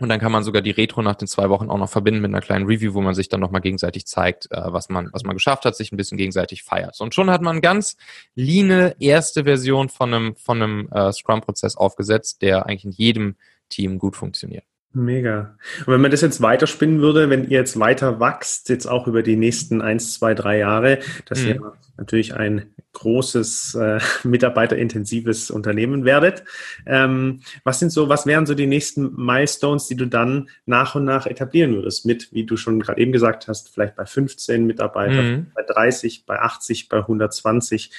und 0.00 0.08
dann 0.08 0.18
kann 0.18 0.32
man 0.32 0.42
sogar 0.42 0.60
die 0.60 0.72
Retro 0.72 1.02
nach 1.02 1.14
den 1.14 1.28
zwei 1.28 1.48
Wochen 1.50 1.70
auch 1.70 1.78
noch 1.78 1.88
verbinden 1.88 2.20
mit 2.20 2.30
einer 2.30 2.40
kleinen 2.40 2.66
Review, 2.66 2.94
wo 2.94 3.00
man 3.00 3.14
sich 3.14 3.28
dann 3.28 3.40
nochmal 3.40 3.60
gegenseitig 3.60 4.06
zeigt, 4.06 4.50
äh, 4.50 4.72
was 4.72 4.88
man, 4.88 5.08
was 5.12 5.22
man 5.22 5.36
geschafft 5.36 5.64
hat, 5.64 5.76
sich 5.76 5.92
ein 5.92 5.96
bisschen 5.96 6.18
gegenseitig 6.18 6.64
feiert. 6.64 7.00
Und 7.00 7.14
schon 7.14 7.30
hat 7.30 7.42
man 7.42 7.60
ganz 7.60 7.96
line 8.34 8.96
erste 8.98 9.44
Version 9.44 9.88
von 9.88 10.12
einem, 10.12 10.36
von 10.36 10.60
einem 10.60 10.88
äh, 10.90 11.12
Scrum-Prozess 11.12 11.76
aufgesetzt, 11.76 12.42
der 12.42 12.66
eigentlich 12.66 12.84
in 12.84 12.90
jedem 12.90 13.36
Team 13.68 13.98
gut 13.98 14.16
funktioniert. 14.16 14.64
Mega. 14.96 15.56
Und 15.80 15.94
wenn 15.94 16.00
man 16.00 16.12
das 16.12 16.20
jetzt 16.20 16.40
weiterspinnen 16.40 17.00
würde, 17.00 17.28
wenn 17.28 17.44
ihr 17.44 17.58
jetzt 17.58 17.80
weiter 17.80 18.20
wachst, 18.20 18.68
jetzt 18.68 18.86
auch 18.86 19.08
über 19.08 19.24
die 19.24 19.34
nächsten 19.34 19.82
eins, 19.82 20.14
zwei, 20.14 20.34
drei 20.34 20.58
Jahre, 20.58 21.00
dass 21.26 21.42
mhm. 21.42 21.48
ihr 21.48 21.72
natürlich 21.96 22.34
ein 22.34 22.72
großes, 22.92 23.74
äh, 23.74 23.98
mitarbeiterintensives 24.22 25.50
Unternehmen 25.50 26.04
werdet. 26.04 26.44
Ähm, 26.86 27.40
was 27.64 27.80
sind 27.80 27.90
so, 27.90 28.08
was 28.08 28.24
wären 28.24 28.46
so 28.46 28.54
die 28.54 28.68
nächsten 28.68 29.16
Milestones, 29.16 29.88
die 29.88 29.96
du 29.96 30.06
dann 30.06 30.48
nach 30.64 30.94
und 30.94 31.04
nach 31.04 31.26
etablieren 31.26 31.74
würdest? 31.74 32.06
Mit, 32.06 32.32
wie 32.32 32.46
du 32.46 32.56
schon 32.56 32.78
gerade 32.78 33.00
eben 33.00 33.10
gesagt 33.10 33.48
hast, 33.48 33.74
vielleicht 33.74 33.96
bei 33.96 34.06
15 34.06 34.64
Mitarbeitern, 34.64 35.26
mhm. 35.26 35.46
bei 35.56 35.62
30, 35.62 36.24
bei 36.24 36.38
80, 36.38 36.88
bei 36.88 36.98
120. 36.98 37.90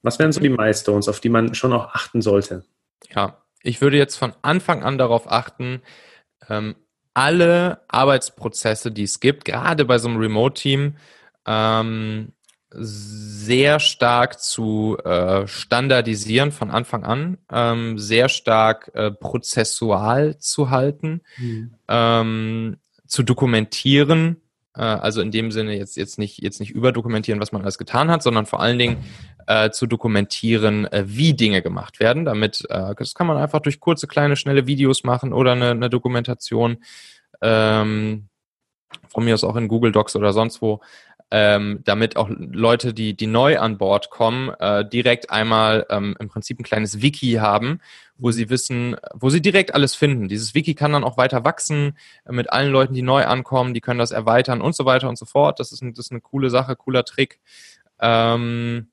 Was 0.00 0.18
wären 0.18 0.32
so 0.32 0.40
die 0.40 0.48
Milestones, 0.48 1.08
auf 1.08 1.20
die 1.20 1.28
man 1.28 1.54
schon 1.54 1.74
auch 1.74 1.94
achten 1.94 2.22
sollte? 2.22 2.64
Ja, 3.14 3.36
ich 3.62 3.80
würde 3.80 3.96
jetzt 3.96 4.16
von 4.16 4.32
Anfang 4.42 4.82
an 4.82 4.98
darauf 4.98 5.30
achten, 5.30 5.82
ähm, 6.48 6.76
alle 7.14 7.82
Arbeitsprozesse, 7.88 8.92
die 8.92 9.02
es 9.02 9.20
gibt, 9.20 9.44
gerade 9.44 9.84
bei 9.84 9.98
so 9.98 10.08
einem 10.08 10.18
Remote-Team, 10.18 10.96
ähm, 11.46 12.32
sehr 12.72 13.80
stark 13.80 14.40
zu 14.40 14.96
äh, 15.04 15.46
standardisieren 15.48 16.52
von 16.52 16.70
Anfang 16.70 17.04
an, 17.04 17.38
ähm, 17.50 17.98
sehr 17.98 18.28
stark 18.28 18.92
äh, 18.94 19.10
prozessual 19.10 20.38
zu 20.38 20.70
halten, 20.70 21.22
mhm. 21.36 21.74
ähm, 21.88 22.76
zu 23.08 23.24
dokumentieren, 23.24 24.36
äh, 24.76 24.82
also 24.82 25.20
in 25.20 25.32
dem 25.32 25.50
Sinne 25.50 25.76
jetzt, 25.76 25.96
jetzt, 25.96 26.18
nicht, 26.18 26.42
jetzt 26.42 26.60
nicht 26.60 26.70
überdokumentieren, 26.70 27.40
was 27.40 27.50
man 27.50 27.62
alles 27.62 27.76
getan 27.76 28.08
hat, 28.08 28.22
sondern 28.22 28.46
vor 28.46 28.60
allen 28.60 28.78
Dingen 28.78 28.98
äh, 29.46 29.70
zu 29.70 29.86
dokumentieren, 29.86 30.86
äh, 30.86 31.04
wie 31.06 31.34
Dinge 31.34 31.62
gemacht 31.62 32.00
werden. 32.00 32.24
Damit, 32.24 32.66
äh, 32.70 32.94
das 32.96 33.14
kann 33.14 33.26
man 33.26 33.36
einfach 33.36 33.60
durch 33.60 33.80
kurze, 33.80 34.06
kleine, 34.06 34.36
schnelle 34.36 34.66
Videos 34.66 35.04
machen 35.04 35.32
oder 35.32 35.52
eine, 35.52 35.70
eine 35.70 35.90
Dokumentation, 35.90 36.78
ähm, 37.42 38.28
von 39.08 39.24
mir 39.24 39.34
aus 39.34 39.44
auch 39.44 39.56
in 39.56 39.68
Google 39.68 39.92
Docs 39.92 40.16
oder 40.16 40.32
sonst 40.32 40.62
wo, 40.62 40.80
ähm, 41.30 41.80
damit 41.84 42.16
auch 42.16 42.28
Leute, 42.28 42.92
die, 42.92 43.16
die 43.16 43.28
neu 43.28 43.58
an 43.58 43.78
Bord 43.78 44.10
kommen, 44.10 44.50
äh, 44.58 44.84
direkt 44.88 45.30
einmal 45.30 45.86
ähm, 45.88 46.16
im 46.18 46.28
Prinzip 46.28 46.58
ein 46.58 46.64
kleines 46.64 47.02
Wiki 47.02 47.34
haben, 47.34 47.80
wo 48.16 48.32
sie 48.32 48.50
wissen, 48.50 48.96
wo 49.14 49.30
sie 49.30 49.40
direkt 49.40 49.74
alles 49.74 49.94
finden. 49.94 50.28
Dieses 50.28 50.54
Wiki 50.54 50.74
kann 50.74 50.92
dann 50.92 51.04
auch 51.04 51.16
weiter 51.16 51.44
wachsen 51.44 51.96
äh, 52.24 52.32
mit 52.32 52.52
allen 52.52 52.72
Leuten, 52.72 52.94
die 52.94 53.02
neu 53.02 53.24
ankommen, 53.24 53.74
die 53.74 53.80
können 53.80 54.00
das 54.00 54.10
erweitern 54.10 54.60
und 54.60 54.74
so 54.74 54.84
weiter 54.86 55.08
und 55.08 55.16
so 55.16 55.24
fort. 55.24 55.60
Das 55.60 55.70
ist, 55.70 55.82
das 55.82 56.06
ist 56.06 56.10
eine 56.10 56.20
coole 56.20 56.50
Sache, 56.50 56.74
cooler 56.74 57.04
Trick. 57.04 57.38
Ähm, 58.00 58.89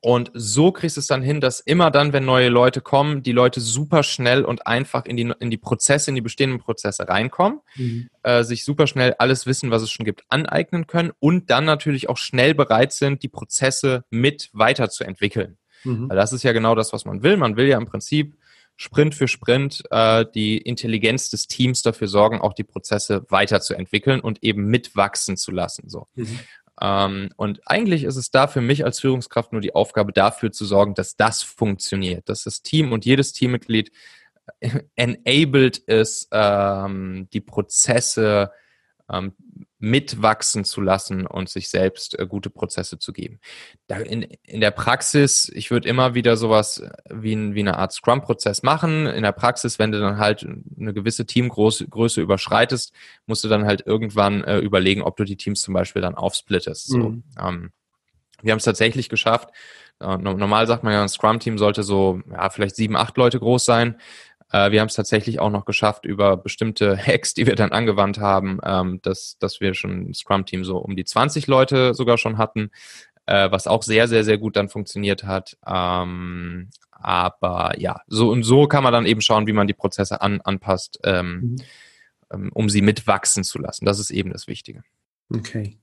und 0.00 0.30
so 0.34 0.72
kriegst 0.72 0.96
du 0.96 1.00
es 1.00 1.06
dann 1.06 1.22
hin, 1.22 1.40
dass 1.40 1.60
immer 1.60 1.90
dann, 1.90 2.12
wenn 2.12 2.24
neue 2.24 2.48
Leute 2.48 2.80
kommen, 2.80 3.22
die 3.22 3.32
Leute 3.32 3.60
super 3.60 4.02
schnell 4.02 4.44
und 4.44 4.66
einfach 4.66 5.04
in 5.04 5.16
die, 5.16 5.32
in 5.38 5.50
die 5.50 5.58
Prozesse, 5.58 6.10
in 6.10 6.14
die 6.14 6.20
bestehenden 6.22 6.58
Prozesse 6.58 7.08
reinkommen, 7.08 7.60
mhm. 7.76 8.08
äh, 8.22 8.42
sich 8.42 8.64
super 8.64 8.86
schnell 8.86 9.14
alles 9.18 9.46
Wissen, 9.46 9.70
was 9.70 9.82
es 9.82 9.90
schon 9.90 10.04
gibt, 10.04 10.24
aneignen 10.28 10.86
können 10.86 11.12
und 11.20 11.50
dann 11.50 11.64
natürlich 11.64 12.08
auch 12.08 12.16
schnell 12.16 12.54
bereit 12.54 12.92
sind, 12.92 13.22
die 13.22 13.28
Prozesse 13.28 14.04
mit 14.10 14.50
weiterzuentwickeln. 14.52 15.58
Mhm. 15.84 16.08
Weil 16.08 16.16
das 16.16 16.32
ist 16.32 16.42
ja 16.42 16.52
genau 16.52 16.74
das, 16.74 16.92
was 16.92 17.04
man 17.04 17.22
will. 17.22 17.36
Man 17.36 17.56
will 17.56 17.66
ja 17.66 17.78
im 17.78 17.86
Prinzip 17.86 18.36
Sprint 18.76 19.14
für 19.14 19.28
Sprint 19.28 19.84
äh, 19.90 20.24
die 20.34 20.58
Intelligenz 20.58 21.30
des 21.30 21.46
Teams 21.46 21.82
dafür 21.82 22.08
sorgen, 22.08 22.40
auch 22.40 22.54
die 22.54 22.64
Prozesse 22.64 23.24
weiterzuentwickeln 23.28 24.20
und 24.20 24.42
eben 24.42 24.64
mitwachsen 24.64 25.36
zu 25.36 25.52
lassen. 25.52 25.88
So. 25.88 26.08
Mhm. 26.14 26.40
Ähm, 26.82 27.30
und 27.36 27.60
eigentlich 27.64 28.02
ist 28.02 28.16
es 28.16 28.32
da 28.32 28.48
für 28.48 28.60
mich 28.60 28.84
als 28.84 28.98
Führungskraft 28.98 29.52
nur 29.52 29.60
die 29.60 29.74
Aufgabe, 29.74 30.12
dafür 30.12 30.50
zu 30.50 30.64
sorgen, 30.64 30.94
dass 30.94 31.16
das 31.16 31.42
funktioniert, 31.42 32.28
dass 32.28 32.42
das 32.42 32.62
Team 32.62 32.92
und 32.92 33.04
jedes 33.04 33.32
Teammitglied 33.32 33.92
enabled 34.96 35.82
es, 35.86 36.28
ähm, 36.32 37.28
die 37.32 37.40
Prozesse 37.40 38.50
ähm, 39.08 39.34
mitwachsen 39.82 40.64
zu 40.64 40.80
lassen 40.80 41.26
und 41.26 41.48
sich 41.48 41.68
selbst 41.68 42.16
äh, 42.16 42.24
gute 42.24 42.50
Prozesse 42.50 43.00
zu 43.00 43.12
geben. 43.12 43.40
Da 43.88 43.96
in, 43.96 44.22
in 44.44 44.60
der 44.60 44.70
Praxis, 44.70 45.50
ich 45.52 45.72
würde 45.72 45.88
immer 45.88 46.14
wieder 46.14 46.36
sowas 46.36 46.84
wie, 47.10 47.34
ein, 47.34 47.56
wie 47.56 47.60
eine 47.60 47.78
Art 47.78 47.92
Scrum-Prozess 47.92 48.62
machen. 48.62 49.08
In 49.08 49.24
der 49.24 49.32
Praxis, 49.32 49.80
wenn 49.80 49.90
du 49.90 49.98
dann 49.98 50.18
halt 50.18 50.46
eine 50.78 50.94
gewisse 50.94 51.26
Teamgröße 51.26 52.20
überschreitest, 52.20 52.92
musst 53.26 53.42
du 53.42 53.48
dann 53.48 53.66
halt 53.66 53.84
irgendwann 53.84 54.44
äh, 54.44 54.58
überlegen, 54.58 55.02
ob 55.02 55.16
du 55.16 55.24
die 55.24 55.36
Teams 55.36 55.62
zum 55.62 55.74
Beispiel 55.74 56.00
dann 56.00 56.14
aufsplittest. 56.14 56.86
So, 56.86 56.98
mhm. 56.98 57.24
ähm, 57.36 57.72
wir 58.40 58.52
haben 58.52 58.58
es 58.58 58.64
tatsächlich 58.64 59.08
geschafft. 59.08 59.50
Äh, 59.98 60.16
normal 60.16 60.68
sagt 60.68 60.84
man 60.84 60.92
ja, 60.92 61.02
ein 61.02 61.08
Scrum-Team 61.08 61.58
sollte 61.58 61.82
so 61.82 62.20
ja, 62.30 62.50
vielleicht 62.50 62.76
sieben, 62.76 62.96
acht 62.96 63.16
Leute 63.16 63.40
groß 63.40 63.64
sein. 63.64 63.96
Äh, 64.52 64.70
wir 64.70 64.80
haben 64.80 64.88
es 64.88 64.94
tatsächlich 64.94 65.40
auch 65.40 65.50
noch 65.50 65.64
geschafft, 65.64 66.04
über 66.04 66.36
bestimmte 66.36 66.96
Hacks, 67.06 67.34
die 67.34 67.46
wir 67.46 67.56
dann 67.56 67.72
angewandt 67.72 68.18
haben, 68.18 68.60
ähm, 68.64 69.00
dass, 69.02 69.38
dass 69.38 69.60
wir 69.60 69.74
schon 69.74 70.10
ein 70.10 70.14
Scrum-Team 70.14 70.64
so 70.64 70.78
um 70.78 70.94
die 70.94 71.04
20 71.04 71.46
Leute 71.46 71.94
sogar 71.94 72.18
schon 72.18 72.38
hatten, 72.38 72.70
äh, 73.26 73.50
was 73.50 73.66
auch 73.66 73.82
sehr, 73.82 74.08
sehr, 74.08 74.24
sehr 74.24 74.38
gut 74.38 74.56
dann 74.56 74.68
funktioniert 74.68 75.24
hat. 75.24 75.56
Ähm, 75.66 76.70
aber 76.90 77.74
ja, 77.78 78.00
so 78.06 78.30
und 78.30 78.44
so 78.44 78.68
kann 78.68 78.84
man 78.84 78.92
dann 78.92 79.06
eben 79.06 79.22
schauen, 79.22 79.46
wie 79.46 79.52
man 79.52 79.66
die 79.66 79.74
Prozesse 79.74 80.20
an, 80.20 80.40
anpasst, 80.40 81.00
ähm, 81.02 81.40
mhm. 81.40 81.56
Ähm, 82.32 82.50
um 82.54 82.68
sie 82.70 82.80
mitwachsen 82.80 83.44
zu 83.44 83.58
lassen. 83.58 83.84
Das 83.84 83.98
ist 83.98 84.10
eben 84.10 84.30
das 84.30 84.46
Wichtige. 84.46 84.82
Okay. 85.34 85.78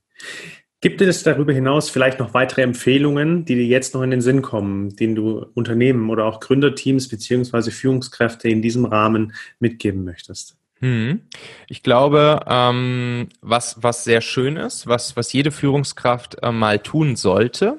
Gibt 0.82 1.02
es 1.02 1.22
darüber 1.22 1.52
hinaus 1.52 1.90
vielleicht 1.90 2.18
noch 2.18 2.32
weitere 2.32 2.62
Empfehlungen, 2.62 3.44
die 3.44 3.54
dir 3.54 3.66
jetzt 3.66 3.92
noch 3.92 4.02
in 4.02 4.10
den 4.10 4.22
Sinn 4.22 4.40
kommen, 4.40 4.96
denen 4.96 5.14
du 5.14 5.44
Unternehmen 5.54 6.08
oder 6.08 6.24
auch 6.24 6.40
Gründerteams 6.40 7.08
beziehungsweise 7.08 7.70
Führungskräfte 7.70 8.48
in 8.48 8.62
diesem 8.62 8.86
Rahmen 8.86 9.34
mitgeben 9.58 10.04
möchtest? 10.04 10.56
Hm. 10.80 11.20
Ich 11.68 11.82
glaube, 11.82 12.40
ähm, 12.46 13.28
was, 13.42 13.82
was 13.82 14.04
sehr 14.04 14.22
schön 14.22 14.56
ist, 14.56 14.86
was, 14.86 15.16
was 15.16 15.34
jede 15.34 15.50
Führungskraft 15.50 16.38
äh, 16.42 16.50
mal 16.50 16.78
tun 16.78 17.16
sollte, 17.16 17.78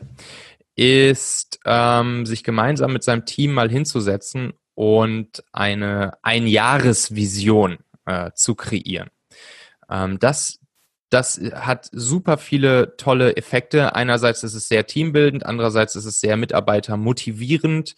ist, 0.75 1.59
ähm, 1.65 2.27
sich 2.27 2.43
gemeinsam 2.43 2.93
mit 2.93 3.03
seinem 3.03 3.25
Team 3.25 3.53
mal 3.53 3.71
hinzusetzen 3.71 4.53
und 4.75 5.43
eine 5.51 6.13
Einjahresvision 6.21 7.79
äh, 8.05 8.29
zu 8.35 8.53
kreieren. 8.53 9.09
Ähm, 9.89 10.19
das 10.19 10.60
das 11.11 11.39
hat 11.53 11.89
super 11.91 12.37
viele 12.37 12.95
tolle 12.95 13.35
Effekte. 13.35 13.95
Einerseits 13.95 14.43
ist 14.43 14.55
es 14.55 14.69
sehr 14.69 14.87
teambildend, 14.87 15.45
andererseits 15.45 15.95
ist 15.95 16.05
es 16.05 16.21
sehr 16.21 16.37
mitarbeitermotivierend, 16.37 17.95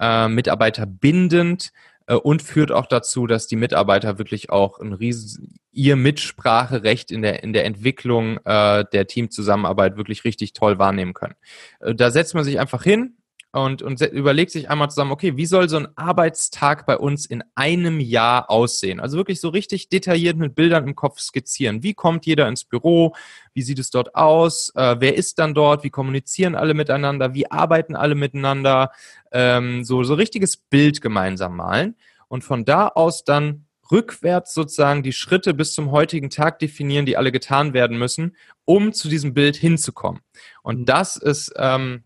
äh, 0.00 0.26
mitarbeiterbindend 0.28 1.72
äh, 2.06 2.14
und 2.14 2.42
führt 2.42 2.72
auch 2.72 2.86
dazu, 2.86 3.26
dass 3.26 3.46
die 3.46 3.56
Mitarbeiter 3.56 4.18
wirklich 4.18 4.48
auch 4.48 4.80
ein 4.80 4.94
riesen, 4.94 5.58
ihr 5.70 5.96
Mitspracherecht 5.96 7.10
in 7.10 7.20
der, 7.20 7.42
in 7.42 7.52
der 7.52 7.66
Entwicklung 7.66 8.38
äh, 8.46 8.86
der 8.90 9.06
Teamzusammenarbeit 9.06 9.98
wirklich 9.98 10.24
richtig 10.24 10.54
toll 10.54 10.78
wahrnehmen 10.78 11.12
können. 11.12 11.34
Äh, 11.80 11.94
da 11.94 12.10
setzt 12.10 12.34
man 12.34 12.44
sich 12.44 12.58
einfach 12.58 12.82
hin, 12.82 13.18
und, 13.56 13.80
und 13.80 14.02
überlegt 14.02 14.50
sich 14.50 14.68
einmal 14.68 14.90
zusammen, 14.90 15.12
okay, 15.12 15.38
wie 15.38 15.46
soll 15.46 15.70
so 15.70 15.78
ein 15.78 15.88
Arbeitstag 15.96 16.84
bei 16.84 16.98
uns 16.98 17.24
in 17.24 17.42
einem 17.54 18.00
Jahr 18.00 18.50
aussehen? 18.50 19.00
Also 19.00 19.16
wirklich 19.16 19.40
so 19.40 19.48
richtig 19.48 19.88
detailliert 19.88 20.36
mit 20.36 20.54
Bildern 20.54 20.86
im 20.86 20.94
Kopf 20.94 21.20
skizzieren. 21.20 21.82
Wie 21.82 21.94
kommt 21.94 22.26
jeder 22.26 22.48
ins 22.48 22.64
Büro? 22.64 23.14
Wie 23.54 23.62
sieht 23.62 23.78
es 23.78 23.88
dort 23.88 24.14
aus? 24.14 24.72
Äh, 24.74 24.96
wer 24.98 25.16
ist 25.16 25.38
dann 25.38 25.54
dort? 25.54 25.84
Wie 25.84 25.90
kommunizieren 25.90 26.54
alle 26.54 26.74
miteinander? 26.74 27.32
Wie 27.32 27.50
arbeiten 27.50 27.96
alle 27.96 28.14
miteinander? 28.14 28.90
Ähm, 29.32 29.84
so, 29.84 30.04
so 30.04 30.12
richtiges 30.12 30.58
Bild 30.58 31.00
gemeinsam 31.00 31.56
malen. 31.56 31.96
Und 32.28 32.44
von 32.44 32.66
da 32.66 32.88
aus 32.88 33.24
dann 33.24 33.64
rückwärts 33.90 34.52
sozusagen 34.52 35.02
die 35.02 35.14
Schritte 35.14 35.54
bis 35.54 35.72
zum 35.72 35.92
heutigen 35.92 36.28
Tag 36.28 36.58
definieren, 36.58 37.06
die 37.06 37.16
alle 37.16 37.32
getan 37.32 37.72
werden 37.72 37.96
müssen, 37.96 38.36
um 38.66 38.92
zu 38.92 39.08
diesem 39.08 39.32
Bild 39.32 39.56
hinzukommen. 39.56 40.20
Und 40.62 40.90
das 40.90 41.16
ist 41.16 41.54
ähm, 41.56 42.02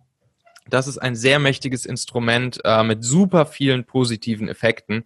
das 0.71 0.87
ist 0.87 0.99
ein 0.99 1.15
sehr 1.15 1.39
mächtiges 1.39 1.87
Instrument 1.87 2.61
äh, 2.65 2.83
mit 2.83 3.05
super 3.05 3.47
vielen 3.47 3.85
positiven 3.85 4.49
Effekten, 4.49 5.05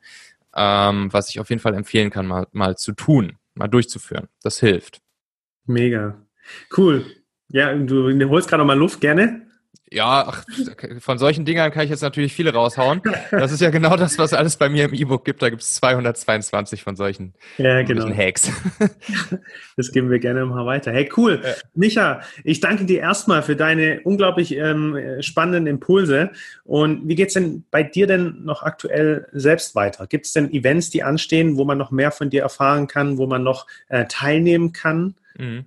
ähm, 0.54 1.12
was 1.12 1.30
ich 1.30 1.40
auf 1.40 1.50
jeden 1.50 1.60
Fall 1.60 1.74
empfehlen 1.74 2.10
kann, 2.10 2.26
mal, 2.26 2.46
mal 2.52 2.76
zu 2.76 2.92
tun, 2.92 3.38
mal 3.54 3.68
durchzuführen. 3.68 4.28
Das 4.42 4.60
hilft. 4.60 5.00
Mega. 5.66 6.16
Cool. 6.76 7.04
Ja, 7.48 7.74
du 7.74 8.28
holst 8.28 8.48
gerade 8.48 8.64
mal 8.64 8.78
Luft, 8.78 9.00
gerne. 9.00 9.46
Ja, 9.90 10.24
ach, 10.26 10.44
von 10.98 11.18
solchen 11.18 11.44
Dingern 11.44 11.70
kann 11.70 11.84
ich 11.84 11.90
jetzt 11.90 12.02
natürlich 12.02 12.32
viele 12.32 12.52
raushauen. 12.52 13.00
Das 13.30 13.52
ist 13.52 13.60
ja 13.60 13.70
genau 13.70 13.96
das, 13.96 14.18
was 14.18 14.32
alles 14.32 14.56
bei 14.56 14.68
mir 14.68 14.86
im 14.86 14.94
E-Book 14.94 15.24
gibt. 15.24 15.40
Da 15.40 15.50
gibt 15.50 15.62
es 15.62 15.74
222 15.74 16.82
von 16.82 16.96
solchen, 16.96 17.34
ja, 17.58 17.82
genau. 17.82 18.02
solchen 18.02 18.16
Hacks. 18.16 18.50
Das 19.76 19.90
geben 19.90 20.08
wir 20.08 20.20
gerne 20.20 20.46
mal 20.46 20.66
weiter. 20.66 20.92
Hey, 20.92 21.10
cool. 21.16 21.40
Ja. 21.42 21.50
Micha, 21.74 22.20
ich 22.44 22.60
danke 22.60 22.84
dir 22.84 23.00
erstmal 23.00 23.42
für 23.42 23.56
deine 23.56 24.02
unglaublich 24.04 24.56
ähm, 24.56 24.96
spannenden 25.20 25.66
Impulse. 25.66 26.30
Und 26.62 27.08
wie 27.08 27.16
geht's 27.16 27.34
denn 27.34 27.64
bei 27.72 27.82
dir 27.82 28.06
denn 28.06 28.44
noch 28.44 28.62
aktuell 28.62 29.26
selbst 29.32 29.74
weiter? 29.74 30.06
Gibt 30.06 30.26
es 30.26 30.32
denn 30.32 30.52
Events, 30.52 30.90
die 30.90 31.02
anstehen, 31.02 31.56
wo 31.56 31.64
man 31.64 31.76
noch 31.76 31.90
mehr 31.90 32.12
von 32.12 32.30
dir 32.30 32.42
erfahren 32.42 32.86
kann, 32.86 33.18
wo 33.18 33.26
man 33.26 33.42
noch 33.42 33.66
äh, 33.88 34.04
teilnehmen 34.06 34.72
kann? 34.72 35.16
Mhm. 35.36 35.64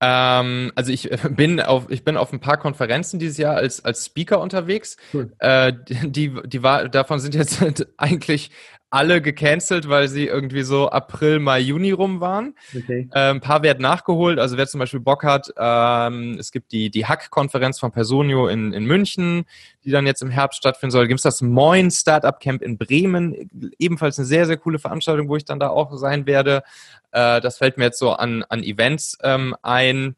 Ähm, 0.00 0.72
also 0.74 0.92
ich 0.92 1.08
bin 1.30 1.60
auf 1.60 1.90
ich 1.90 2.04
bin 2.04 2.16
auf 2.16 2.32
ein 2.32 2.40
paar 2.40 2.56
Konferenzen 2.56 3.18
dieses 3.18 3.38
Jahr 3.38 3.56
als 3.56 3.84
als 3.84 4.06
Speaker 4.06 4.40
unterwegs. 4.40 4.96
Cool. 5.12 5.32
Äh, 5.38 5.72
die 5.86 6.34
die 6.44 6.62
war 6.62 6.88
davon 6.88 7.20
sind 7.20 7.34
jetzt 7.34 7.62
eigentlich 7.96 8.50
alle 8.94 9.20
gecancelt, 9.20 9.88
weil 9.88 10.06
sie 10.06 10.28
irgendwie 10.28 10.62
so 10.62 10.88
April, 10.88 11.40
Mai, 11.40 11.58
Juni 11.58 11.90
rum 11.90 12.20
waren. 12.20 12.54
Okay. 12.76 13.08
Äh, 13.12 13.30
ein 13.30 13.40
paar 13.40 13.64
werden 13.64 13.82
nachgeholt. 13.82 14.38
Also 14.38 14.56
wer 14.56 14.68
zum 14.68 14.78
Beispiel 14.78 15.00
Bock 15.00 15.24
hat, 15.24 15.52
ähm, 15.58 16.36
es 16.38 16.52
gibt 16.52 16.70
die, 16.70 16.90
die 16.90 17.04
Hack-Konferenz 17.04 17.80
von 17.80 17.90
Personio 17.90 18.46
in, 18.46 18.72
in 18.72 18.84
München, 18.84 19.46
die 19.84 19.90
dann 19.90 20.06
jetzt 20.06 20.22
im 20.22 20.30
Herbst 20.30 20.58
stattfinden 20.58 20.92
soll. 20.92 21.08
Gibt 21.08 21.18
es 21.18 21.24
das 21.24 21.42
Moin 21.42 21.90
Startup 21.90 22.38
Camp 22.38 22.62
in 22.62 22.78
Bremen, 22.78 23.50
ebenfalls 23.80 24.16
eine 24.20 24.26
sehr, 24.26 24.46
sehr 24.46 24.58
coole 24.58 24.78
Veranstaltung, 24.78 25.28
wo 25.28 25.34
ich 25.34 25.44
dann 25.44 25.58
da 25.58 25.70
auch 25.70 25.96
sein 25.96 26.26
werde. 26.26 26.62
Äh, 27.10 27.40
das 27.40 27.58
fällt 27.58 27.76
mir 27.78 27.86
jetzt 27.86 27.98
so 27.98 28.12
an, 28.12 28.44
an 28.48 28.62
Events 28.62 29.18
ähm, 29.24 29.56
ein. 29.62 30.14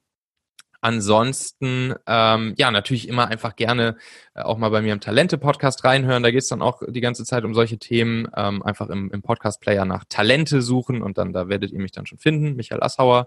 Ansonsten, 0.87 1.95
ähm, 2.07 2.55
ja, 2.57 2.70
natürlich 2.70 3.09
immer 3.09 3.26
einfach 3.26 3.57
gerne 3.57 3.97
äh, 4.37 4.43
auch 4.43 4.57
mal 4.57 4.68
bei 4.68 4.82
mir 4.82 4.93
im 4.93 5.01
Talente-Podcast 5.01 5.82
reinhören. 5.82 6.22
Da 6.22 6.30
geht 6.30 6.43
es 6.43 6.49
dann 6.49 6.62
auch 6.62 6.80
die 6.87 7.01
ganze 7.01 7.24
Zeit 7.24 7.43
um 7.43 7.55
solche 7.55 7.76
Themen. 7.76 8.28
Ähm, 8.37 8.62
einfach 8.62 8.89
im, 8.89 9.11
im 9.11 9.20
Podcast-Player 9.20 9.84
nach 9.84 10.05
Talente 10.09 10.62
suchen 10.62 11.03
und 11.03 11.18
dann, 11.18 11.32
da 11.32 11.49
werdet 11.49 11.72
ihr 11.72 11.80
mich 11.80 11.91
dann 11.91 12.07
schon 12.07 12.18
finden, 12.18 12.55
Michael 12.55 12.84
Assauer. 12.84 13.26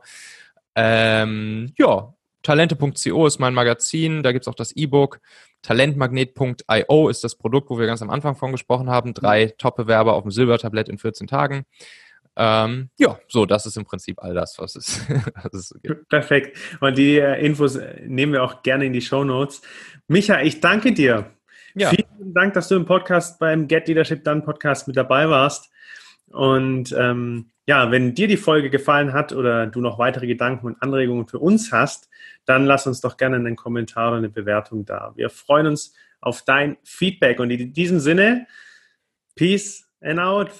Ähm, 0.73 1.73
ja, 1.77 2.13
talente.co 2.43 3.27
ist 3.27 3.39
mein 3.39 3.53
Magazin, 3.53 4.23
da 4.23 4.31
gibt 4.31 4.45
es 4.45 4.47
auch 4.47 4.55
das 4.55 4.71
E-Book. 4.71 5.19
Talentmagnet.io 5.61 7.09
ist 7.09 7.25
das 7.25 7.35
Produkt, 7.35 7.69
wo 7.69 7.77
wir 7.77 7.87
ganz 7.87 8.01
am 8.01 8.09
Anfang 8.09 8.37
von 8.37 8.53
gesprochen 8.53 8.89
haben. 8.89 9.13
Drei 9.13 9.47
Top-Bewerber 9.57 10.13
auf 10.13 10.23
dem 10.23 10.31
Silbertablett 10.31 10.87
in 10.87 10.97
14 10.97 11.27
Tagen. 11.27 11.65
Ähm, 12.41 12.89
ja, 12.97 13.19
so, 13.27 13.45
das 13.45 13.65
ist 13.65 13.75
im 13.75 13.83
Prinzip 13.83 14.23
all 14.23 14.33
das, 14.33 14.57
was 14.59 14.77
es, 14.77 15.05
was 15.43 15.53
es 15.53 15.79
gibt. 15.83 16.07
Perfekt. 16.07 16.57
Und 16.79 16.97
die 16.97 17.19
äh, 17.19 17.45
Infos 17.45 17.75
äh, 17.75 18.01
nehmen 18.07 18.31
wir 18.31 18.43
auch 18.43 18.63
gerne 18.63 18.85
in 18.85 18.93
die 18.93 19.01
Show 19.01 19.25
Notes. 19.25 19.61
Micha, 20.07 20.39
ich 20.39 20.61
danke 20.61 20.93
dir. 20.93 21.31
Ja. 21.75 21.89
Vielen 21.89 22.33
Dank, 22.33 22.53
dass 22.53 22.69
du 22.69 22.75
im 22.75 22.85
Podcast 22.85 23.39
beim 23.39 23.67
Get 23.67 23.89
Leadership 23.89 24.23
Done 24.23 24.41
Podcast 24.41 24.87
mit 24.87 24.95
dabei 24.95 25.29
warst. 25.29 25.69
Und 26.27 26.95
ähm, 26.97 27.51
ja, 27.67 27.91
wenn 27.91 28.15
dir 28.15 28.29
die 28.29 28.37
Folge 28.37 28.69
gefallen 28.69 29.11
hat 29.11 29.33
oder 29.33 29.67
du 29.67 29.81
noch 29.81 29.99
weitere 29.99 30.25
Gedanken 30.25 30.65
und 30.65 30.81
Anregungen 30.81 31.27
für 31.27 31.39
uns 31.39 31.73
hast, 31.73 32.09
dann 32.45 32.65
lass 32.65 32.87
uns 32.87 33.01
doch 33.01 33.17
gerne 33.17 33.35
einen 33.35 33.57
Kommentar 33.57 34.09
oder 34.09 34.17
eine 34.19 34.29
Bewertung 34.29 34.85
da. 34.85 35.11
Wir 35.15 35.29
freuen 35.29 35.67
uns 35.67 35.93
auf 36.21 36.43
dein 36.43 36.77
Feedback 36.83 37.41
und 37.41 37.49
in 37.51 37.73
diesem 37.73 37.99
Sinne, 37.99 38.47
Peace 39.35 39.89
and 40.01 40.19
out. 40.19 40.51